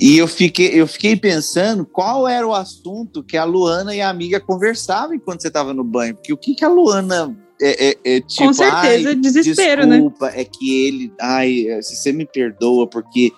E 0.00 0.18
eu 0.18 0.26
fiquei, 0.26 0.68
eu 0.74 0.88
fiquei 0.88 1.14
pensando 1.14 1.86
qual 1.86 2.26
era 2.26 2.44
o 2.44 2.52
assunto 2.52 3.22
que 3.22 3.36
a 3.36 3.44
Luana 3.44 3.94
e 3.94 4.00
a 4.00 4.08
amiga 4.08 4.40
conversavam 4.40 5.14
enquanto 5.14 5.42
você 5.42 5.48
estava 5.48 5.72
no 5.72 5.84
banho. 5.84 6.16
Porque 6.16 6.32
o 6.32 6.36
que, 6.36 6.54
que 6.56 6.64
a 6.64 6.68
Luana 6.68 7.36
é, 7.60 7.90
é- 7.90 7.96
é 8.16 8.20
tipo. 8.20 8.44
Com 8.46 8.52
certeza, 8.52 9.08
ai, 9.10 9.14
desespero, 9.14 9.86
né? 9.86 9.96
desculpa, 9.96 10.28
é 10.28 10.44
que 10.44 10.86
ele. 10.86 11.12
Ai, 11.20 11.66
se 11.82 11.96
você 11.96 12.12
me 12.12 12.26
perdoa, 12.26 12.86
porque. 12.86 13.32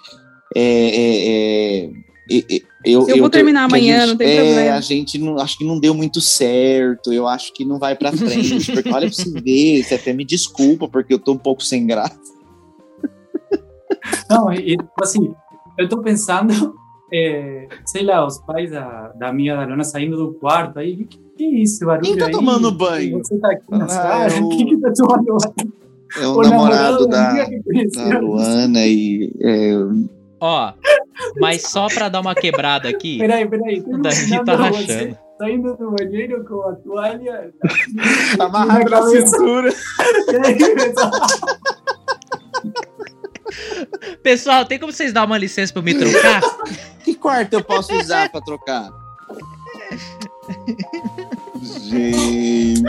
É, 0.55 0.61
é, 0.63 1.29
é, 1.29 1.91
é, 2.31 2.57
é, 2.57 2.61
eu, 2.85 3.07
Eu 3.09 3.19
vou 3.19 3.29
terminar 3.29 3.69
que 3.69 3.75
a 3.75 3.77
amanhã, 3.79 3.99
gente- 4.01 4.09
não 4.11 4.17
tem 4.17 4.29
é, 4.29 4.37
problema. 4.45 4.77
A 4.77 4.81
gente 4.81 5.19
não, 5.19 5.39
acho 5.39 5.59
que 5.59 5.65
não 5.65 5.79
deu 5.79 5.93
muito 5.93 6.21
certo. 6.21 7.13
Eu 7.13 7.27
acho 7.27 7.53
que 7.53 7.65
não 7.65 7.79
vai 7.79 7.95
pra 7.97 8.13
frente. 8.13 8.73
porque 8.73 8.89
olha 8.91 9.09
pra 9.09 9.13
você 9.17 9.31
ver, 9.41 9.83
você 9.83 9.95
até 9.97 10.13
me 10.13 10.25
desculpa, 10.25 10.89
porque 10.89 11.13
eu 11.13 11.19
tô 11.19 11.33
um 11.33 11.39
pouco 11.39 11.63
sem 11.63 11.87
graça. 11.87 12.19
Não, 14.31 14.53
e, 14.53 14.77
tipo 14.77 14.93
assim, 15.03 15.35
eu 15.79 15.89
tô 15.89 16.01
pensando, 16.01 16.75
é, 17.13 17.67
sei 17.85 18.03
lá, 18.05 18.25
os 18.27 18.39
pais 18.39 18.71
da, 18.71 19.09
da 19.09 19.29
amiga 19.29 19.57
da 19.57 19.65
Lona 19.67 19.85
saindo 19.85 20.17
do 20.17 20.35
quarto 20.35 20.79
aí, 20.79 21.05
que, 21.05 21.19
que 21.37 21.45
isso, 21.63 21.85
barulho 21.87 22.05
Quem 22.07 22.17
tá 22.19 22.27
aí? 22.27 22.33
tomando 22.33 22.73
banho? 22.73 23.19
Você 23.19 23.39
tá 23.39 23.51
aqui 23.53 23.71
na 23.71 23.85
Ah, 23.85 23.89
sala? 23.89 24.27
é 24.27 24.41
o- 24.41 24.49
Quem 24.57 24.67
que 24.67 24.77
tá 24.81 24.93
tomando 24.95 25.25
banho? 25.39 25.73
É 26.19 26.27
o, 26.27 26.41
namorado 26.41 27.07
da, 27.09 27.31
amiga 27.31 27.47
que 27.47 27.63
conheceu. 27.63 28.09
da 28.09 28.19
Luana 28.21 28.87
e. 28.87 29.33
é, 29.43 29.73
Ó, 30.41 30.73
mas 31.41 31.63
só 31.63 31.89
pra 31.89 32.09
dar 32.09 32.21
uma 32.21 32.35
quebrada 32.35 32.89
aqui, 32.89 33.19
Peraí, 33.19 33.47
peraí. 33.49 33.83
o 33.87 33.99
Davi 33.99 34.45
tá 34.45 34.57
você 34.57 34.63
rachando. 34.93 35.19
Saindo 35.39 35.77
do 35.77 35.91
banheiro 35.91 36.43
com 36.47 36.63
a 36.63 36.73
toalha. 36.77 37.53
amarrado 38.41 38.89
na 38.91 39.03
cintura. 39.03 39.71
Pessoal, 44.23 44.65
tem 44.65 44.79
como 44.79 44.93
vocês 44.93 45.13
dar 45.13 45.25
uma 45.25 45.37
licença 45.39 45.73
pra 45.73 45.81
eu 45.81 45.85
me 45.85 45.95
trocar? 45.95 46.41
Que 47.05 47.15
quarto 47.15 47.53
eu 47.55 47.63
posso 47.65 47.95
usar 47.95 48.31
pra 48.31 48.41
trocar? 48.41 48.89
Gente. 51.89 52.83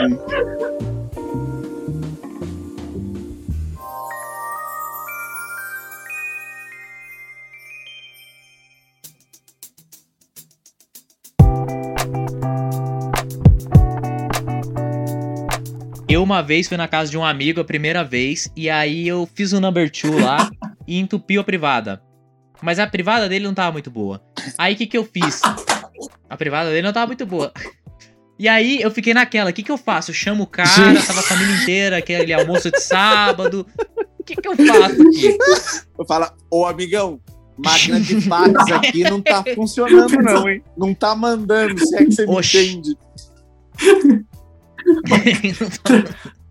Eu 16.10 16.24
uma 16.24 16.42
vez 16.42 16.68
fui 16.68 16.76
na 16.76 16.88
casa 16.88 17.12
de 17.12 17.18
um 17.18 17.24
amigo 17.24 17.62
a 17.62 17.64
primeira 17.64 18.04
vez, 18.04 18.52
e 18.56 18.68
aí 18.68 19.08
eu 19.08 19.30
fiz 19.36 19.54
o 19.54 19.62
number 19.62 19.92
two 19.92 20.18
lá 20.18 20.50
e 20.88 20.98
entupiu 20.98 21.42
a 21.42 21.44
privada. 21.44 22.02
Mas 22.64 22.80
a 22.80 22.88
privada 22.88 23.30
dele 23.30 23.46
não 23.46 23.54
tava 23.54 23.74
muito 23.74 23.92
boa. 23.92 24.20
Aí 24.58 24.74
o 24.74 24.78
que, 24.78 24.88
que 24.88 24.98
eu 24.98 25.06
fiz? 25.06 25.42
A 26.28 26.36
privada 26.36 26.72
dele 26.72 26.82
não 26.82 26.94
tava 26.94 27.08
muito 27.08 27.26
boa. 27.28 27.54
E 28.40 28.48
aí 28.48 28.82
eu 28.82 28.92
fiquei 28.92 29.14
naquela, 29.14 29.50
o 29.50 29.54
que, 29.54 29.64
que 29.64 29.72
eu 29.72 29.78
faço? 29.78 30.12
Eu 30.12 30.16
chamo 30.16 30.44
o 30.44 30.48
cara, 30.48 31.02
tava 31.02 31.20
a 31.20 31.24
família 31.24 31.56
inteira, 31.64 31.98
aquele 31.98 32.32
almoço 32.34 32.70
de 32.70 32.80
sábado. 32.80 33.66
O 34.20 34.24
que, 34.24 34.36
que 34.36 34.48
eu 34.48 34.56
faço 34.56 35.02
aqui? 35.02 35.38
Eu 35.98 36.06
falo, 36.06 36.30
ô 36.52 36.66
amigão, 36.66 37.20
máquina 37.58 38.00
de 38.00 38.22
fax 38.22 38.72
aqui 38.72 39.04
não 39.04 39.22
tá 39.22 39.44
funcionando, 39.56 40.18
não, 40.22 40.48
hein? 40.48 40.62
Não 40.78 40.94
tá 40.94 41.16
mandando, 41.16 41.80
se 41.80 41.96
é 41.96 42.06
que 42.06 42.12
você 42.12 42.26
me 42.28 42.36
Oxi. 42.36 42.74
entende. 42.74 42.98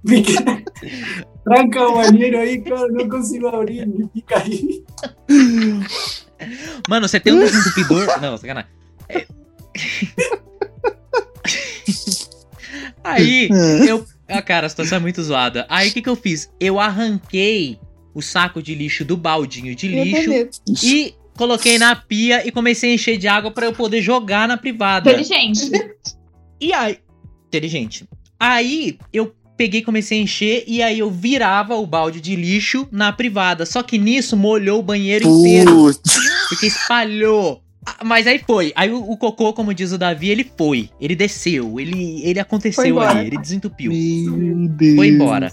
Tranca 1.44 1.88
o 1.88 1.94
banheiro 1.94 2.38
aí, 2.38 2.60
cara, 2.60 2.88
não 2.88 3.08
consigo 3.08 3.46
abrir, 3.46 3.80
ele 3.80 4.08
fica 4.12 4.38
aí. 4.38 4.84
Mano, 6.88 7.08
você 7.08 7.20
tem 7.20 7.32
um 7.32 7.38
desentupidor? 7.44 8.20
Não, 8.20 8.36
sacanagem. 8.36 8.70
É. 9.08 9.26
Aí, 13.06 13.48
eu. 13.88 14.06
Ah, 14.28 14.42
cara, 14.42 14.66
a 14.66 14.68
situação 14.68 14.98
é 14.98 15.00
muito 15.00 15.22
zoada. 15.22 15.66
Aí, 15.68 15.88
o 15.88 15.92
que, 15.92 16.02
que 16.02 16.08
eu 16.08 16.16
fiz? 16.16 16.50
Eu 16.58 16.80
arranquei 16.80 17.78
o 18.14 18.20
saco 18.20 18.62
de 18.62 18.74
lixo 18.74 19.04
do 19.04 19.16
baldinho 19.16 19.74
de 19.74 19.88
lixo 19.88 20.30
e 20.82 21.14
coloquei 21.36 21.78
na 21.78 21.94
pia 21.94 22.46
e 22.46 22.50
comecei 22.50 22.90
a 22.90 22.94
encher 22.94 23.18
de 23.18 23.28
água 23.28 23.50
pra 23.50 23.66
eu 23.66 23.72
poder 23.72 24.02
jogar 24.02 24.48
na 24.48 24.56
privada. 24.56 25.10
Inteligente. 25.10 25.70
E 26.60 26.72
aí. 26.72 26.98
Inteligente. 27.46 28.08
Aí, 28.40 28.98
eu 29.12 29.34
peguei, 29.56 29.82
comecei 29.82 30.18
a 30.18 30.22
encher 30.22 30.64
e 30.66 30.82
aí 30.82 30.98
eu 30.98 31.10
virava 31.10 31.76
o 31.76 31.86
balde 31.86 32.20
de 32.20 32.36
lixo 32.36 32.86
na 32.90 33.12
privada. 33.12 33.64
Só 33.64 33.82
que 33.82 33.98
nisso 33.98 34.36
molhou 34.36 34.80
o 34.80 34.82
banheiro 34.82 35.26
inteiro. 35.26 35.72
Putz. 35.74 36.18
Porque 36.48 36.66
espalhou. 36.66 37.62
Ah, 37.86 38.04
Mas 38.04 38.26
aí 38.26 38.42
foi. 38.44 38.72
Aí 38.74 38.90
o, 38.90 38.98
o 38.98 39.16
cocô, 39.16 39.52
como 39.52 39.72
diz 39.72 39.92
o 39.92 39.98
Davi, 39.98 40.28
ele 40.28 40.50
foi. 40.58 40.90
Ele 41.00 41.14
desceu. 41.14 41.78
Ele, 41.78 42.20
ele 42.24 42.40
aconteceu 42.40 42.98
ali. 43.00 43.28
Ele 43.28 43.38
desentupiu. 43.38 43.92
Meu 43.92 44.68
Deus. 44.68 44.96
Foi 44.96 45.08
embora. 45.08 45.52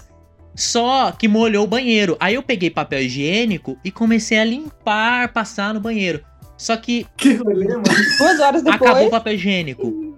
Só 0.56 1.12
que 1.12 1.28
molhou 1.28 1.64
o 1.64 1.68
banheiro. 1.68 2.16
Aí 2.20 2.34
eu 2.34 2.42
peguei 2.42 2.70
papel 2.70 3.02
higiênico 3.02 3.78
e 3.84 3.90
comecei 3.90 4.38
a 4.38 4.44
limpar, 4.44 5.32
passar 5.32 5.72
no 5.72 5.80
banheiro. 5.80 6.20
Só 6.56 6.76
que 6.76 7.06
Que 7.16 7.34
rolê, 7.34 7.68
mano. 7.68 7.82
Duas 8.18 8.40
horas 8.40 8.62
depois. 8.62 8.90
acabou 8.90 9.06
o 9.08 9.10
papel 9.10 9.34
higiênico. 9.34 10.14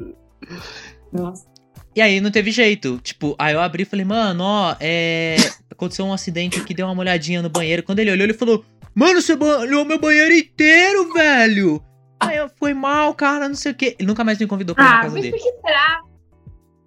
Nossa. 1.13 1.45
E 1.95 2.01
aí 2.03 2.21
não 2.21 2.31
teve 2.31 2.51
jeito. 2.51 2.99
Tipo, 3.03 3.35
aí 3.39 3.55
eu 3.55 3.61
abri 3.61 3.83
e 3.85 3.87
falei, 3.87 4.05
mano, 4.05 4.45
ó, 4.45 4.77
é. 4.81 5.37
Aconteceu 5.71 6.05
um 6.05 6.13
acidente 6.13 6.59
aqui, 6.61 6.75
deu 6.75 6.87
uma 6.87 7.01
olhadinha 7.01 7.43
no 7.43 7.49
banheiro. 7.51 7.83
Quando 7.83 7.99
ele 7.99 8.11
olhou, 8.11 8.25
ele 8.25 8.33
falou: 8.35 8.65
Mano, 8.95 9.21
você 9.21 9.37
molhou 9.37 9.85
meu 9.85 9.99
banheiro 9.99 10.35
inteiro, 10.35 11.13
velho! 11.13 11.83
Aí 12.21 12.37
eu 12.37 12.49
fui 12.59 12.73
mal, 12.75 13.15
cara, 13.15 13.49
não 13.49 13.55
sei 13.55 13.73
o 13.73 13.75
quê. 13.75 13.97
Ele 13.99 14.09
nunca 14.09 14.25
mais 14.25 14.39
me 14.39 14.47
convidou 14.47 14.75
pra 14.75 14.85
ir 14.85 14.89
na 14.89 14.99
Ah, 14.99 15.03
casa 15.03 15.13
mas 15.15 15.23
dele. 15.23 15.37
por 15.37 15.43
que 15.43 15.61
será? 15.61 16.01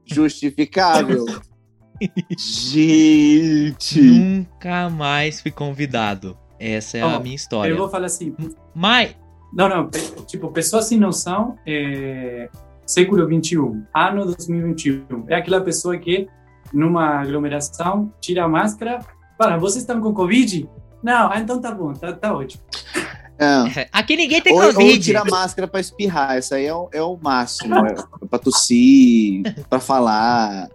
Justificável. 0.05 1.25
Gente. 2.37 4.01
Nunca 4.01 4.89
mais 4.89 5.41
fui 5.41 5.51
convidado. 5.51 6.37
Essa 6.59 6.97
é 6.97 7.01
a 7.01 7.07
Ó, 7.07 7.19
minha 7.19 7.35
história. 7.35 7.71
Eu 7.71 7.77
vou 7.77 7.89
falar 7.89 8.07
assim, 8.07 8.35
Mas. 8.75 9.15
Não, 9.53 9.67
não, 9.67 9.89
tipo, 10.27 10.51
pessoa 10.51 10.81
sem 10.83 10.99
noção, 10.99 11.57
é, 11.65 12.49
século 12.85 13.25
21, 13.25 13.83
ano 13.95 14.25
2021. 14.25 15.25
É 15.27 15.35
aquela 15.35 15.59
pessoa 15.59 15.97
que, 15.97 16.27
numa 16.71 17.21
aglomeração, 17.21 18.13
tira 18.21 18.43
a 18.43 18.47
máscara. 18.47 18.99
Para, 19.37 19.57
vocês 19.57 19.81
estão 19.83 19.99
com 20.01 20.13
Covid? 20.13 20.69
Não, 21.01 21.31
ah, 21.31 21.39
então 21.39 21.59
tá 21.59 21.71
bom, 21.71 21.93
tá, 21.93 22.13
tá 22.13 22.31
ótimo. 22.35 22.61
Não. 23.39 23.71
Aqui 23.93 24.17
ninguém 24.17 24.41
tem 24.41 24.53
Ou, 24.53 24.61
ou 24.67 24.73
Covid. 24.73 24.99
tira 25.03 25.21
a 25.21 25.25
máscara 25.25 25.67
pra 25.67 25.79
espirrar, 25.79 26.37
isso 26.37 26.53
aí 26.53 26.65
é 26.65 26.73
o, 26.73 26.89
é 26.91 27.01
o 27.01 27.17
máximo. 27.21 27.75
É 27.85 27.95
pra 28.29 28.39
tossir, 28.39 29.41
pra 29.69 29.79
falar. 29.79 30.67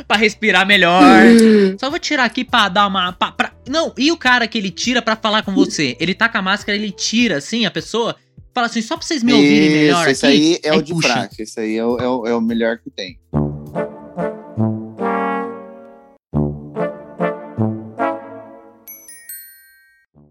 pra 0.08 0.18
respirar 0.18 0.66
melhor. 0.68 1.24
Só 1.80 1.90
vou 1.90 2.00
tirar 2.00 2.26
aqui 2.26 2.44
pra 2.44 2.70
dar 2.70 2.88
uma. 2.88 3.12
pra- 3.14 3.32
pra- 3.32 3.52
Não, 3.68 3.94
e 3.98 4.12
o 4.12 4.18
cara 4.18 4.48
que 4.48 4.58
ele 4.58 4.70
tira 4.70 5.02
pra 5.02 5.16
falar 5.16 5.44
com 5.44 5.54
você? 5.54 5.96
Ele 6.00 6.14
tá 6.14 6.30
com 6.30 6.38
a 6.38 6.42
máscara, 6.42 6.78
ele 6.78 6.92
tira 6.92 7.38
assim 7.38 7.66
a 7.66 7.72
pessoa. 7.72 8.16
Fala 8.54 8.68
assim, 8.68 8.82
só 8.82 8.98
pra 8.98 9.06
vocês 9.08 9.24
me 9.24 9.32
ouvirem 9.34 9.70
melhor 9.70 10.10
Isso, 10.10 10.26
aqui. 10.26 10.36
esse 10.36 10.36
aí 10.52 10.60
é 10.64 10.74
o 10.78 10.82
de 10.82 10.94
puxa. 10.94 11.08
praxe, 11.14 11.42
esse 11.42 11.60
aí 11.60 11.78
é 11.78 11.86
o, 11.86 11.98
é 11.98 12.08
o, 12.08 12.28
é 12.28 12.36
o 12.36 12.42
melhor 12.42 12.78
que 12.80 12.90
tem. 12.90 13.18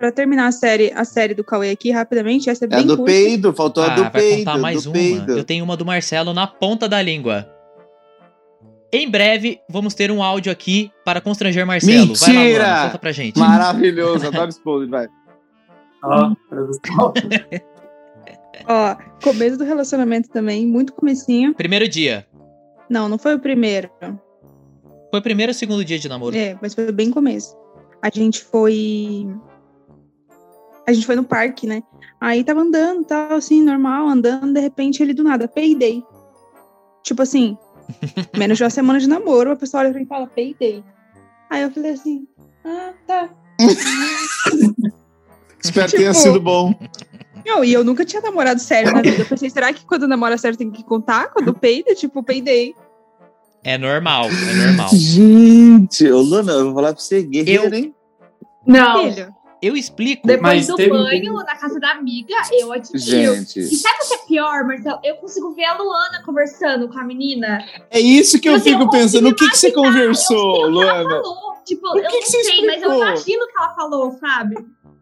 Pra 0.01 0.11
terminar 0.11 0.47
a 0.47 0.53
série, 0.53 0.91
a 0.95 1.05
série 1.05 1.35
do 1.35 1.45
Cauê 1.45 1.71
aqui, 1.71 1.91
rapidamente, 1.91 2.49
essa 2.49 2.65
é 2.65 2.67
É 2.67 2.69
bem 2.69 2.79
a 2.81 2.83
do 2.83 2.97
curta. 2.97 3.13
peido, 3.13 3.53
faltou 3.53 3.83
a 3.85 3.87
Ah, 3.93 3.95
do 3.97 4.03
vai 4.05 4.11
peido. 4.11 4.39
contar 4.39 4.59
mais 4.59 4.83
do 4.85 4.89
uma. 4.89 4.95
peido. 4.95 5.37
Eu 5.39 5.45
tenho 5.45 5.63
uma 5.63 5.77
do 5.77 5.85
Marcelo 5.85 6.33
na 6.33 6.47
ponta 6.47 6.89
da 6.89 7.03
língua. 7.03 7.47
Em 8.93 9.09
breve, 9.09 9.61
vamos 9.69 9.93
ter 9.95 10.11
um 10.11 10.23
áudio 10.23 10.51
aqui 10.51 10.91
para 11.05 11.21
constranger 11.21 11.65
Marcelo. 11.67 12.15
Vai 12.15 12.33
lá, 12.35 12.41
Mentira! 12.41 12.65
Luana, 12.65 12.87
conta 12.87 12.99
pra 12.99 13.13
gente. 13.13 13.39
Maravilhoso, 13.39 14.27
adoro 14.27 14.49
expor, 14.49 14.89
vai. 14.89 15.07
Ó. 16.03 16.33
Ó, 18.67 18.97
começo 19.23 19.57
do 19.59 19.65
relacionamento 19.65 20.29
também, 20.31 20.67
muito 20.67 20.93
comecinho. 20.95 21.55
Primeiro 21.55 21.87
dia. 21.89 22.27
Não, 22.89 23.09
não 23.09 23.19
foi 23.19 23.35
o 23.35 23.39
primeiro. 23.39 23.91
Foi 25.11 25.21
o 25.21 25.23
primeiro 25.23 25.51
ou 25.51 25.55
segundo 25.55 25.85
dia 25.85 25.99
de 25.99 26.09
namoro? 26.09 26.37
É, 26.37 26.57
mas 26.61 26.75
foi 26.75 26.91
bem 26.91 27.11
começo. 27.11 27.55
A 28.03 28.09
gente 28.11 28.43
foi. 28.43 29.27
A 30.91 30.93
gente 30.93 31.07
foi 31.07 31.17
no 31.17 31.25
parque, 31.25 31.67
né? 31.67 31.83
Aí 32.21 32.43
tava 32.45 32.61
andando, 32.61 33.05
tal, 33.05 33.35
assim, 33.35 33.63
normal, 33.63 34.09
andando, 34.09 34.53
de 34.53 34.61
repente 34.61 35.03
ele 35.03 35.15
do 35.15 35.23
nada, 35.25 35.47
peidei. 35.49 36.03
Tipo 37.03 37.23
assim, 37.23 37.57
Menos 38.37 38.59
de 38.59 38.65
uma 38.65 38.71
semana 38.71 38.99
de 38.99 39.09
namoro, 39.09 39.53
a 39.53 39.57
pessoa 39.57 39.83
olha 39.83 39.91
pra 39.91 39.99
mim 39.99 40.05
e 40.05 40.09
fala, 40.09 40.27
peidei. 40.27 40.85
Aí 41.49 41.63
eu 41.63 41.71
falei 41.71 41.93
assim, 41.93 42.27
ah, 42.65 42.93
tá. 43.07 43.29
Espero 45.63 45.87
que 45.87 45.91
Tipo- 45.91 45.97
tenha 45.97 46.15
sido 46.15 46.41
bom. 46.41 46.75
Não, 47.45 47.65
e 47.65 47.73
eu 47.73 47.83
nunca 47.83 48.05
tinha 48.05 48.21
namorado 48.23 48.61
sério 48.61 48.93
na 48.93 49.03
vida. 49.03 49.23
Eu 49.23 49.27
pensei, 49.27 49.51
será 49.51 49.73
que 49.73 49.85
quando 49.85 50.07
namora 50.07 50.37
sério 50.39 50.57
tem 50.59 50.71
que 50.71 50.85
contar? 50.85 51.29
Quando 51.29 51.55
peida, 51.55 51.95
tipo, 51.95 52.23
peidei. 52.23 52.75
É 53.65 53.77
normal, 53.77 54.27
é 54.27 54.67
normal. 54.67 54.89
Gente, 54.93 56.11
ô 56.11 56.21
Luna, 56.21 56.53
eu 56.53 56.67
vou 56.67 56.75
falar 56.75 56.93
pra 56.95 57.03
você, 57.03 57.23
guerreiro, 57.23 57.75
hein? 57.75 57.95
Não. 58.67 59.13
Filho, 59.13 59.35
Eu 59.63 59.77
explico. 59.77 60.27
Depois 60.27 60.43
Mas 60.43 60.67
do 60.67 60.77
teve 60.77 60.91
banho 60.91 61.35
na 61.35 61.57
casa 61.57 61.79
da 61.79 61.91
amiga, 61.93 62.35
eu 62.53 62.73
admiro. 62.73 63.01
Gente, 63.01 63.61
E 63.61 63.77
sabe 63.77 63.99
o 64.05 64.09
que 64.09 64.15
é 64.15 64.19
pior, 64.27 64.65
Marcelo? 64.67 64.99
Eu 65.05 65.17
consigo 65.17 65.53
ver 65.55 65.65
a 65.65 65.77
Luana 65.77 66.23
conversando 66.25 66.89
com 66.89 66.99
a 66.99 67.05
menina. 67.05 67.65
é 67.91 68.01
isso 68.01 68.41
que 68.41 68.49
eu 68.49 68.55
Assim, 68.55 68.71
fico 68.71 68.87
consigo 68.87 68.91
pensando. 68.91 69.29
O 69.29 69.35
que, 69.35 69.49
que 69.51 69.59
você 69.59 69.71
conversou, 69.73 70.07
eu 70.07 70.13
sei 70.13 70.71
o 70.73 70.79
que 70.83 70.89
ela 70.89 71.03
Luana? 71.03 71.11
falou. 71.23 71.51
Tipo, 71.65 71.87
O 71.89 71.91
eu 71.91 71.95
que 71.97 72.03
não 72.03 72.11
que 72.21 72.27
você 72.27 72.45
sei, 72.45 72.67
mas 72.67 72.83
eu 72.83 72.95
imagino 72.95 73.45
o 73.45 73.47
que 73.49 73.59
ela 73.59 73.75
falou, 73.75 74.13
sabe? 74.19 74.57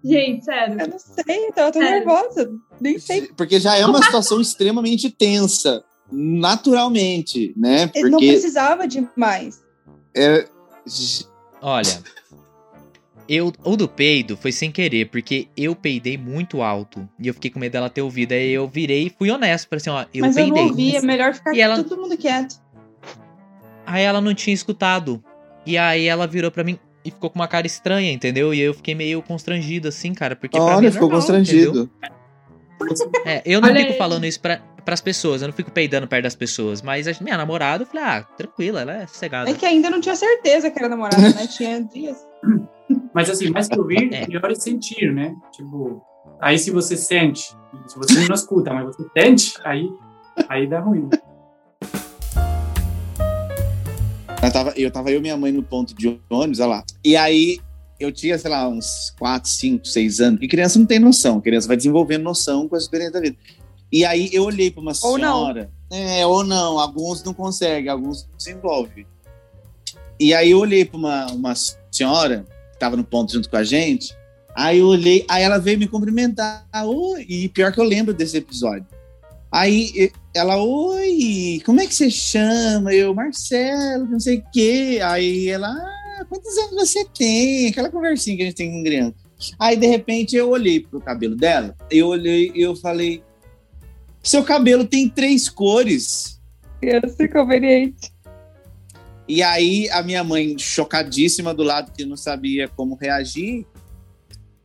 Gente, 0.05 0.45
sério. 0.45 0.81
eu 0.81 0.89
não 0.89 0.99
sei, 0.99 1.47
então 1.49 1.67
eu 1.67 1.73
tô 1.73 1.79
Sério. 1.81 2.07
nervosa. 2.07 2.51
Nem 2.81 2.99
sei. 2.99 3.23
Porque 3.37 3.59
já 3.59 3.77
é 3.77 3.85
uma 3.87 4.03
situação 4.03 4.41
extremamente 4.41 5.11
tensa, 5.11 5.83
naturalmente, 6.11 7.53
né? 7.57 7.91
Ele 7.95 8.11
não 8.11 8.19
Porque 8.19 8.33
precisava 8.33 8.87
de 8.89 9.07
mais. 9.17 9.63
é. 10.17 10.47
Olha, 11.61 12.03
eu, 13.29 13.53
o 13.65 13.77
do 13.77 13.87
peido 13.89 14.37
foi 14.37 14.51
sem 14.53 14.71
querer, 14.73 15.07
porque 15.11 15.49
eu 15.57 15.75
peidei 15.77 16.17
muito 16.17 16.63
alto. 16.63 17.09
E 17.21 17.29
eu 17.29 17.35
fiquei 17.35 17.51
com 17.51 17.59
medo 17.59 17.73
dela 17.73 17.91
ter 17.91 18.01
ouvido. 18.03 18.33
Aí 18.33 18.51
eu 18.51 18.67
virei 18.67 19.07
e 19.07 19.11
fui 19.11 19.31
honesto. 19.31 19.69
Falei 19.69 19.81
assim, 19.81 19.91
ó, 19.91 20.05
eu 20.15 20.25
mas 20.25 20.37
eu 20.37 20.45
peidei. 20.45 20.63
não 20.63 20.69
ouvi, 20.71 20.97
é 20.97 21.03
melhor 21.03 21.35
ficar 21.35 21.55
E 21.55 21.61
ela- 21.61 21.77
todo 21.83 22.01
mundo 22.01 22.17
quieto. 22.17 22.57
Aí 23.87 24.03
ela 24.03 24.21
não 24.21 24.35
tinha 24.35 24.55
escutado. 24.55 25.23
E 25.67 25.77
aí 25.77 26.07
ela 26.07 26.27
virou 26.27 26.51
pra 26.51 26.65
mim 26.65 26.79
e 27.05 27.11
ficou 27.11 27.29
com 27.31 27.39
uma 27.39 27.49
cara 27.49 27.67
estranha, 27.67 28.11
entendeu? 28.13 28.53
E 28.55 28.61
eu 28.61 28.73
fiquei 28.75 28.95
meio 28.95 29.21
constrangido, 29.23 29.89
assim, 29.89 30.15
cara. 30.15 30.35
Porque 30.37 30.57
pra 30.59 30.67
mim 30.67 30.73
Olha, 30.77 30.89
é 30.89 30.91
ficou 30.91 31.09
normal, 31.09 31.21
constrangido. 31.21 31.91
entendeu? 32.81 33.21
É, 33.27 33.43
eu 33.45 33.61
não 33.61 33.69
Olha 33.69 33.81
fico 33.81 33.93
aí. 33.93 33.99
falando 33.99 34.25
isso 34.25 34.41
pra, 34.41 34.59
pras 34.85 35.01
pessoas, 35.01 35.43
eu 35.43 35.49
não 35.49 35.53
fico 35.55 35.71
peidando 35.71 36.07
perto 36.07 36.23
das 36.25 36.35
pessoas. 36.37 36.81
Mas 36.81 37.09
a 37.09 37.13
minha 37.23 37.37
namorada, 37.37 37.83
eu 37.83 37.87
falei, 37.87 38.05
ah, 38.05 38.23
tranquila, 38.23 38.83
ela 38.83 39.03
é 39.03 39.07
sossegada. 39.07 39.51
É 39.51 39.55
que 39.55 39.67
ainda 39.67 39.91
não 39.91 40.01
tinha 40.01 40.15
certeza 40.15 40.71
que 40.71 40.79
era 40.79 40.89
namorada, 40.89 41.21
né? 41.21 41.47
Tinha 41.49 41.83
dias. 41.83 42.17
Mas 43.19 43.29
assim, 43.29 43.51
mais 43.51 43.67
que 43.67 43.77
ouvir, 43.77 44.11
É. 44.15 44.27
pior 44.27 44.49
é 44.49 44.55
sentir, 44.55 45.13
né? 45.13 45.35
Tipo, 45.51 46.01
aí 46.41 46.57
se 46.57 46.71
você 46.71 46.97
sente, 46.97 47.53
se 47.89 47.97
você 47.99 48.29
não 48.29 48.33
escuta, 48.33 48.73
mas 48.73 48.95
você 48.95 49.05
sente, 49.13 49.55
aí, 49.65 49.91
aí 50.49 50.69
dá 50.69 50.79
ruim. 50.79 51.09
Eu 54.41 54.53
tava, 54.53 54.73
eu 54.77 54.91
tava 54.93 55.11
eu 55.11 55.19
e 55.19 55.21
minha 55.21 55.37
mãe 55.37 55.51
no 55.51 55.65
ponto 55.65 55.93
de 55.97 56.17
ônibus, 56.31 56.61
olha 56.61 56.69
lá. 56.69 56.85
E 57.05 57.17
aí 57.17 57.59
eu 57.99 58.13
tinha, 58.13 58.39
sei 58.39 58.49
lá, 58.53 58.69
uns 58.69 59.13
4, 59.19 59.51
5, 59.51 59.85
6 59.85 60.21
anos. 60.21 60.41
E 60.41 60.47
criança 60.47 60.79
não 60.79 60.87
tem 60.87 61.01
noção. 61.01 61.41
Criança 61.41 61.67
vai 61.67 61.77
desenvolvendo 61.77 62.23
noção 62.23 62.69
com 62.69 62.77
as 62.77 62.85
experiências 62.85 63.15
da 63.15 63.21
vida. 63.21 63.37
E 63.91 64.05
aí 64.05 64.31
eu 64.33 64.45
olhei 64.45 64.71
pra 64.71 64.81
uma 64.81 64.93
Ou 65.03 65.19
não. 65.19 65.39
senhora. 65.41 65.71
É, 65.91 66.25
ou 66.25 66.45
não. 66.45 66.79
Alguns 66.79 67.25
não 67.25 67.35
conseguem, 67.35 67.91
alguns 67.91 68.29
desenvolvem. 68.39 69.05
E 70.21 70.33
aí 70.33 70.53
eu 70.53 70.61
olhei 70.61 70.85
pra 70.85 70.97
uma, 70.97 71.27
uma 71.33 71.55
senhora 71.91 72.47
que 72.79 72.81
tava 72.81 72.97
no 72.97 73.03
ponto 73.03 73.33
junto 73.33 73.51
com 73.51 73.57
a 73.57 73.65
gente. 73.65 74.17
Aí 74.57 74.79
eu 74.79 74.87
olhei, 74.87 75.25
aí 75.29 75.43
ela 75.43 75.59
veio 75.59 75.79
me 75.79 75.89
cumprimentar. 75.89 76.67
Oi, 76.85 77.27
e 77.29 77.49
pior 77.49 77.73
que 77.73 77.81
eu 77.81 77.85
lembro 77.85 78.15
desse 78.15 78.37
episódio. 78.37 78.87
Aí 79.51 80.13
ela, 80.35 80.63
oi, 80.63 81.61
como 81.65 81.81
é 81.81 81.87
que 81.87 81.95
você 81.95 82.11
chama? 82.11 82.93
Eu, 82.93 83.15
Marcelo, 83.15 84.07
não 84.07 84.21
sei 84.21 84.39
o 84.39 84.45
quê. 84.53 85.01
Aí 85.03 85.49
ela, 85.49 85.69
ah, 85.69 86.25
quantos 86.29 86.57
anos 86.59 86.89
você 86.89 87.05
tem? 87.07 87.69
Aquela 87.69 87.91
conversinha 87.91 88.37
que 88.37 88.43
a 88.43 88.47
gente 88.47 88.57
tem 88.57 88.71
com 88.71 88.85
criança. 88.85 89.15
Aí, 89.59 89.77
de 89.77 89.87
repente, 89.87 90.37
eu 90.37 90.51
olhei 90.51 90.81
pro 90.81 91.01
cabelo 91.01 91.37
dela, 91.37 91.77
eu 91.91 92.09
olhei 92.09 92.51
e 92.55 92.61
eu 92.61 92.75
falei, 92.75 93.23
seu 94.23 94.43
cabelo 94.43 94.85
tem 94.85 95.09
três 95.09 95.49
cores. 95.49 96.41
Criança 96.81 97.25
inconveniente. 97.25 98.13
E 99.29 99.43
aí, 99.43 99.91
a 99.91 100.03
minha 100.03 100.25
mãe, 100.25 100.59
chocadíssima 100.59 101.53
do 101.53 101.63
lado, 101.63 101.93
que 101.93 102.05
não 102.05 102.17
sabia 102.17 102.67
como 102.67 102.95
reagir. 102.95 103.67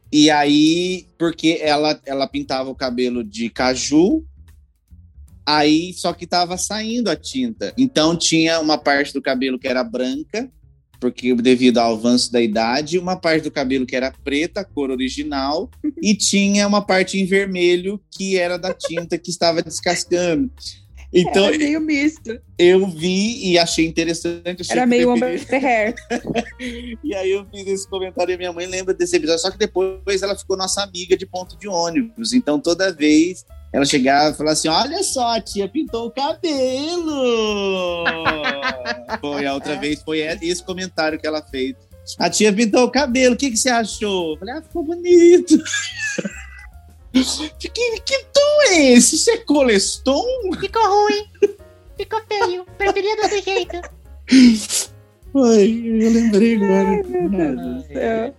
E 0.09 0.29
aí, 0.29 1.05
porque 1.17 1.59
ela, 1.61 1.99
ela 2.05 2.27
pintava 2.27 2.69
o 2.69 2.75
cabelo 2.75 3.23
de 3.23 3.49
caju, 3.49 4.23
aí 5.45 5.91
só 5.93 6.13
que 6.13 6.25
tava 6.25 6.57
saindo 6.57 7.09
a 7.09 7.15
tinta. 7.15 7.73
Então, 7.77 8.15
tinha 8.15 8.59
uma 8.61 8.77
parte 8.77 9.11
do 9.11 9.21
cabelo 9.21 9.59
que 9.59 9.67
era 9.67 9.83
branca, 9.83 10.49
porque 10.97 11.35
devido 11.35 11.79
ao 11.79 11.95
avanço 11.95 12.31
da 12.31 12.39
idade, 12.39 12.97
uma 12.97 13.17
parte 13.17 13.43
do 13.43 13.51
cabelo 13.51 13.85
que 13.85 13.95
era 13.95 14.13
preta, 14.23 14.63
cor 14.63 14.89
original, 14.89 15.69
e 16.01 16.15
tinha 16.15 16.65
uma 16.65 16.81
parte 16.81 17.19
em 17.19 17.25
vermelho 17.25 17.99
que 18.09 18.37
era 18.37 18.57
da 18.57 18.73
tinta 18.73 19.17
que 19.17 19.29
estava 19.29 19.61
descascando. 19.61 20.49
Então, 21.13 21.45
Era 21.45 21.57
meio 21.57 21.79
misto. 21.79 22.41
eu 22.57 22.87
vi 22.87 23.51
e 23.51 23.59
achei 23.59 23.85
interessante. 23.85 24.61
achei 24.61 24.75
Era 24.75 24.85
meio 24.85 25.11
Amber 25.11 25.39
Hair. 25.51 25.93
E 27.03 27.13
aí 27.13 27.31
eu 27.31 27.45
fiz 27.51 27.67
esse 27.67 27.87
comentário 27.87 28.33
e 28.33 28.37
minha 28.37 28.51
mãe 28.51 28.65
lembra 28.65 28.93
desse 28.93 29.15
episódio. 29.15 29.41
Só 29.41 29.51
que 29.51 29.57
depois 29.57 30.21
ela 30.23 30.35
ficou 30.35 30.57
nossa 30.57 30.81
amiga 30.81 31.15
de 31.15 31.25
ponto 31.25 31.57
de 31.57 31.67
ônibus. 31.67 32.33
Então 32.33 32.59
toda 32.59 32.91
vez 32.91 33.45
ela 33.71 33.85
chegava 33.85 34.33
e 34.33 34.37
falava 34.37 34.53
assim: 34.53 34.67
Olha 34.69 35.03
só, 35.03 35.35
a 35.35 35.41
tia 35.41 35.67
pintou 35.67 36.07
o 36.07 36.11
cabelo. 36.11 38.05
foi 39.21 39.45
a 39.45 39.53
outra 39.53 39.75
vez, 39.79 40.01
foi 40.01 40.19
esse 40.41 40.63
comentário 40.63 41.19
que 41.19 41.27
ela 41.27 41.41
fez. 41.43 41.75
A 42.19 42.29
tia 42.29 42.51
pintou 42.51 42.83
o 42.83 42.91
cabelo, 42.91 43.33
o 43.33 43.37
que, 43.37 43.49
que 43.49 43.57
você 43.57 43.69
achou? 43.69 44.33
Eu 44.33 44.39
falei, 44.39 44.55
ah, 44.55 44.61
ficou 44.61 44.83
bonito. 44.83 45.57
que, 47.59 47.69
que 47.69 48.23
tom 48.33 48.61
é 48.69 48.91
esse? 48.93 49.15
Isso 49.15 49.29
é 49.31 49.37
coleston? 49.37 50.23
Ficou 50.59 50.81
ruim. 50.83 51.27
Ficou 51.97 52.19
feio. 52.27 52.65
Preferia 52.77 53.15
desse 53.17 53.41
jeito. 53.41 53.77
Ai, 55.35 55.83
eu 55.85 56.11
lembrei 56.11 56.55
agora. 56.55 57.03
Meu 57.07 57.29
Deus 57.29 57.61
do 57.61 57.87
céu. 57.87 58.33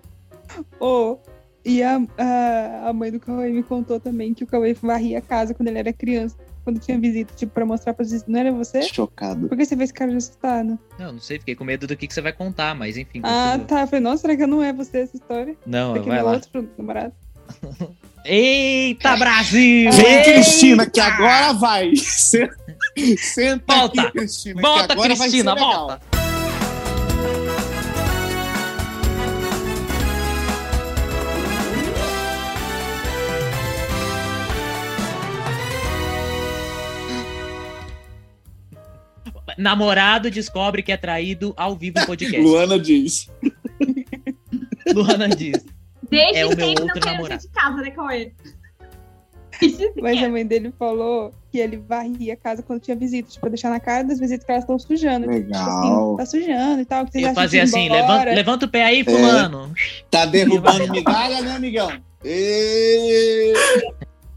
Ô, 0.80 1.18
e 1.64 1.82
a, 1.82 2.00
a, 2.18 2.88
a 2.88 2.92
mãe 2.92 3.10
do 3.10 3.18
Cauê 3.20 3.50
me 3.50 3.62
contou 3.62 3.98
também 3.98 4.34
que 4.34 4.44
o 4.44 4.46
Cauê 4.46 4.74
varria 4.74 5.18
a 5.18 5.22
casa 5.22 5.54
quando 5.54 5.68
ele 5.68 5.78
era 5.78 5.92
criança. 5.92 6.36
Quando 6.64 6.80
tinha 6.80 6.98
visita, 6.98 7.34
tipo, 7.34 7.52
pra 7.52 7.66
mostrar 7.66 7.92
pras 7.92 8.10
visitas. 8.10 8.32
Não 8.32 8.40
era 8.40 8.50
você? 8.50 8.82
Chocado. 8.82 9.48
Por 9.48 9.56
que 9.56 9.66
você 9.66 9.76
fez 9.76 9.92
cara 9.92 10.10
de 10.10 10.16
assustado? 10.16 10.78
Não, 10.98 11.12
não 11.12 11.20
sei, 11.20 11.38
fiquei 11.38 11.54
com 11.54 11.62
medo 11.64 11.86
do 11.86 11.94
que, 11.96 12.06
que 12.06 12.14
você 12.14 12.22
vai 12.22 12.32
contar, 12.32 12.74
mas 12.74 12.96
enfim. 12.96 13.20
Ah, 13.22 13.50
continua. 13.52 13.66
tá. 13.68 13.80
Eu 13.82 13.86
falei, 13.86 14.00
nossa, 14.00 14.22
será 14.22 14.36
que 14.36 14.46
não 14.46 14.62
é 14.62 14.72
você 14.72 14.98
essa 15.00 15.14
história? 15.16 15.54
Não, 15.66 15.92
Será 15.92 16.02
que 16.02 16.08
vai 16.08 16.18
não 16.22 16.28
é 16.28 16.30
lá. 16.30 16.32
outro 16.36 16.68
namorado? 16.78 17.12
Eita, 18.24 19.16
Brasil! 19.16 19.92
Vem, 19.92 20.06
Eita! 20.06 20.32
Cristina, 20.32 20.86
que 20.88 20.98
agora 20.98 21.52
vai. 21.52 21.92
Senta 23.18 23.74
Volta. 23.74 24.00
aqui, 24.00 24.12
Cristina. 24.12 24.62
Volta, 24.62 24.96
Cristina, 24.96 25.54
volta! 25.54 26.00
Namorado 39.58 40.30
descobre 40.30 40.82
que 40.82 40.90
é 40.90 40.96
traído 40.96 41.52
ao 41.56 41.76
vivo 41.76 42.00
em 42.00 42.06
podcast. 42.06 42.40
Luana 42.40 42.78
diz. 42.78 43.30
Luana 44.92 45.28
diz. 45.28 45.73
Desde 46.14 46.38
É 46.38 46.46
o 46.46 46.48
meu 46.48 46.58
sempre 46.58 46.74
não 46.74 46.82
outro 46.82 47.00
namorado. 47.10 47.42
sair 47.42 47.50
de 47.50 47.54
casa, 47.54 47.76
né, 47.82 47.90
Cauê? 47.90 48.32
Mas 50.00 50.20
é. 50.20 50.24
a 50.24 50.28
mãe 50.28 50.46
dele 50.46 50.72
falou 50.78 51.32
que 51.50 51.58
ele 51.58 51.76
varria 51.76 52.34
a 52.34 52.36
casa 52.36 52.62
quando 52.62 52.80
tinha 52.80 52.96
visita, 52.96 53.30
tipo, 53.30 53.48
deixar 53.48 53.70
na 53.70 53.80
cara 53.80 54.02
das 54.02 54.18
visitas 54.18 54.44
que 54.44 54.50
elas 54.50 54.64
estão 54.64 54.78
sujando. 54.78 55.26
Tipo 55.26 55.32
Legal. 55.32 55.80
assim, 55.80 56.16
tá 56.16 56.26
sujando 56.26 56.80
e 56.80 56.84
tal. 56.84 57.06
Que 57.06 57.22
Eu 57.22 57.34
fazia 57.34 57.62
assim, 57.62 57.88
levanta, 57.88 58.24
levanta 58.30 58.66
o 58.66 58.68
pé 58.68 58.84
aí, 58.84 59.04
fulano. 59.04 59.72
Tá 60.10 60.26
derrubando 60.26 60.90
migalha, 60.90 61.40
né, 61.40 61.52
amigão? 61.52 61.92
Ê! 62.24 63.52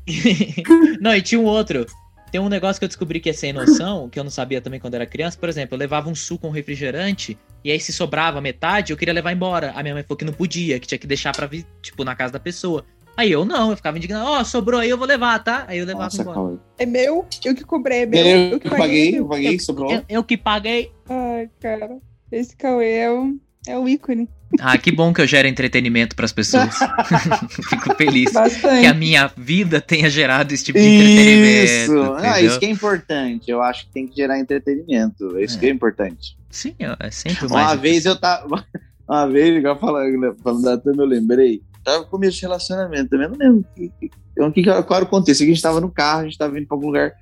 Não, 1.01 1.15
e 1.15 1.21
tinha 1.21 1.39
um 1.39 1.45
outro. 1.45 1.85
Tem 2.31 2.41
um 2.41 2.49
negócio 2.49 2.79
que 2.79 2.85
eu 2.85 2.89
descobri 2.89 3.19
que 3.19 3.29
é 3.29 3.33
sem 3.33 3.53
noção, 3.53 4.09
que 4.09 4.19
eu 4.19 4.23
não 4.23 4.29
sabia 4.29 4.59
também 4.59 4.81
quando 4.81 4.95
era 4.95 5.05
criança. 5.05 5.37
Por 5.39 5.47
exemplo, 5.47 5.75
eu 5.75 5.79
levava 5.79 6.09
um 6.09 6.15
suco 6.15 6.41
com 6.41 6.47
um 6.49 6.51
refrigerante, 6.51 7.37
e 7.67 7.71
aí 7.71 7.81
se 7.81 7.91
sobrava 7.91 8.39
metade, 8.39 8.93
eu 8.93 8.97
queria 8.97 9.13
levar 9.13 9.33
embora. 9.33 9.73
A 9.75 9.83
minha 9.83 9.93
mãe 9.93 10.01
falou 10.01 10.17
que 10.17 10.23
não 10.23 10.31
podia, 10.31 10.79
que 10.79 10.87
tinha 10.87 10.97
que 10.97 11.05
deixar 11.05 11.35
pra 11.35 11.45
vir, 11.45 11.65
tipo, 11.81 12.05
na 12.05 12.15
casa 12.15 12.31
da 12.31 12.39
pessoa. 12.39 12.85
Aí 13.17 13.29
eu 13.29 13.43
não, 13.43 13.71
eu 13.71 13.75
ficava 13.75 13.97
indignado. 13.97 14.25
Ó, 14.25 14.41
sobrou 14.45 14.79
aí, 14.79 14.89
eu 14.89 14.97
vou 14.97 15.05
levar, 15.05 15.43
tá? 15.43 15.65
Aí 15.67 15.77
eu 15.77 15.85
levava 15.85 16.05
Nossa, 16.05 16.21
embora. 16.21 16.35
Cauê. 16.35 16.57
É 16.79 16.85
meu, 16.85 17.25
eu 17.43 17.53
que 17.53 17.65
comprei, 17.65 18.03
é 18.03 18.05
meu. 18.05 18.25
Eu 18.25 18.57
que 18.57 18.69
paguei, 18.69 19.15
é 19.15 19.19
eu 19.19 19.27
paguei, 19.27 19.59
sobrou. 19.59 19.91
Eu, 19.91 20.01
eu 20.07 20.23
que 20.23 20.37
paguei. 20.37 20.93
Ai, 21.09 21.49
cara. 21.59 21.97
Esse 22.31 22.55
Cauê 22.55 22.99
é 22.99 23.11
um. 23.11 23.37
É 23.67 23.77
o 23.77 23.85
ícone. 23.85 24.29
Ah, 24.59 24.77
que 24.77 24.91
bom 24.91 25.13
que 25.13 25.21
eu 25.21 25.27
gero 25.27 25.47
entretenimento 25.47 26.15
pras 26.15 26.31
pessoas. 26.31 26.73
Fico 27.69 27.93
feliz 27.95 28.31
Bastante. 28.31 28.81
que 28.81 28.85
a 28.85 28.93
minha 28.93 29.31
vida 29.37 29.81
tenha 29.81 30.09
gerado 30.09 30.53
esse 30.53 30.63
tipo 30.63 30.79
de 30.79 30.85
entretenimento. 30.85 31.65
Isso, 31.65 32.13
ah, 32.13 32.19
entendeu? 32.29 32.47
isso 32.47 32.59
que 32.59 32.65
é 32.65 32.69
importante. 32.69 33.51
Eu 33.51 33.61
acho 33.61 33.85
que 33.85 33.91
tem 33.93 34.07
que 34.07 34.15
gerar 34.15 34.39
entretenimento. 34.39 35.37
Isso 35.39 35.57
É. 35.57 35.59
que 35.59 35.65
é 35.65 35.69
importante. 35.69 36.37
Sim, 36.49 36.75
é 36.99 37.11
sempre 37.11 37.45
o 37.45 37.49
mais. 37.49 37.67
Uma 37.67 37.75
vez 37.75 38.05
eu 38.05 38.15
tava. 38.15 38.65
Uma 39.07 39.25
vez, 39.25 39.55
igual 39.55 39.79
falando, 39.79 40.35
falando 40.43 40.63
da 40.63 40.77
Tami, 40.77 40.97
eu 40.97 41.05
lembrei. 41.05 41.61
Tava 41.81 42.03
com 42.03 42.09
começo 42.09 42.35
de 42.35 42.41
relacionamento 42.41 43.09
também. 43.09 43.25
Eu 43.27 43.31
não 43.31 43.37
lembro 43.37 43.65
que, 43.73 43.89
que, 43.99 44.11
o 44.41 44.51
que, 44.51 44.63
qual 44.83 44.97
era 44.97 45.05
o 45.05 45.07
contexto. 45.07 45.43
A 45.43 45.45
gente 45.45 45.61
tava 45.61 45.79
no 45.79 45.89
carro, 45.89 46.21
a 46.21 46.23
gente 46.25 46.37
tava 46.37 46.57
indo 46.59 46.67
pra 46.67 46.75
algum 46.75 46.87
lugar. 46.87 47.13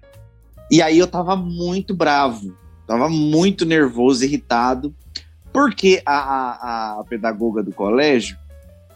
E 0.71 0.82
aí 0.82 0.97
eu 0.97 1.05
tava 1.05 1.36
muito 1.36 1.93
bravo. 1.95 2.57
Tava 2.88 3.07
muito 3.07 3.65
nervoso, 3.67 4.23
irritado. 4.26 4.95
Porque 5.56 6.01
a, 6.06 6.14
a, 6.16 6.99
a 6.99 7.03
pedagoga 7.06 7.64
do 7.64 7.72
colégio, 7.72 8.38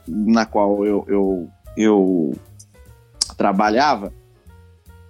na 0.08 0.46
qual 0.46 0.86
eu, 0.86 1.06
eu, 1.08 1.50
eu 1.78 2.38
trabalhava, 3.38 4.12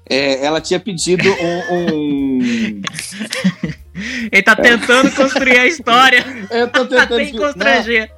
é, 0.07 0.43
ela 0.45 0.61
tinha 0.61 0.79
pedido 0.79 1.27
um- 1.29 1.75
um 1.75 2.81
Ele 4.31 4.41
tá 4.43 4.55
tentando 4.55 5.11
construir 5.13 5.57
a 5.59 5.65
história 5.65 6.23
eu 6.51 6.67
tô 6.69 6.85
tentando. 6.85 7.15
sem 7.17 7.35
constranger. 7.37 8.11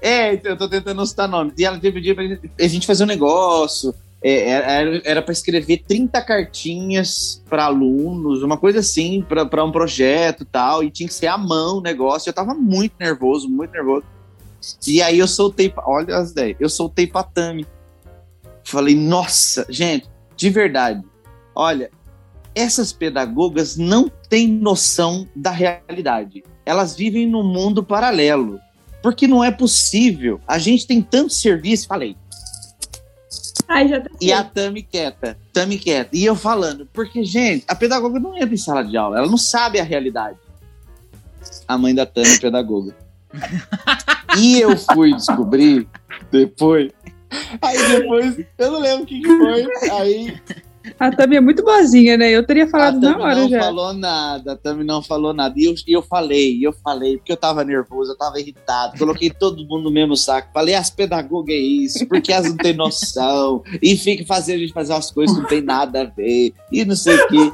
É, 0.00 0.34
então, 0.34 0.52
eu 0.52 0.56
tô 0.58 0.68
tentando 0.68 0.96
não 0.98 1.06
citar 1.06 1.26
nome. 1.28 1.52
E 1.58 1.64
ela 1.64 1.78
teve 1.80 1.94
pedido 2.00 2.14
pra 2.14 2.24
gente, 2.24 2.50
a 2.60 2.68
gente 2.68 2.86
fazer 2.86 3.04
um 3.04 3.06
negócio. 3.08 3.94
É, 4.22 4.50
era, 4.50 5.02
era 5.04 5.22
pra 5.22 5.32
escrever 5.32 5.84
30 5.86 6.20
cartinhas 6.22 7.42
pra 7.48 7.66
alunos, 7.66 8.42
uma 8.42 8.56
coisa 8.56 8.80
assim, 8.80 9.22
pra 9.22 9.64
um 9.64 9.70
projeto 9.70 10.44
tal. 10.44 10.82
E 10.82 10.90
tinha 10.90 11.06
que 11.06 11.14
ser 11.14 11.26
à 11.26 11.38
mão 11.38 11.78
o 11.78 11.82
negócio. 11.82 12.28
Eu 12.28 12.34
tava 12.34 12.54
muito 12.54 12.94
nervoso, 12.98 13.48
muito 13.48 13.72
nervoso. 13.72 14.04
E 14.86 15.00
aí 15.02 15.18
eu 15.18 15.28
soltei, 15.28 15.72
olha 15.84 16.16
as 16.16 16.30
ideias, 16.32 16.56
eu 16.58 16.68
soltei 16.68 17.06
pra 17.06 17.22
Tami. 17.22 17.66
Falei, 18.64 18.96
nossa, 18.96 19.64
gente, 19.68 20.08
de 20.36 20.50
verdade, 20.50 21.04
olha, 21.54 21.90
essas 22.56 22.92
pedagogas 22.92 23.76
não 23.76 24.10
têm 24.28 24.48
noção 24.48 25.28
da 25.36 25.50
realidade. 25.50 26.42
Elas 26.64 26.96
vivem 26.96 27.28
num 27.28 27.44
mundo 27.44 27.84
paralelo. 27.84 28.58
Porque 29.02 29.28
não 29.28 29.44
é 29.44 29.50
possível. 29.52 30.40
A 30.48 30.58
gente 30.58 30.86
tem 30.86 31.00
tanto 31.00 31.32
serviço. 31.32 31.86
Falei. 31.86 32.16
Ai, 33.68 33.88
já 33.88 34.00
tá 34.00 34.10
E 34.20 34.32
a 34.32 34.44
Tami 34.44 34.82
quieta. 34.82 35.36
Tami 35.52 35.78
quieta. 35.78 36.10
E 36.12 36.24
eu 36.24 36.36
falando. 36.36 36.88
Porque, 36.92 37.24
gente, 37.24 37.64
a 37.66 37.74
pedagoga 37.74 38.18
não 38.20 38.36
entra 38.36 38.54
em 38.54 38.58
sala 38.58 38.82
de 38.82 38.96
aula. 38.96 39.18
Ela 39.18 39.26
não 39.26 39.38
sabe 39.38 39.80
a 39.80 39.84
realidade. 39.84 40.38
A 41.66 41.76
mãe 41.76 41.94
da 41.94 42.06
Tami 42.06 42.28
é 42.28 42.38
pedagoga. 42.38 42.94
e 44.38 44.60
eu 44.60 44.76
fui 44.76 45.14
descobrir 45.14 45.88
depois. 46.30 46.92
Aí 47.60 47.76
depois, 47.88 48.38
eu 48.56 48.70
não 48.70 48.80
lembro 48.80 49.02
o 49.02 49.06
que, 49.06 49.20
que 49.20 49.26
foi. 49.26 49.66
Aí 49.90 50.40
A 50.98 51.10
Tami 51.10 51.36
é 51.36 51.40
muito 51.40 51.64
boazinha, 51.64 52.16
né? 52.16 52.30
Eu 52.30 52.46
teria 52.46 52.68
falado 52.68 53.00
na 53.00 53.18
hora 53.18 53.34
não 53.36 53.48
já. 53.48 53.60
falou 53.60 53.92
nada, 53.92 54.52
a 54.52 54.56
Tami 54.56 54.84
não 54.84 55.02
falou 55.02 55.32
nada. 55.32 55.54
E 55.56 55.64
eu, 55.64 55.74
e 55.86 55.92
eu 55.92 56.02
falei, 56.02 56.58
eu 56.64 56.72
falei, 56.72 57.16
porque 57.16 57.32
eu 57.32 57.36
tava 57.36 57.64
nervoso, 57.64 58.12
eu 58.12 58.16
tava 58.16 58.40
irritado, 58.40 58.98
coloquei 58.98 59.30
todo 59.38 59.66
mundo 59.66 59.84
no 59.84 59.90
mesmo 59.90 60.16
saco. 60.16 60.50
Falei, 60.52 60.74
as 60.74 60.90
pedagogas 60.90 61.54
é 61.54 61.58
isso, 61.58 62.06
porque 62.06 62.32
elas 62.32 62.48
não 62.48 62.56
têm 62.56 62.74
noção. 62.74 63.62
E 63.82 63.96
fica 63.96 64.24
fazendo 64.24 64.56
a 64.56 64.60
gente 64.60 64.72
fazer 64.72 64.92
umas 64.92 65.10
coisas 65.10 65.36
que 65.36 65.42
não 65.42 65.48
tem 65.48 65.60
nada 65.60 66.02
a 66.02 66.04
ver. 66.04 66.52
E 66.70 66.84
não 66.84 66.96
sei 66.96 67.16
o 67.16 67.28
quê. 67.28 67.52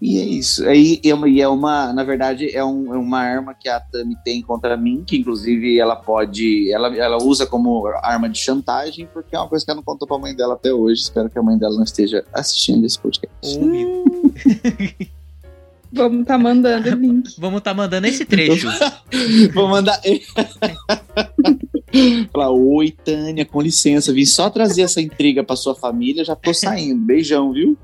E 0.00 0.18
é 0.18 0.24
isso. 0.24 0.64
Aí 0.68 1.00
é 1.04 1.12
uma, 1.12 1.28
e 1.28 1.40
é 1.40 1.48
uma 1.48 1.92
na 1.92 2.04
verdade, 2.04 2.54
é, 2.54 2.64
um- 2.64 2.94
é 2.94 2.96
uma 2.98 3.18
arma 3.18 3.52
que 3.52 3.68
a 3.68 3.80
Tami 3.80 4.16
tem 4.24 4.40
contra 4.40 4.76
mim, 4.76 5.02
que 5.04 5.18
inclusive 5.18 5.76
ela 5.78 5.96
pode. 5.96 6.70
Ela, 6.72 6.96
ela 6.96 7.16
usa 7.22 7.44
como 7.46 7.84
arma 8.02 8.28
de 8.28 8.38
chantagem, 8.38 9.08
porque 9.12 9.34
é 9.34 9.38
uma 9.38 9.48
coisa 9.48 9.64
que 9.64 9.70
ela 9.70 9.76
não 9.78 9.82
contou 9.84 10.06
pra 10.06 10.16
mãe 10.18 10.34
dela 10.34 10.54
até 10.54 10.72
hoje. 10.72 11.02
Espero 11.02 11.28
que 11.28 11.38
a 11.38 11.42
mãe 11.42 11.58
dela 11.58 11.74
não 11.74 11.82
esteja 11.82 12.24
assistindo 12.32 12.86
esse 12.86 12.98
podcast. 12.98 13.58
Meu. 13.58 14.04
Vamos 15.90 16.26
tá 16.26 16.36
mandando 16.36 16.90
link. 16.90 17.34
Vamos 17.40 17.60
tá 17.62 17.72
mandando 17.74 18.06
esse 18.06 18.24
trecho. 18.24 18.68
Vou 19.54 19.68
mandar. 19.68 19.98
Falar, 22.32 22.50
oi, 22.50 22.90
Tânia, 23.04 23.44
com 23.46 23.60
licença, 23.60 24.12
vim 24.12 24.26
só 24.26 24.50
trazer 24.50 24.82
essa 24.82 25.00
intriga 25.00 25.42
pra 25.42 25.56
sua 25.56 25.74
família, 25.74 26.22
já 26.24 26.36
tô 26.36 26.52
saindo. 26.52 27.00
Beijão, 27.04 27.52
viu? 27.52 27.76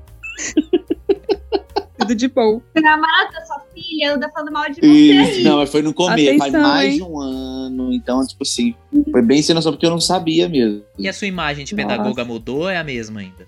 Tudo 1.97 2.13
de 2.15 2.27
bom. 2.27 2.61
Da 2.73 3.45
sua 3.45 3.61
filha 3.73 4.13
anda 4.15 4.29
falando 4.29 4.51
mal 4.51 4.69
de 4.69 4.81
você 4.81 4.85
aí. 4.85 5.43
Não, 5.43 5.57
mas 5.57 5.69
foi 5.69 5.81
no 5.81 5.93
começo, 5.93 6.37
faz 6.37 6.53
mais 6.53 6.91
hein? 6.91 6.97
de 6.97 7.03
um 7.03 7.19
ano, 7.19 7.93
então, 7.93 8.25
tipo 8.25 8.43
assim, 8.43 8.75
foi 9.11 9.21
bem 9.21 9.41
sem 9.41 9.55
noção, 9.55 9.71
porque 9.71 9.85
eu 9.85 9.89
não 9.91 9.99
sabia 10.01 10.47
mesmo. 10.49 10.83
E 10.97 11.07
a 11.07 11.13
sua 11.13 11.27
imagem 11.27 11.63
de 11.65 11.75
Nossa. 11.75 11.87
pedagoga 11.87 12.25
mudou 12.25 12.59
ou 12.61 12.69
é 12.69 12.77
a 12.77 12.83
mesma 12.83 13.21
ainda? 13.21 13.47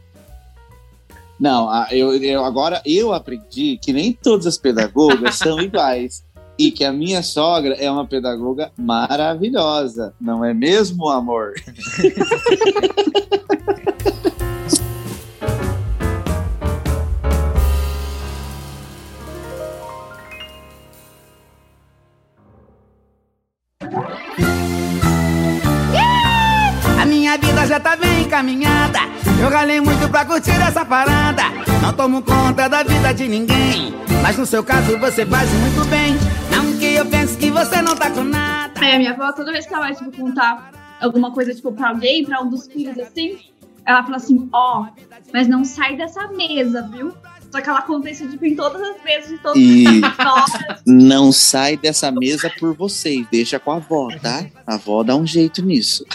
Não, 1.39 1.69
eu, 1.91 2.15
eu- 2.15 2.43
agora 2.43 2.81
eu 2.85 3.13
aprendi 3.13 3.77
que 3.81 3.93
nem 3.93 4.11
todas 4.13 4.47
as 4.47 4.57
pedagogas 4.57 5.35
são 5.39 5.59
iguais. 5.61 6.25
E 6.59 6.71
que 6.71 6.83
a 6.83 6.91
minha 6.91 7.21
sogra 7.21 7.75
é 7.75 7.91
uma 7.91 8.03
pedagoga 8.07 8.71
maravilhosa, 8.75 10.11
não 10.19 10.43
é 10.43 10.55
mesmo, 10.55 11.07
amor? 11.07 11.53
A 27.01 27.05
minha 27.05 27.37
vida 27.37 27.65
já 27.65 27.79
tá 27.79 27.95
bem 27.95 28.21
encaminhada. 28.23 28.99
Eu 29.41 29.49
ralei 29.49 29.79
muito 29.79 30.09
pra 30.09 30.25
curtir 30.25 30.59
essa 30.61 30.83
parada. 30.83 31.43
Não 31.81 31.93
tomo 31.93 32.21
conta 32.21 32.67
da 32.67 32.83
vida 32.83 33.13
de 33.13 33.27
ninguém. 33.27 33.93
Mas 34.21 34.37
no 34.37 34.45
seu 34.45 34.63
caso 34.63 34.97
você 34.97 35.25
faz 35.25 35.49
muito 35.51 35.85
bem. 35.89 36.15
Não 36.51 36.77
que 36.77 36.95
eu 36.95 37.05
pense 37.05 37.37
que 37.37 37.51
você 37.51 37.81
não 37.81 37.95
tá 37.95 38.09
com 38.09 38.23
nada. 38.23 38.73
Aí 38.81 38.93
a 38.93 38.97
minha 38.97 39.11
avó, 39.11 39.31
toda 39.31 39.51
vez 39.51 39.65
que 39.65 39.73
ela 39.73 39.85
vai, 39.85 39.95
tipo, 39.95 40.11
contar 40.11 40.71
alguma 40.99 41.31
coisa, 41.31 41.53
tipo, 41.53 41.71
pra 41.71 41.89
alguém, 41.89 42.25
pra 42.25 42.41
um 42.41 42.49
dos 42.49 42.67
filhos, 42.67 42.97
assim, 42.99 43.37
ela 43.85 44.03
fala 44.03 44.17
assim, 44.17 44.49
ó, 44.51 44.87
mas 45.33 45.47
não 45.47 45.63
sai 45.63 45.95
dessa 45.95 46.27
mesa, 46.27 46.87
viu? 46.91 47.13
Só 47.57 47.61
que 47.61 47.69
ela 47.69 47.81
conta 47.81 48.07
isso, 48.07 48.29
tipo, 48.29 48.45
em 48.45 48.55
todas 48.55 48.79
as 48.79 49.03
mesas 49.03 49.29
de 49.29 49.37
todas 49.39 49.57
E 49.57 49.85
as 50.03 50.83
não 50.85 51.31
sai 51.31 51.75
dessa 51.75 52.11
mesa 52.11 52.51
por 52.59 52.75
vocês, 52.75 53.25
deixa 53.31 53.59
com 53.59 53.71
a 53.71 53.77
avó, 53.77 54.09
tá? 54.21 54.45
A 54.67 54.75
avó 54.75 55.01
dá 55.01 55.15
um 55.15 55.25
jeito 55.25 55.65
nisso. 55.65 56.05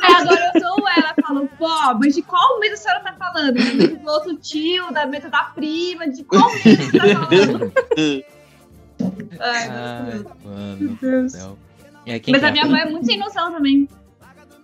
Aí 0.00 0.14
agora 0.14 0.52
eu 0.54 0.60
sou 0.60 0.88
ela, 0.88 1.14
falo, 1.20 1.48
pô, 1.58 1.98
mas 1.98 2.14
de 2.14 2.22
qual 2.22 2.60
mesa 2.60 2.74
a 2.74 2.76
senhora 2.76 3.00
tá 3.00 3.12
falando? 3.14 3.54
Da 3.54 3.74
mesa 3.74 3.96
do 3.96 4.08
outro 4.08 4.36
tio, 4.36 4.92
da 4.92 5.04
mesa 5.04 5.28
da 5.28 5.42
prima, 5.46 6.08
de 6.08 6.22
qual 6.22 6.48
mesa 6.48 6.76
você 6.76 6.98
tá 6.98 7.08
falando? 7.08 7.72
Ai, 9.40 9.68
Ai, 9.68 9.68
meu 9.68 10.22
Deus. 10.22 10.34
mano 10.44 10.96
Deus. 11.00 11.34
E 12.06 12.12
Mas 12.12 12.22
que 12.22 12.30
é 12.30 12.48
a 12.48 12.52
minha 12.52 12.64
avó 12.66 12.76
é 12.76 12.88
muito 12.88 13.06
sem 13.06 13.18
noção 13.18 13.50
também. 13.50 13.88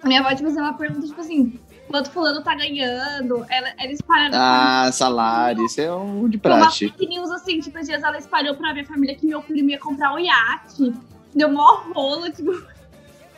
A 0.01 0.07
minha 0.07 0.20
avó, 0.20 0.32
tipo 0.32 0.48
ela 0.48 0.74
pergunta, 0.74 1.09
tipo 1.09 1.20
assim, 1.20 1.59
quanto 1.91 2.11
fulano 2.11 2.43
tá 2.43 2.55
ganhando? 2.55 3.45
Ela, 3.49 3.72
ela 3.78 3.93
espalha 3.93 4.30
Ah, 4.32 4.91
salário, 4.93 5.64
isso 5.66 5.80
é 5.80 5.93
um 5.95 6.28
de 6.28 6.38
Foi 6.38 6.53
uma 6.53 6.70
fake 6.70 7.07
news, 7.07 7.30
assim, 7.30 7.61
tipo, 7.61 7.78
dias 7.82 8.03
ela 8.03 8.16
espalhou 8.16 8.55
pra 8.55 8.72
minha 8.72 8.84
família 8.86 9.14
que 9.14 9.26
meu 9.26 9.43
primo 9.43 9.70
ia 9.70 9.78
comprar 9.78 10.14
um 10.14 10.18
iate. 10.18 10.93
Deu 11.34 11.51
mó 11.51 11.82
rolo, 11.95 12.30
tipo. 12.30 12.51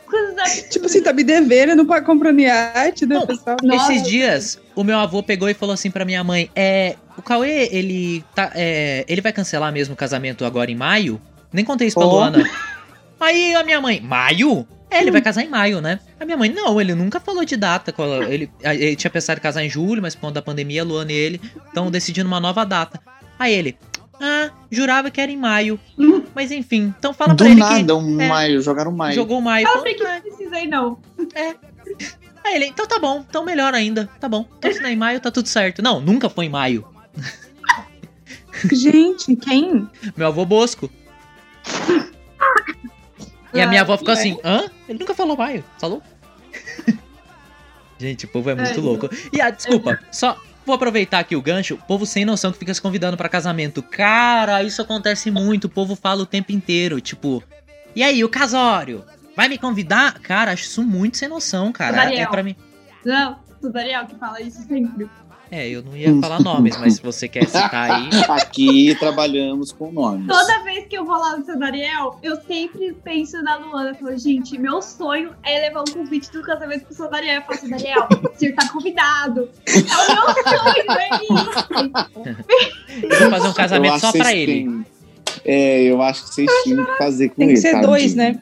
Coisas 0.05 0.37
assim. 0.37 0.69
Tipo 0.69 0.85
assim, 0.85 1.01
tá 1.01 1.11
me 1.11 1.23
devendo, 1.23 1.75
não 1.75 1.85
pode 1.87 2.05
comprar 2.05 2.31
iate, 2.33 3.05
né, 3.05 3.25
pessoal? 3.25 3.57
Nossa. 3.63 3.91
Esses 3.93 4.07
dias, 4.07 4.59
o 4.75 4.83
meu 4.83 4.99
avô 4.99 5.23
pegou 5.23 5.49
e 5.49 5.53
falou 5.55 5.73
assim 5.73 5.89
pra 5.89 6.05
minha 6.05 6.23
mãe: 6.23 6.49
É. 6.55 6.95
O 7.17 7.21
Cauê, 7.21 7.69
ele 7.71 8.23
tá. 8.35 8.51
É, 8.55 9.05
ele 9.07 9.21
vai 9.21 9.31
cancelar 9.31 9.71
mesmo 9.71 9.93
o 9.93 9.97
casamento 9.97 10.45
agora 10.45 10.69
em 10.71 10.75
maio? 10.75 11.21
Nem 11.51 11.63
contei 11.63 11.87
isso 11.87 11.97
pra 11.97 12.07
Oh. 12.07 12.11
Luana. 12.11 12.43
Aí 13.19 13.55
a 13.55 13.63
minha 13.63 13.79
mãe, 13.79 14.01
maio? 14.01 14.67
É, 14.93 15.01
ele 15.01 15.11
vai 15.11 15.21
casar 15.21 15.43
em 15.43 15.49
maio, 15.49 15.81
né? 15.81 15.99
A 16.19 16.25
minha 16.25 16.37
mãe, 16.37 16.49
não, 16.49 16.79
ele 16.79 16.93
nunca 16.93 17.19
falou 17.19 17.43
de 17.43 17.57
data. 17.57 17.93
Ele, 18.29 18.49
ele 18.61 18.95
tinha 18.95 19.09
pensado 19.09 19.39
em 19.39 19.41
casar 19.41 19.63
em 19.63 19.69
julho, 19.69 20.01
mas 20.01 20.13
por 20.13 20.21
conta 20.21 20.35
da 20.35 20.41
pandemia, 20.41 20.81
a 20.83 20.85
Luana 20.85 21.11
e 21.11 21.15
ele 21.15 21.41
estão 21.67 21.89
decidindo 21.89 22.27
uma 22.27 22.39
nova 22.39 22.63
data. 22.63 22.99
Aí 23.39 23.53
ele, 23.53 23.77
ah, 24.21 24.51
jurava 24.69 25.09
que 25.09 25.19
era 25.19 25.31
em 25.31 25.37
maio. 25.37 25.79
Mas 26.35 26.51
enfim, 26.51 26.93
então 26.97 27.13
fala 27.13 27.35
pra 27.35 27.45
Do 27.45 27.51
ele 27.51 27.59
nada, 27.59 27.95
um 27.95 28.21
é, 28.21 28.27
maio, 28.27 28.61
jogaram 28.61 28.91
que 28.91 28.97
maio. 28.97 29.15
jogou 29.15 29.41
maio. 29.41 29.65
Eu 29.65 29.69
Falou, 29.69 29.83
sei 29.83 29.93
que 29.95 30.03
"Ah, 30.03 30.13
não 30.13 30.21
precisei, 30.21 30.67
não. 30.67 30.99
Aí 32.45 32.55
ele, 32.55 32.65
então 32.65 32.85
tá 32.85 32.99
bom, 32.99 33.25
então 33.27 33.43
melhor 33.43 33.73
ainda, 33.73 34.07
tá 34.19 34.29
bom. 34.29 34.47
Então 34.59 34.71
se 34.71 34.79
não 34.79 34.89
é 34.89 34.93
em 34.93 34.97
maio, 34.97 35.19
tá 35.19 35.31
tudo 35.31 35.47
certo. 35.47 35.81
Não, 35.81 35.99
nunca 35.99 36.29
foi 36.29 36.45
em 36.45 36.49
maio. 36.49 36.85
Gente, 38.71 39.35
quem? 39.35 39.89
Meu 40.15 40.27
avô 40.27 40.45
Bosco. 40.45 40.89
E 43.53 43.61
a 43.61 43.67
minha 43.67 43.81
avó 43.81 43.97
ficou 43.97 44.13
assim, 44.13 44.37
hã? 44.43 44.65
Ele 44.89 44.99
nunca 44.99 45.13
falou 45.13 45.37
maio, 45.37 45.63
falou? 45.79 46.01
Gente, 47.99 48.25
o 48.25 48.27
povo 48.27 48.49
é 48.49 48.55
muito 48.55 48.79
É. 48.79 48.81
louco. 48.81 49.09
E 49.31 49.39
ah, 49.39 49.49
desculpa, 49.49 49.99
só 50.11 50.37
vou 50.65 50.75
aproveitar 50.75 51.19
aqui 51.19 51.35
o 51.35 51.41
gancho. 51.41 51.75
O 51.75 51.77
povo 51.85 52.05
sem 52.05 52.25
noção 52.25 52.51
que 52.51 52.57
fica 52.57 52.73
se 52.73 52.81
convidando 52.81 53.15
pra 53.15 53.29
casamento. 53.29 53.81
Cara, 53.81 54.63
isso 54.63 54.81
acontece 54.81 55.29
muito. 55.31 55.65
O 55.65 55.69
povo 55.69 55.95
fala 55.95 56.23
o 56.23 56.25
tempo 56.25 56.51
inteiro. 56.51 56.99
Tipo, 56.99 57.43
E 57.95 58.03
aí, 58.03 58.23
o 58.23 58.29
casório? 58.29 59.05
Vai 59.35 59.47
me 59.47 59.57
convidar? 59.57 60.19
Cara, 60.19 60.51
acho 60.51 60.63
isso 60.63 60.83
muito 60.83 61.17
sem 61.17 61.27
noção, 61.29 61.71
cara. 61.71 61.95
Daniel. 61.95 62.23
É 62.23 62.27
pra 62.27 62.43
mim. 62.43 62.55
Não, 63.05 63.39
o 63.61 63.69
Daniel 63.69 64.05
que 64.05 64.15
fala 64.15 64.41
isso 64.41 64.61
sempre. 64.67 65.09
É, 65.55 65.69
eu 65.69 65.83
não 65.83 65.95
ia 65.95 66.19
falar 66.19 66.41
nomes, 66.41 66.75
mas 66.77 66.95
se 66.95 67.01
você 67.03 67.27
quer 67.27 67.45
citar 67.45 67.91
aí. 67.91 68.09
Aqui 68.27 68.95
trabalhamos 68.99 69.71
com 69.71 69.91
nomes. 69.91 70.25
Toda 70.25 70.63
vez 70.63 70.87
que 70.87 70.97
eu 70.97 71.05
vou 71.05 71.15
lá 71.15 71.37
no 71.37 71.45
seu 71.45 71.59
Daniel, 71.59 72.17
eu 72.23 72.35
sempre 72.41 72.91
penso 73.03 73.39
na 73.43 73.57
Luana. 73.57 73.89
Eu 73.91 73.95
falo, 73.95 74.17
gente, 74.17 74.57
meu 74.57 74.81
sonho 74.81 75.29
é 75.43 75.59
levar 75.61 75.81
um 75.81 75.93
convite 75.93 76.31
do 76.31 76.41
casamento 76.41 76.85
pro 76.85 76.95
seu 76.95 77.07
Daniel. 77.07 77.35
Eu 77.35 77.41
falo 77.43 77.53
assim, 77.53 77.69
Daniel, 77.69 78.07
você 78.33 78.51
tá 78.51 78.67
convidado. 78.69 79.47
É 79.67 79.79
o 79.79 80.15
meu 80.15 80.33
sonho, 80.43 80.99
é 80.99 81.09
isso. 81.23 83.03
Eu 83.03 83.19
vou 83.19 83.29
fazer 83.29 83.47
um 83.47 83.53
casamento 83.53 83.99
só 83.99 84.11
que 84.11 84.17
pra 84.17 84.33
ele. 84.33 84.53
têm- 84.53 84.85
É, 85.45 85.83
eu 85.83 86.01
acho 86.01 86.23
que 86.23 86.29
vocês 86.33 86.49
tinham 86.63 86.83
que 86.83 86.97
fazer 86.97 87.29
com 87.29 87.35
Tem 87.35 87.45
ele. 87.49 87.53
que 87.55 87.61
ser 87.61 87.79
dois, 87.79 88.15
né? 88.15 88.41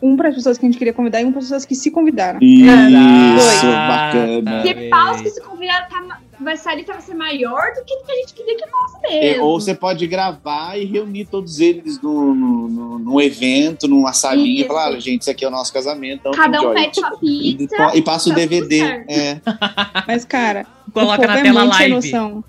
Um 0.00 0.14
para 0.16 0.28
as 0.28 0.34
pessoas 0.34 0.58
que 0.58 0.64
a 0.66 0.68
gente 0.68 0.78
queria 0.78 0.92
convidar 0.92 1.20
e 1.22 1.24
um 1.24 1.32
para 1.32 1.38
as 1.40 1.44
pessoas 1.46 1.64
que 1.64 1.74
se 1.74 1.90
convidaram. 1.90 2.38
Isso, 2.40 2.70
Exato. 2.70 4.42
bacana. 4.42 4.62
Se 4.62 4.74
paus 4.90 5.20
que 5.22 5.30
se 5.30 5.40
convidaram 5.42 5.88
tá, 5.88 6.20
vai 6.40 6.56
sair 6.56 6.84
vai 6.84 7.00
ser 7.00 7.14
maior 7.14 7.72
do 7.74 7.84
que 7.84 7.94
a 8.10 8.14
gente 8.16 8.34
queria 8.34 8.56
que 8.56 8.66
fosse 8.68 8.96
É, 9.06 9.20
mesmo. 9.32 9.44
ou 9.44 9.60
você 9.60 9.74
pode 9.74 10.06
gravar 10.06 10.78
e 10.78 10.84
reunir 10.84 11.26
todos 11.26 11.60
eles 11.60 12.00
no, 12.00 12.34
no, 12.34 12.68
no- 12.68 12.98
num 12.98 13.20
evento, 13.20 13.86
numa 13.88 14.12
salinha, 14.12 14.46
e 14.46 14.58
Isso. 14.60 14.66
falar: 14.68 14.86
"Olha, 14.90 15.00
gente, 15.00 15.22
isso 15.22 15.30
aqui 15.30 15.44
é 15.44 15.48
o 15.48 15.50
nosso 15.50 15.72
casamento. 15.72 16.20
Então 16.20 16.32
Cada 16.32 16.58
um 16.60 16.72
enjoy." 16.72 16.74
pede 16.74 17.00
sua 17.00 17.12
E, 17.22 17.54
pizza. 17.56 17.92
e 17.96 18.02
passa 18.02 18.28
o 18.28 18.32
tá 18.32 18.38
DVD. 18.38 18.80
É, 19.08 19.40
Mas, 20.06 20.24
cara, 20.24 20.66
Coloca 20.92 21.14
o 21.14 21.16
povo 21.16 21.26
na 21.28 21.38
é 21.38 21.42
tela 21.42 21.60
muito 21.60 21.76
sem 21.76 21.88
live. 21.90 21.94
noção. 22.12 22.44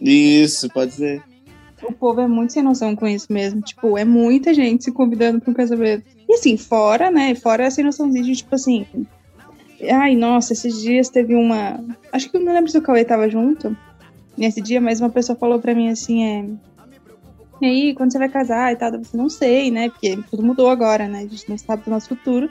isso, 0.00 0.68
pode 0.70 0.92
ser. 0.92 1.22
O 1.82 1.92
povo 1.92 2.20
é 2.20 2.26
muito 2.26 2.52
sem 2.52 2.62
noção 2.62 2.96
com 2.96 3.06
isso 3.06 3.26
mesmo. 3.30 3.60
Tipo, 3.60 3.98
é 3.98 4.04
muita 4.04 4.54
gente 4.54 4.84
se 4.84 4.92
convidando 4.92 5.40
para 5.40 5.50
um 5.50 5.54
casamento. 5.54 6.02
E 6.28 6.34
assim, 6.34 6.56
fora, 6.56 7.10
né? 7.10 7.34
Fora 7.34 7.70
sem 7.70 7.84
noçãozinha 7.84 8.24
de, 8.24 8.36
tipo 8.36 8.54
assim. 8.54 8.86
Ai, 9.90 10.14
nossa, 10.16 10.52
esses 10.52 10.80
dias 10.82 11.08
teve 11.08 11.34
uma. 11.34 11.80
Acho 12.12 12.30
que 12.30 12.36
eu 12.36 12.40
não 12.40 12.52
lembro 12.52 12.70
se 12.70 12.78
o 12.78 12.82
Cauê 12.82 13.04
tava 13.04 13.28
junto 13.28 13.76
nesse 14.36 14.60
dia, 14.60 14.80
mas 14.80 15.00
uma 15.00 15.10
pessoa 15.10 15.36
falou 15.36 15.58
pra 15.58 15.74
mim 15.74 15.88
assim: 15.88 16.24
é. 16.24 16.44
E 17.62 17.66
aí, 17.66 17.94
quando 17.94 18.12
você 18.12 18.18
vai 18.18 18.28
casar 18.28 18.72
e 18.72 18.76
tal? 18.76 18.88
Eu 18.92 19.04
falei, 19.04 19.22
não 19.22 19.28
sei, 19.30 19.70
né? 19.70 19.88
Porque 19.88 20.18
tudo 20.30 20.42
mudou 20.42 20.68
agora, 20.68 21.06
né? 21.08 21.18
A 21.18 21.22
gente 21.22 21.48
não 21.48 21.56
sabe 21.56 21.84
do 21.84 21.90
nosso 21.90 22.08
futuro. 22.08 22.50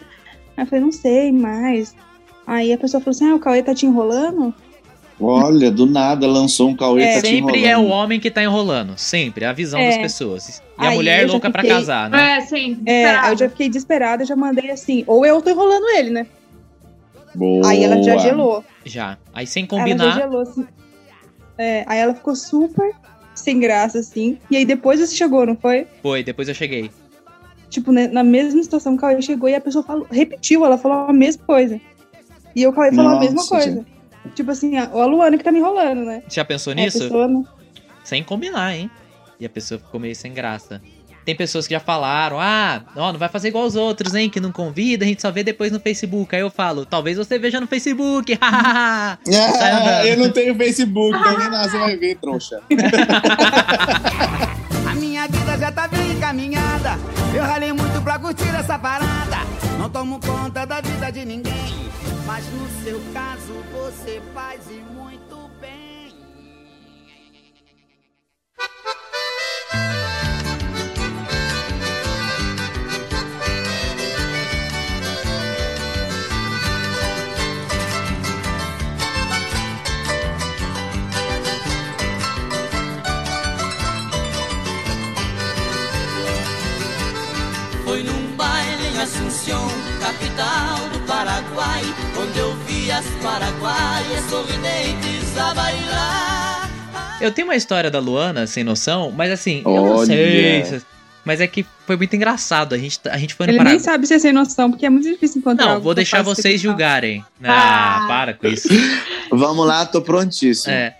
Aí 0.56 0.64
eu 0.64 0.68
falei, 0.68 0.84
não 0.84 0.92
sei 0.92 1.32
mais. 1.32 1.94
Aí 2.48 2.72
a 2.74 2.78
pessoa 2.78 3.02
falou 3.02 3.12
assim: 3.16 3.30
ah, 3.30 3.36
o 3.36 3.40
Cauê 3.40 3.62
tá 3.62 3.74
te 3.76 3.86
enrolando? 3.86 4.54
Olha, 5.20 5.70
do 5.70 5.86
nada 5.86 6.26
lançou 6.28 6.70
um 6.70 6.76
Cauê 6.76 7.04
É, 7.04 7.16
tá 7.16 7.22
te 7.22 7.28
Sempre 7.30 7.66
é 7.66 7.78
o 7.78 7.82
enrolando. 7.82 7.92
homem 7.94 8.20
que 8.20 8.32
tá 8.32 8.44
enrolando. 8.44 8.98
Sempre. 8.98 9.46
É 9.46 9.48
a 9.48 9.54
visão 9.54 9.80
É. 9.80 9.90
das 9.90 9.98
pessoas. 10.00 10.62
E 10.80 10.86
a 10.86 10.90
Aí 10.90 10.96
mulher 10.96 11.22
eu 11.22 11.28
já 11.28 11.32
louca 11.34 11.52
pra 11.52 11.62
fiquei- 11.62 11.78
casar, 11.78 12.10
né? 12.10 12.38
É, 12.38 12.42
sim. 12.42 12.82
É, 12.86 13.30
eu 13.32 13.38
já 13.38 13.48
fiquei 13.50 13.68
desesperada, 13.68 14.26
já 14.26 14.36
mandei 14.36 14.72
assim, 14.72 15.04
ou 15.06 15.26
eu 15.26 15.42
tô 15.42 15.50
enrolando 15.52 15.86
ele, 15.98 16.10
né? 16.10 16.26
Boa. 17.36 17.68
Aí 17.70 17.84
ela 17.84 18.02
já 18.04 18.18
gelou. 18.18 18.64
Já. 18.86 19.18
Aí 19.34 19.48
sem 19.48 19.64
Ela 19.64 19.78
já 19.80 19.84
combinar. 19.84 20.14
gelou, 20.16 20.42
assim. 20.42 20.68
É, 21.58 21.84
aí 21.88 22.00
ela 22.00 22.14
ficou 22.14 22.36
super 22.36 22.92
sem 23.36 23.60
graça, 23.60 24.00
assim. 24.00 24.38
E 24.50 24.58
aí 24.58 24.66
depois 24.66 25.00
você 25.00 25.16
chegou, 25.16 25.46
não 25.46 25.56
foi? 25.56 25.88
Foi, 26.02 26.24
depois 26.24 26.48
eu 26.48 26.54
cheguei. 26.56 26.92
Tipo, 27.70 27.92
né, 27.92 28.08
na 28.08 28.24
mesma 28.24 28.62
situação, 28.62 28.94
o 28.94 28.98
Cauê 28.98 29.20
chegou 29.22 29.50
e 29.50 29.56
a 29.56 29.62
pessoa 29.62 29.84
falou, 29.84 30.06
repetiu, 30.12 30.64
ela 30.64 30.78
falou 30.78 31.08
a 31.10 31.14
mesma 31.14 31.44
coisa. 31.44 31.82
E 32.56 32.68
o 32.68 32.74
Cauê 32.74 32.92
falou 32.92 33.14
a 33.14 33.20
mesma 33.20 33.44
coisa. 33.48 33.84
Tipo 34.36 34.52
assim, 34.52 34.78
a, 34.78 34.84
a 34.90 35.06
Luana 35.06 35.38
que 35.38 35.44
tá 35.44 35.52
me 35.52 35.58
enrolando, 35.60 36.06
né? 36.06 36.22
Já 36.30 36.46
pensou 36.46 36.72
a 36.72 36.76
nisso? 36.76 37.00
pessoa 37.00 37.28
não- 37.28 37.46
Sem 38.04 38.24
combinar, 38.24 38.76
hein? 38.76 38.90
E 39.40 39.46
a 39.46 39.50
pessoa 39.50 39.80
ficou 39.80 40.00
meio 40.00 40.16
sem 40.16 40.32
graça. 40.34 40.82
Tem 41.26 41.36
pessoas 41.36 41.68
que 41.68 41.74
já 41.74 41.80
falaram, 41.80 42.40
ah, 42.40 42.82
ó, 42.96 43.12
não 43.12 43.20
vai 43.20 43.30
fazer 43.30 43.48
igual 43.50 43.66
os 43.66 43.76
outros, 43.76 44.14
hein? 44.14 44.30
Que 44.30 44.40
não 44.40 44.52
convida, 44.52 45.06
a 45.06 45.08
gente 45.08 45.22
só 45.22 45.32
vê 45.32 45.44
depois 45.44 45.72
no 45.72 45.80
Facebook. 45.80 46.36
Aí 46.36 46.42
eu 46.42 46.50
falo, 46.50 46.86
talvez 46.86 47.18
você 47.18 47.40
veja 47.40 47.60
no 47.60 47.68
Facebook. 47.68 48.38
Ah, 49.66 50.06
eu 50.06 50.18
não 50.18 50.32
tenho 50.32 50.56
Facebook, 50.56 51.18
então 51.18 51.38
nem 51.38 51.50
nada 51.50 51.70
você 51.70 51.78
vai 51.78 51.98
ver, 51.98 52.16
trouxa. 52.16 52.62
A 54.90 54.96
minha 54.96 55.28
vida 55.28 55.58
já 55.58 55.72
tá 55.72 55.88
bem 55.88 56.12
encaminhada. 56.12 56.98
Eu 57.34 57.44
ralei 57.44 57.74
muito 57.74 58.02
pra 58.02 58.20
curtir 58.20 58.50
essa 58.56 58.78
parada. 58.78 59.38
Não 59.80 59.90
tomo 59.90 60.20
conta 60.20 60.66
da 60.66 60.82
vida 60.82 61.12
de 61.12 61.26
ninguém. 61.26 61.54
Mas 62.26 62.46
no 62.54 62.68
seu 62.84 63.02
caso 63.14 63.54
você 63.74 64.22
faz 64.34 64.62
e 64.70 64.84
muito 64.94 65.13
Assunção, 89.34 89.68
capital 90.00 90.90
do 90.90 91.00
Paraguai, 91.08 91.82
onde 92.22 92.38
eu 92.38 92.54
vi 92.68 92.92
as 92.92 93.04
paraguaias 93.24 94.24
sorridentes 94.30 95.36
a 95.36 95.54
bailar. 95.56 96.70
Eu 97.20 97.32
tenho 97.32 97.48
uma 97.48 97.56
história 97.56 97.90
da 97.90 97.98
Luana, 97.98 98.46
sem 98.46 98.64
noção, 98.64 99.10
mas 99.12 99.32
assim, 99.32 99.64
eu 99.66 99.72
não 99.74 99.96
Olha. 99.98 100.06
sei. 100.06 100.66
se- 100.66 100.86
Mas 101.26 101.42
é 101.42 101.48
que 101.48 101.66
foi 101.88 101.96
muito 101.98 102.16
engraçado. 102.16 102.76
A 102.76 102.78
gente, 102.78 103.00
a 103.10 103.18
gente 103.18 103.34
foi 103.34 103.48
no 103.48 103.54
Ele 103.54 103.58
nem 103.58 103.66
Paraguai. 103.66 103.84
sabe 103.84 104.06
se 104.06 104.14
é 104.14 104.20
sem 104.20 104.32
noção, 104.34 104.70
porque 104.70 104.86
é 104.86 104.90
muito 104.92 105.08
difícil 105.10 105.40
encontrar. 105.40 105.66
Não, 105.66 105.72
algo 105.74 105.84
vou 105.84 105.96
deixar 105.96 106.22
vocês 106.22 106.62
julgarem. 106.62 107.26
Ah, 107.44 108.04
Ah. 108.04 108.08
para 108.08 108.34
com 108.36 108.46
isso. 108.48 108.68
Vamos 109.32 109.66
lá, 109.66 109.84
tô 109.86 110.00
prontíssimo. 110.02 110.72
É. 110.72 110.96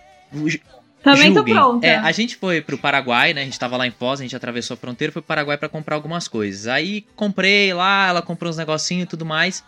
Também 1.04 1.28
tô 1.32 1.36
Julguem. 1.40 1.54
pronta. 1.54 1.86
É, 1.86 1.96
a 1.96 2.10
gente 2.12 2.36
foi 2.36 2.60
pro 2.60 2.78
Paraguai, 2.78 3.32
né? 3.34 3.42
A 3.42 3.44
gente 3.44 3.58
tava 3.58 3.76
lá 3.76 3.86
em 3.86 3.90
Foz, 3.90 4.20
a 4.20 4.22
gente 4.22 4.34
atravessou 4.34 4.74
a 4.74 4.78
fronteira, 4.78 5.12
foi 5.12 5.20
pro 5.22 5.28
Paraguai 5.28 5.56
pra 5.58 5.68
comprar 5.68 5.94
algumas 5.94 6.26
coisas. 6.26 6.66
Aí 6.66 7.04
comprei 7.14 7.72
lá, 7.74 8.08
ela 8.08 8.22
comprou 8.22 8.50
uns 8.50 8.56
negocinhos 8.56 9.04
e 9.04 9.06
tudo 9.06 9.24
mais. 9.24 9.62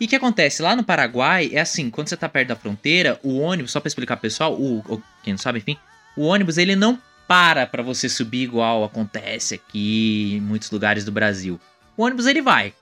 E 0.00 0.04
o 0.04 0.08
que 0.08 0.14
acontece? 0.14 0.62
Lá 0.62 0.76
no 0.76 0.84
Paraguai, 0.84 1.50
é 1.52 1.60
assim, 1.60 1.90
quando 1.90 2.08
você 2.08 2.16
tá 2.16 2.28
perto 2.28 2.48
da 2.48 2.56
fronteira, 2.56 3.18
o 3.24 3.38
ônibus, 3.40 3.72
só 3.72 3.80
pra 3.80 3.88
explicar 3.88 4.16
pro 4.16 4.22
pessoal, 4.22 4.54
o, 4.54 4.78
o- 4.88 5.02
quem 5.24 5.32
não 5.32 5.38
sabe, 5.38 5.58
enfim, 5.58 5.76
o 6.16 6.22
ônibus 6.22 6.56
ele 6.56 6.76
não 6.76 6.98
para 7.26 7.66
pra 7.66 7.82
você 7.82 8.08
subir 8.08 8.42
igual 8.44 8.84
acontece 8.84 9.56
aqui 9.56 10.34
em 10.36 10.40
muitos 10.40 10.70
lugares 10.70 11.04
do 11.04 11.10
Brasil. 11.12 11.60
O 11.96 12.04
ônibus 12.04 12.26
ele 12.26 12.40
vai. 12.40 12.72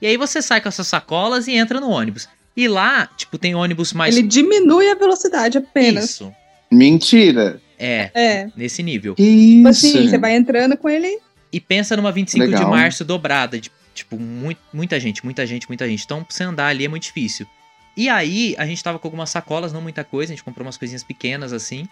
E 0.00 0.06
aí 0.06 0.16
você 0.16 0.40
sai 0.40 0.60
com 0.60 0.68
as 0.68 0.74
suas 0.76 0.86
sacolas 0.88 1.48
e 1.48 1.52
entra 1.52 1.80
no 1.80 1.90
ônibus. 1.90 2.28
E 2.56 2.68
lá, 2.68 3.06
tipo, 3.16 3.36
tem 3.38 3.54
ônibus 3.54 3.92
mais. 3.92 4.16
Ele 4.16 4.26
diminui 4.26 4.88
a 4.88 4.94
velocidade 4.94 5.58
apenas. 5.58 6.04
Isso. 6.10 6.32
Mentira. 6.76 7.60
É, 7.78 8.10
É. 8.14 8.48
nesse 8.56 8.82
nível. 8.82 9.14
Que 9.14 9.22
Tipo 9.22 9.68
isso? 9.68 9.86
assim, 9.86 10.08
você 10.08 10.18
vai 10.18 10.34
entrando 10.36 10.76
com 10.76 10.88
ele. 10.88 11.18
E 11.52 11.60
pensa 11.60 11.96
numa 11.96 12.10
25 12.12 12.46
de 12.46 12.52
Legal. 12.54 12.70
março 12.70 13.04
dobrada. 13.04 13.60
de- 13.60 13.70
tipo, 13.94 14.18
muito, 14.18 14.58
muita 14.72 14.98
gente, 14.98 15.22
muita 15.24 15.46
gente, 15.46 15.68
muita 15.68 15.86
gente. 15.86 16.02
Então, 16.04 16.24
pra 16.24 16.34
você 16.34 16.44
andar 16.44 16.68
ali 16.68 16.84
é 16.84 16.88
muito 16.88 17.02
difícil. 17.02 17.46
E 17.94 18.08
aí, 18.08 18.54
a 18.56 18.64
gente 18.64 18.82
tava 18.82 18.98
com 18.98 19.06
algumas 19.06 19.28
sacolas, 19.28 19.70
não 19.72 19.82
muita 19.82 20.02
coisa. 20.02 20.32
A 20.32 20.34
gente 20.34 20.42
comprou 20.44 20.64
umas 20.66 20.78
coisinhas 20.78 21.04
pequenas 21.04 21.52
assim. 21.52 21.86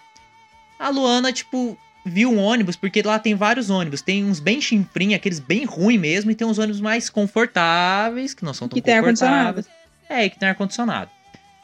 A 0.79 0.89
Luana, 0.89 1.31
tipo, 1.31 1.77
viu 2.07 2.31
um 2.33 2.39
ônibus, 2.39 2.75
porque 2.75 3.03
lá 3.03 3.19
tem 3.19 3.35
vários 3.35 3.69
ônibus. 3.69 4.01
Tem 4.01 4.25
uns 4.25 4.41
bem 4.41 4.63
chinfrim, 4.63 5.13
aqueles 5.13 5.39
bem 5.39 5.67
ruim 5.67 5.99
mesmo. 5.99 6.31
E 6.31 6.35
tem 6.35 6.47
uns 6.47 6.59
ônibus 6.59 6.81
mais 6.81 7.11
confortáveis, 7.11 8.33
que 8.33 8.43
não 8.45 8.55
são 8.55 8.67
tão 8.67 8.77
Que 8.77 8.81
tem 8.83 8.99
confortáveis. 8.99 9.67
É, 10.09 10.25
e 10.25 10.31
que 10.31 10.39
tem 10.39 10.49
ar-condicionado. 10.49 11.11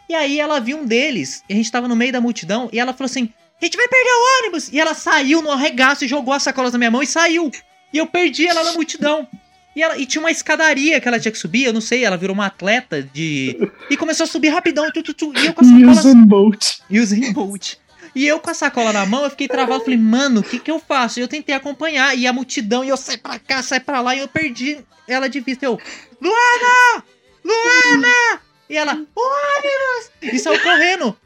E 0.09 0.15
aí 0.15 0.39
ela 0.39 0.61
viu 0.61 0.79
um 0.79 0.87
deles, 0.87 1.43
e 1.49 1.53
a 1.53 1.57
gente 1.57 1.71
tava 1.71 1.89
no 1.89 1.97
meio 1.97 2.13
da 2.13 2.21
multidão, 2.21 2.69
e 2.73 2.79
ela 2.79 2.93
falou 2.93 3.07
assim: 3.07 3.29
a 3.61 3.65
gente 3.65 3.77
vai 3.77 3.89
perder 3.89 4.11
o 4.11 4.39
ônibus! 4.39 4.69
E 4.73 4.79
ela 4.79 4.95
saiu 4.95 5.43
no 5.43 5.51
arregaço 5.51 6.05
e 6.05 6.09
jogou 6.09 6.35
as 6.35 6.43
sacolas 6.43 6.73
na 6.73 6.79
minha 6.79 6.91
mão 6.91 7.03
e 7.03 7.07
saiu. 7.07 7.51
E 7.93 7.99
eu 7.99 8.07
perdi 8.07 8.47
ela 8.47 8.63
na 8.63 8.73
multidão. 8.73 9.27
E, 9.75 9.83
ela, 9.83 9.99
e 9.99 10.07
tinha 10.07 10.23
uma 10.23 10.31
escadaria 10.31 10.99
que 11.01 11.07
ela 11.07 11.21
tinha 11.21 11.31
que 11.31 11.39
subir, 11.39 11.65
eu 11.65 11.73
não 11.73 11.83
sei, 11.83 12.03
ela 12.05 12.17
virou 12.17 12.35
uma 12.35 12.47
atleta 12.47 13.03
de. 13.03 13.59
E 13.91 13.97
começou 13.97 14.25
a 14.25 14.27
subir 14.27 14.49
rapidão, 14.49 14.91
tu, 14.91 15.03
tu, 15.03 15.13
tu, 15.13 15.33
e 15.37 15.47
eu 15.47 15.53
com 15.53 15.63
a 15.63 15.65
sacola. 15.65 16.15
Bolt. 16.25 16.79
Usain 16.91 17.33
Bolt. 17.33 17.75
E 18.15 18.27
eu 18.27 18.41
com 18.41 18.49
a 18.49 18.55
sacola 18.55 18.95
na 18.95 19.05
mão, 19.05 19.25
eu 19.25 19.31
fiquei 19.31 19.47
travado, 19.47 19.85
falei, 19.85 19.99
mano, 19.99 20.41
o 20.41 20.43
que 20.43 20.59
que 20.59 20.71
eu 20.71 20.79
faço? 20.79 21.19
E 21.19 21.23
eu 21.23 21.29
tentei 21.29 21.55
acompanhar, 21.55 22.17
e 22.17 22.27
a 22.27 22.33
multidão, 22.33 22.83
e 22.83 22.89
eu 22.89 22.97
saí 22.97 23.19
pra 23.19 23.39
cá, 23.39 23.63
saí 23.63 23.79
pra 23.79 24.01
lá, 24.01 24.17
e 24.17 24.21
eu 24.21 24.29
perdi 24.29 24.79
ela 25.07 25.29
de 25.29 25.41
vista. 25.41 25.67
Eu, 25.67 25.79
Luana! 26.19 27.05
Luana! 27.45 28.41
E 28.69 28.77
ela, 28.77 28.93
ônibus! 28.93 30.11
E 30.23 30.39
saiu 30.39 30.61
correndo. 30.61 31.17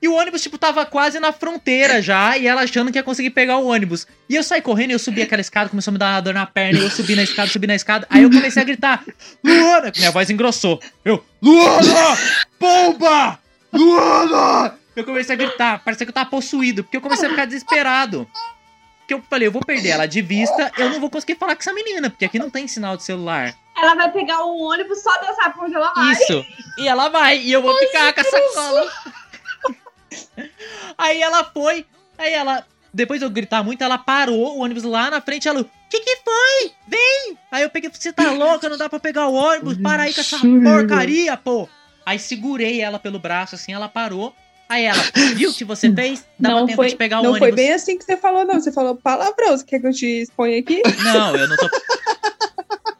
E 0.00 0.08
o 0.08 0.14
ônibus, 0.14 0.42
tipo, 0.42 0.58
tava 0.58 0.84
quase 0.84 1.18
na 1.18 1.32
fronteira 1.32 2.02
já, 2.02 2.36
e 2.36 2.46
ela 2.46 2.62
achando 2.62 2.92
que 2.92 2.98
ia 2.98 3.02
conseguir 3.02 3.30
pegar 3.30 3.56
o 3.56 3.66
ônibus. 3.66 4.06
E 4.28 4.36
eu 4.36 4.42
saí 4.42 4.60
correndo, 4.60 4.90
eu 4.90 4.98
subi 4.98 5.22
aquela 5.22 5.40
escada, 5.40 5.70
começou 5.70 5.90
a 5.90 5.92
me 5.92 5.98
dar 5.98 6.14
uma 6.14 6.20
dor 6.20 6.34
na 6.34 6.44
perna, 6.46 6.78
eu 6.78 6.90
subi 6.90 7.16
na 7.16 7.22
escada, 7.22 7.48
subi 7.50 7.66
na 7.66 7.74
escada. 7.74 8.06
Aí 8.10 8.22
eu 8.22 8.30
comecei 8.30 8.60
a 8.60 8.64
gritar, 8.64 9.02
Luana! 9.42 9.92
Minha 9.96 10.10
voz 10.10 10.28
engrossou. 10.28 10.80
Eu, 11.04 11.24
Luana! 11.42 12.18
Pomba! 12.58 13.38
Luana! 13.72 14.78
Eu 14.94 15.04
comecei 15.04 15.34
a 15.34 15.38
gritar, 15.38 15.82
parecia 15.82 16.04
que 16.06 16.10
eu 16.10 16.14
tava 16.14 16.28
possuído, 16.30 16.84
porque 16.84 16.98
eu 16.98 17.00
comecei 17.00 17.26
a 17.26 17.30
ficar 17.30 17.46
desesperado. 17.46 18.28
que 19.08 19.14
eu 19.14 19.22
falei, 19.30 19.48
eu 19.48 19.52
vou 19.52 19.64
perder 19.64 19.90
ela 19.90 20.06
de 20.06 20.20
vista, 20.20 20.70
eu 20.78 20.90
não 20.90 21.00
vou 21.00 21.10
conseguir 21.10 21.36
falar 21.36 21.54
com 21.54 21.62
essa 21.62 21.72
menina, 21.72 22.10
porque 22.10 22.24
aqui 22.26 22.38
não 22.38 22.50
tem 22.50 22.68
sinal 22.68 22.96
de 22.96 23.02
celular. 23.02 23.54
Ela 23.78 23.94
vai 23.94 24.10
pegar 24.10 24.44
um 24.44 24.62
ônibus 24.62 25.02
só 25.02 25.10
dançar 25.20 25.52
pra 25.52 25.64
onde 25.64 25.74
ela 25.74 25.92
vai. 25.92 26.12
Isso. 26.12 26.44
E 26.78 26.88
ela 26.88 27.08
vai, 27.08 27.38
e 27.38 27.52
eu 27.52 27.62
vou 27.62 27.76
ficar 27.78 28.12
com 28.12 28.20
a 28.20 28.24
sacola. 28.24 28.92
Aí 30.96 31.20
ela 31.20 31.44
foi, 31.44 31.84
aí 32.16 32.32
ela. 32.32 32.64
Depois 32.92 33.20
de 33.20 33.26
eu 33.26 33.30
gritar 33.30 33.62
muito, 33.62 33.84
ela 33.84 33.98
parou 33.98 34.56
o 34.56 34.60
ônibus 34.60 34.82
lá 34.82 35.10
na 35.10 35.20
frente. 35.20 35.46
Ela, 35.46 35.62
que 35.90 36.00
que 36.00 36.16
foi? 36.24 36.72
Vem! 36.88 37.38
Aí 37.50 37.62
eu 37.62 37.68
peguei, 37.68 37.90
você 37.92 38.12
tá 38.12 38.30
louca? 38.32 38.68
Não 38.68 38.78
dá 38.78 38.88
pra 38.88 38.98
pegar 38.98 39.28
o 39.28 39.34
ônibus? 39.34 39.76
Para 39.76 40.04
aí 40.04 40.14
com 40.14 40.20
essa 40.20 40.38
porcaria, 40.38 41.36
pô! 41.36 41.68
Aí 42.06 42.18
segurei 42.18 42.80
ela 42.80 42.98
pelo 42.98 43.18
braço, 43.18 43.54
assim, 43.54 43.74
ela 43.74 43.88
parou. 43.88 44.34
Aí 44.68 44.84
ela, 44.84 45.02
viu 45.34 45.50
o 45.50 45.54
que 45.54 45.64
você 45.64 45.92
fez? 45.92 46.24
Dava 46.38 46.60
não 46.60 46.66
tempo 46.66 46.76
foi, 46.76 46.88
de 46.88 46.96
pegar 46.96 47.20
o 47.20 47.22
não 47.22 47.30
ônibus. 47.30 47.48
foi 47.48 47.56
bem 47.56 47.72
assim 47.72 47.98
que 47.98 48.04
você 48.04 48.16
falou, 48.16 48.44
não. 48.44 48.54
Você 48.54 48.72
falou 48.72 48.96
palavrão. 48.96 49.56
Você 49.56 49.64
quer 49.64 49.80
que 49.80 49.86
eu 49.86 49.92
te 49.92 50.22
exponha 50.22 50.58
aqui? 50.58 50.82
Não, 51.04 51.36
eu 51.36 51.48
não 51.48 51.56
tô. 51.56 51.68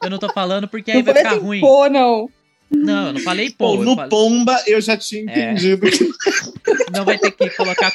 Eu 0.06 0.10
não 0.10 0.18
tô 0.18 0.32
falando 0.32 0.66
porque 0.68 0.90
aí 0.90 0.96
não 0.98 1.04
vai 1.04 1.14
ficar 1.14 1.30
assim, 1.30 1.38
ruim. 1.40 1.60
pô, 1.60 1.88
não. 1.88 2.30
Não, 2.70 3.06
eu 3.08 3.12
não 3.12 3.20
falei 3.20 3.50
pô. 3.50 3.56
Pô, 3.68 3.74
eu 3.76 3.84
no 3.84 3.94
falei- 3.94 4.10
Pomba 4.10 4.62
eu 4.66 4.80
já 4.80 4.96
tinha 4.96 5.22
entendido. 5.22 5.86
Não 6.92 7.04
vai 7.04 7.16
ter 7.18 7.30
que 7.30 7.48
colocar. 7.50 7.92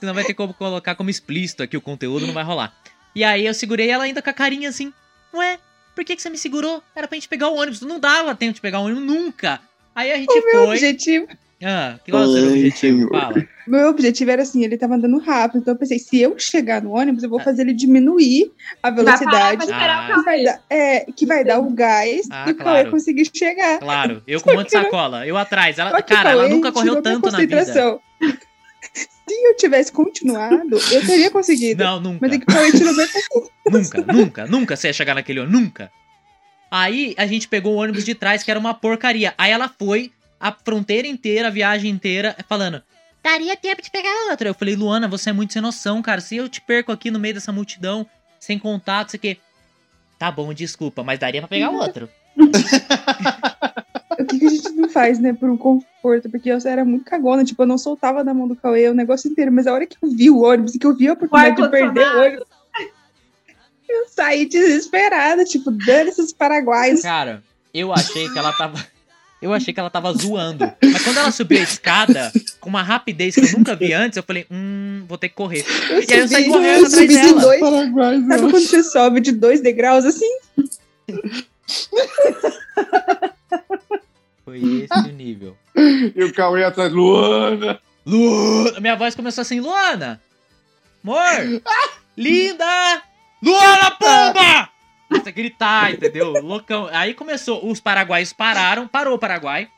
Senão 0.00 0.14
vai 0.14 0.24
ter 0.24 0.34
como 0.34 0.54
colocar 0.54 0.94
como 0.94 1.10
explícito 1.10 1.62
aqui 1.62 1.76
o 1.76 1.80
conteúdo, 1.80 2.26
não 2.26 2.32
vai 2.34 2.44
rolar. 2.44 2.74
E 3.14 3.22
aí 3.22 3.44
eu 3.46 3.52
segurei 3.54 3.90
ela 3.90 4.04
ainda 4.04 4.22
com 4.22 4.30
a 4.30 4.32
carinha 4.32 4.68
assim. 4.70 4.92
Ué, 5.34 5.58
por 5.94 6.04
que, 6.04 6.16
que 6.16 6.22
você 6.22 6.30
me 6.30 6.38
segurou? 6.38 6.82
Era 6.94 7.06
pra 7.06 7.16
gente 7.16 7.28
pegar 7.28 7.48
o 7.48 7.56
ônibus. 7.56 7.80
Não 7.82 8.00
dava 8.00 8.34
tempo 8.34 8.54
de 8.54 8.60
pegar 8.60 8.80
o 8.80 8.84
ônibus 8.84 9.04
nunca. 9.04 9.60
Aí 9.94 10.10
a 10.12 10.16
gente 10.16 10.30
O 10.32 10.44
meu 10.44 10.52
foi. 10.64 10.66
objetivo, 10.76 11.28
Ah, 11.64 11.98
que 12.04 12.10
qual 12.10 12.24
era 12.36 12.46
o 12.46 12.50
objetivo? 12.50 13.08
Fala. 13.08 13.46
meu 13.66 13.88
objetivo 13.88 14.30
era 14.30 14.42
assim, 14.42 14.62
ele 14.64 14.76
tava 14.76 14.94
andando 14.96 15.18
rápido. 15.18 15.60
Então 15.60 15.74
eu 15.74 15.78
pensei, 15.78 15.98
se 15.98 16.20
eu 16.20 16.38
chegar 16.38 16.82
no 16.82 16.90
ônibus, 16.96 17.22
eu 17.22 17.30
vou 17.30 17.40
fazer 17.40 17.62
ele 17.62 17.72
diminuir 17.72 18.52
a 18.82 18.90
parar 18.92 18.96
velocidade. 19.02 19.64
esperar 19.64 19.98
Ah. 19.98 20.02
o 20.02 20.06
Que 20.06 20.12
carro. 20.12 20.24
vai, 20.24 20.44
dar, 20.44 20.62
é, 20.68 21.00
que 21.16 21.26
vai 21.26 21.44
dar 21.44 21.60
o 21.60 21.70
gás 21.70 22.26
Ah, 22.30 22.44
e 22.48 22.54
claro. 22.54 22.90
conseguir 22.90 23.30
chegar. 23.34 23.78
Claro, 23.78 24.22
eu 24.26 24.40
com 24.42 24.50
um 24.50 24.54
monte 24.56 24.66
de 24.66 24.72
sacola, 24.72 25.26
eu 25.26 25.36
atrás. 25.36 25.78
Ela, 25.78 26.02
cara, 26.02 26.30
ela 26.32 26.48
nunca 26.48 26.70
correu 26.70 27.00
tanto 27.00 27.30
na 27.30 27.38
vida. 27.38 27.64
Se 29.26 29.32
eu 29.48 29.56
tivesse 29.56 29.90
continuado, 29.90 30.76
eu 30.92 31.06
teria 31.06 31.30
conseguido. 31.30 31.82
Não, 31.82 31.98
nunca. 31.98 32.18
Mas 32.20 32.32
é 32.32 32.38
que 32.38 32.44
Cauê 32.46 32.70
tirou 32.70 32.92
Nunca, 33.72 34.12
nunca, 34.12 34.46
nunca 34.46 34.76
você 34.76 34.88
ia 34.88 34.92
chegar 34.92 35.14
naquele 35.14 35.40
ônibus, 35.40 35.60
nunca. 35.60 35.90
Aí 36.70 37.14
a 37.16 37.26
gente 37.26 37.48
pegou 37.48 37.74
o 37.74 37.76
ônibus 37.78 38.04
de 38.04 38.14
trás, 38.14 38.42
que 38.42 38.50
era 38.50 38.60
uma 38.60 38.74
porcaria. 38.74 39.32
Aí 39.38 39.50
ela 39.50 39.68
foi 39.78 40.12
a 40.44 40.52
fronteira 40.52 41.08
inteira, 41.08 41.48
a 41.48 41.50
viagem 41.50 41.90
inteira, 41.90 42.36
falando: 42.46 42.82
daria 43.22 43.56
tempo 43.56 43.80
de 43.80 43.90
pegar 43.90 44.10
outra. 44.30 44.46
Eu 44.46 44.54
falei, 44.54 44.76
Luana, 44.76 45.08
você 45.08 45.30
é 45.30 45.32
muito 45.32 45.54
sem 45.54 45.62
noção, 45.62 46.02
cara. 46.02 46.20
Se 46.20 46.36
eu 46.36 46.50
te 46.50 46.60
perco 46.60 46.92
aqui 46.92 47.10
no 47.10 47.18
meio 47.18 47.32
dessa 47.32 47.50
multidão, 47.50 48.06
sem 48.38 48.58
contato, 48.58 49.08
isso 49.08 49.16
aqui. 49.16 49.38
Tá 50.18 50.30
bom, 50.30 50.52
desculpa, 50.52 51.02
mas 51.02 51.18
daria 51.18 51.40
pra 51.40 51.48
pegar 51.48 51.70
outro. 51.70 52.10
O 54.16 54.26
que, 54.26 54.38
que 54.38 54.46
a 54.46 54.48
gente 54.48 54.70
não 54.70 54.88
faz, 54.88 55.18
né, 55.18 55.32
por 55.32 55.50
um 55.50 55.56
conforto? 55.56 56.30
Porque 56.30 56.48
eu 56.48 56.56
era 56.64 56.84
muito 56.84 57.04
cagona, 57.04 57.44
tipo, 57.44 57.60
eu 57.60 57.66
não 57.66 57.76
soltava 57.76 58.22
da 58.22 58.32
mão 58.32 58.46
do 58.46 58.54
Cauê 58.54 58.88
o 58.88 58.94
negócio 58.94 59.28
inteiro, 59.28 59.50
mas 59.50 59.66
a 59.66 59.72
hora 59.72 59.84
que 59.86 59.96
eu 60.00 60.08
vi 60.08 60.30
o 60.30 60.42
ônibus, 60.42 60.76
que 60.76 60.86
eu 60.86 60.96
vi 60.96 61.08
a 61.08 61.14
oportunidade 61.14 61.60
de 61.60 61.68
perder 61.68 62.14
o 62.14 62.20
ônibus, 62.20 62.46
eu 63.88 64.08
saí 64.08 64.48
desesperada, 64.48 65.44
tipo, 65.44 65.72
dane 65.72 66.10
esses 66.10 66.32
paraguaios. 66.32 67.02
Cara, 67.02 67.42
eu 67.74 67.92
achei 67.92 68.28
que 68.30 68.38
ela 68.38 68.52
tava. 68.52 68.78
Eu 69.44 69.52
achei 69.52 69.74
que 69.74 69.78
ela 69.78 69.90
tava 69.90 70.10
zoando. 70.14 70.72
Mas 70.82 71.02
quando 71.04 71.18
ela 71.18 71.30
subiu 71.30 71.58
a 71.60 71.62
escada, 71.62 72.32
com 72.60 72.70
uma 72.70 72.82
rapidez 72.82 73.34
que 73.34 73.42
eu 73.42 73.52
nunca 73.58 73.76
vi 73.76 73.92
antes, 73.92 74.16
eu 74.16 74.22
falei, 74.22 74.46
hum, 74.50 75.04
vou 75.06 75.18
ter 75.18 75.28
que 75.28 75.34
correr. 75.34 75.66
Eu 75.90 76.00
E 76.02 76.14
aí 76.14 76.18
eu 76.20 76.28
saí 76.28 76.44
correndo 76.48 76.66
eu 76.80 76.86
atrás 76.86 76.92
subi 76.94 77.08
de 77.08 77.14
dela. 77.14 77.40
dois. 77.42 77.60
Paraguai, 77.60 78.20
Sabe 78.26 78.40
quando 78.40 78.52
você 78.60 78.82
sobe 78.82 79.20
de 79.20 79.32
dois 79.32 79.60
degraus 79.60 80.06
assim? 80.06 80.38
Foi 84.46 84.58
esse 84.58 85.08
o 85.08 85.12
nível. 85.12 85.56
E 85.76 86.24
o 86.24 86.32
Cauê 86.32 86.64
atrás, 86.64 86.90
Luana. 86.92 87.78
Luana! 88.06 88.80
Minha 88.80 88.96
voz 88.96 89.14
começou 89.14 89.42
assim, 89.42 89.60
Luana! 89.60 90.20
Amor! 91.02 91.62
Linda! 92.16 93.02
Luana 93.42 93.90
Pomba! 93.92 94.68
Começa 95.14 95.28
a 95.28 95.32
gritar, 95.32 95.92
entendeu? 95.92 96.32
Loucão. 96.42 96.88
Aí 96.92 97.14
começou, 97.14 97.70
os 97.70 97.78
paraguaios 97.78 98.32
pararam, 98.32 98.88
parou 98.88 99.14
o 99.14 99.18
Paraguai, 99.18 99.68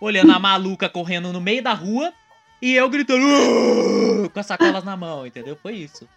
olhando 0.00 0.32
a 0.32 0.38
maluca 0.38 0.88
correndo 0.88 1.32
no 1.32 1.40
meio 1.40 1.62
da 1.62 1.72
rua, 1.72 2.12
e 2.60 2.74
eu 2.74 2.88
gritando 2.90 3.24
com 4.32 4.40
as 4.40 4.46
sacolas 4.46 4.84
na 4.84 4.96
mão, 4.96 5.26
entendeu? 5.26 5.56
Foi 5.62 5.74
isso. 5.74 6.08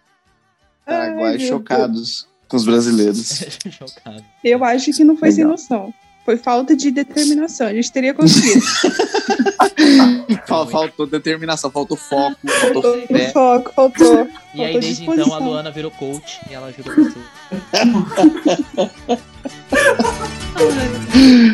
Paraguai 0.85 1.33
Ai, 1.33 1.39
chocados 1.39 2.27
com 2.47 2.57
os 2.57 2.65
brasileiros. 2.65 3.43
Chocado. 3.71 4.23
Eu 4.43 4.63
acho 4.63 4.91
que 4.91 5.03
não 5.03 5.15
foi 5.15 5.31
sem 5.31 5.43
Legal. 5.43 5.51
noção. 5.51 5.93
Foi 6.25 6.37
falta 6.37 6.75
de 6.75 6.89
determinação. 6.89 7.67
A 7.67 7.73
gente 7.73 7.91
teria 7.91 8.13
conseguido. 8.13 8.61
Fal- 10.47 10.67
Faltou 10.67 11.05
determinação, 11.05 11.69
faltou 11.69 11.97
foco, 11.97 12.37
faltou 12.47 12.81
Faltou 12.81 13.07
fé. 13.07 13.29
foco, 13.31 13.73
faltou. 13.73 14.27
E 14.53 14.63
aí, 14.63 14.79
desde 14.79 15.03
então, 15.03 15.13
a 15.13 15.17
disposição. 15.17 15.47
Luana 15.49 15.71
virou 15.71 15.91
coach 15.91 16.39
e 16.49 16.53
ela 16.53 16.67
ajuda 16.67 16.91
pessoas. 16.91 17.25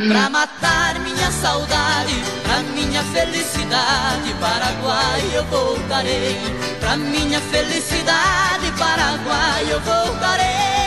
Pra 0.08 0.30
matar 0.30 1.00
minha 1.00 1.32
saudade, 1.32 2.14
pra 2.44 2.60
minha 2.74 3.04
felicidade, 3.04 4.34
Paraguai 4.40 5.22
eu 5.34 5.44
voltarei. 5.46 6.36
Pra 6.80 6.96
minha 6.98 7.40
felicidade, 7.42 8.72
Paraguai 8.78 9.66
eu 9.72 9.80
voltarei. 9.82 10.79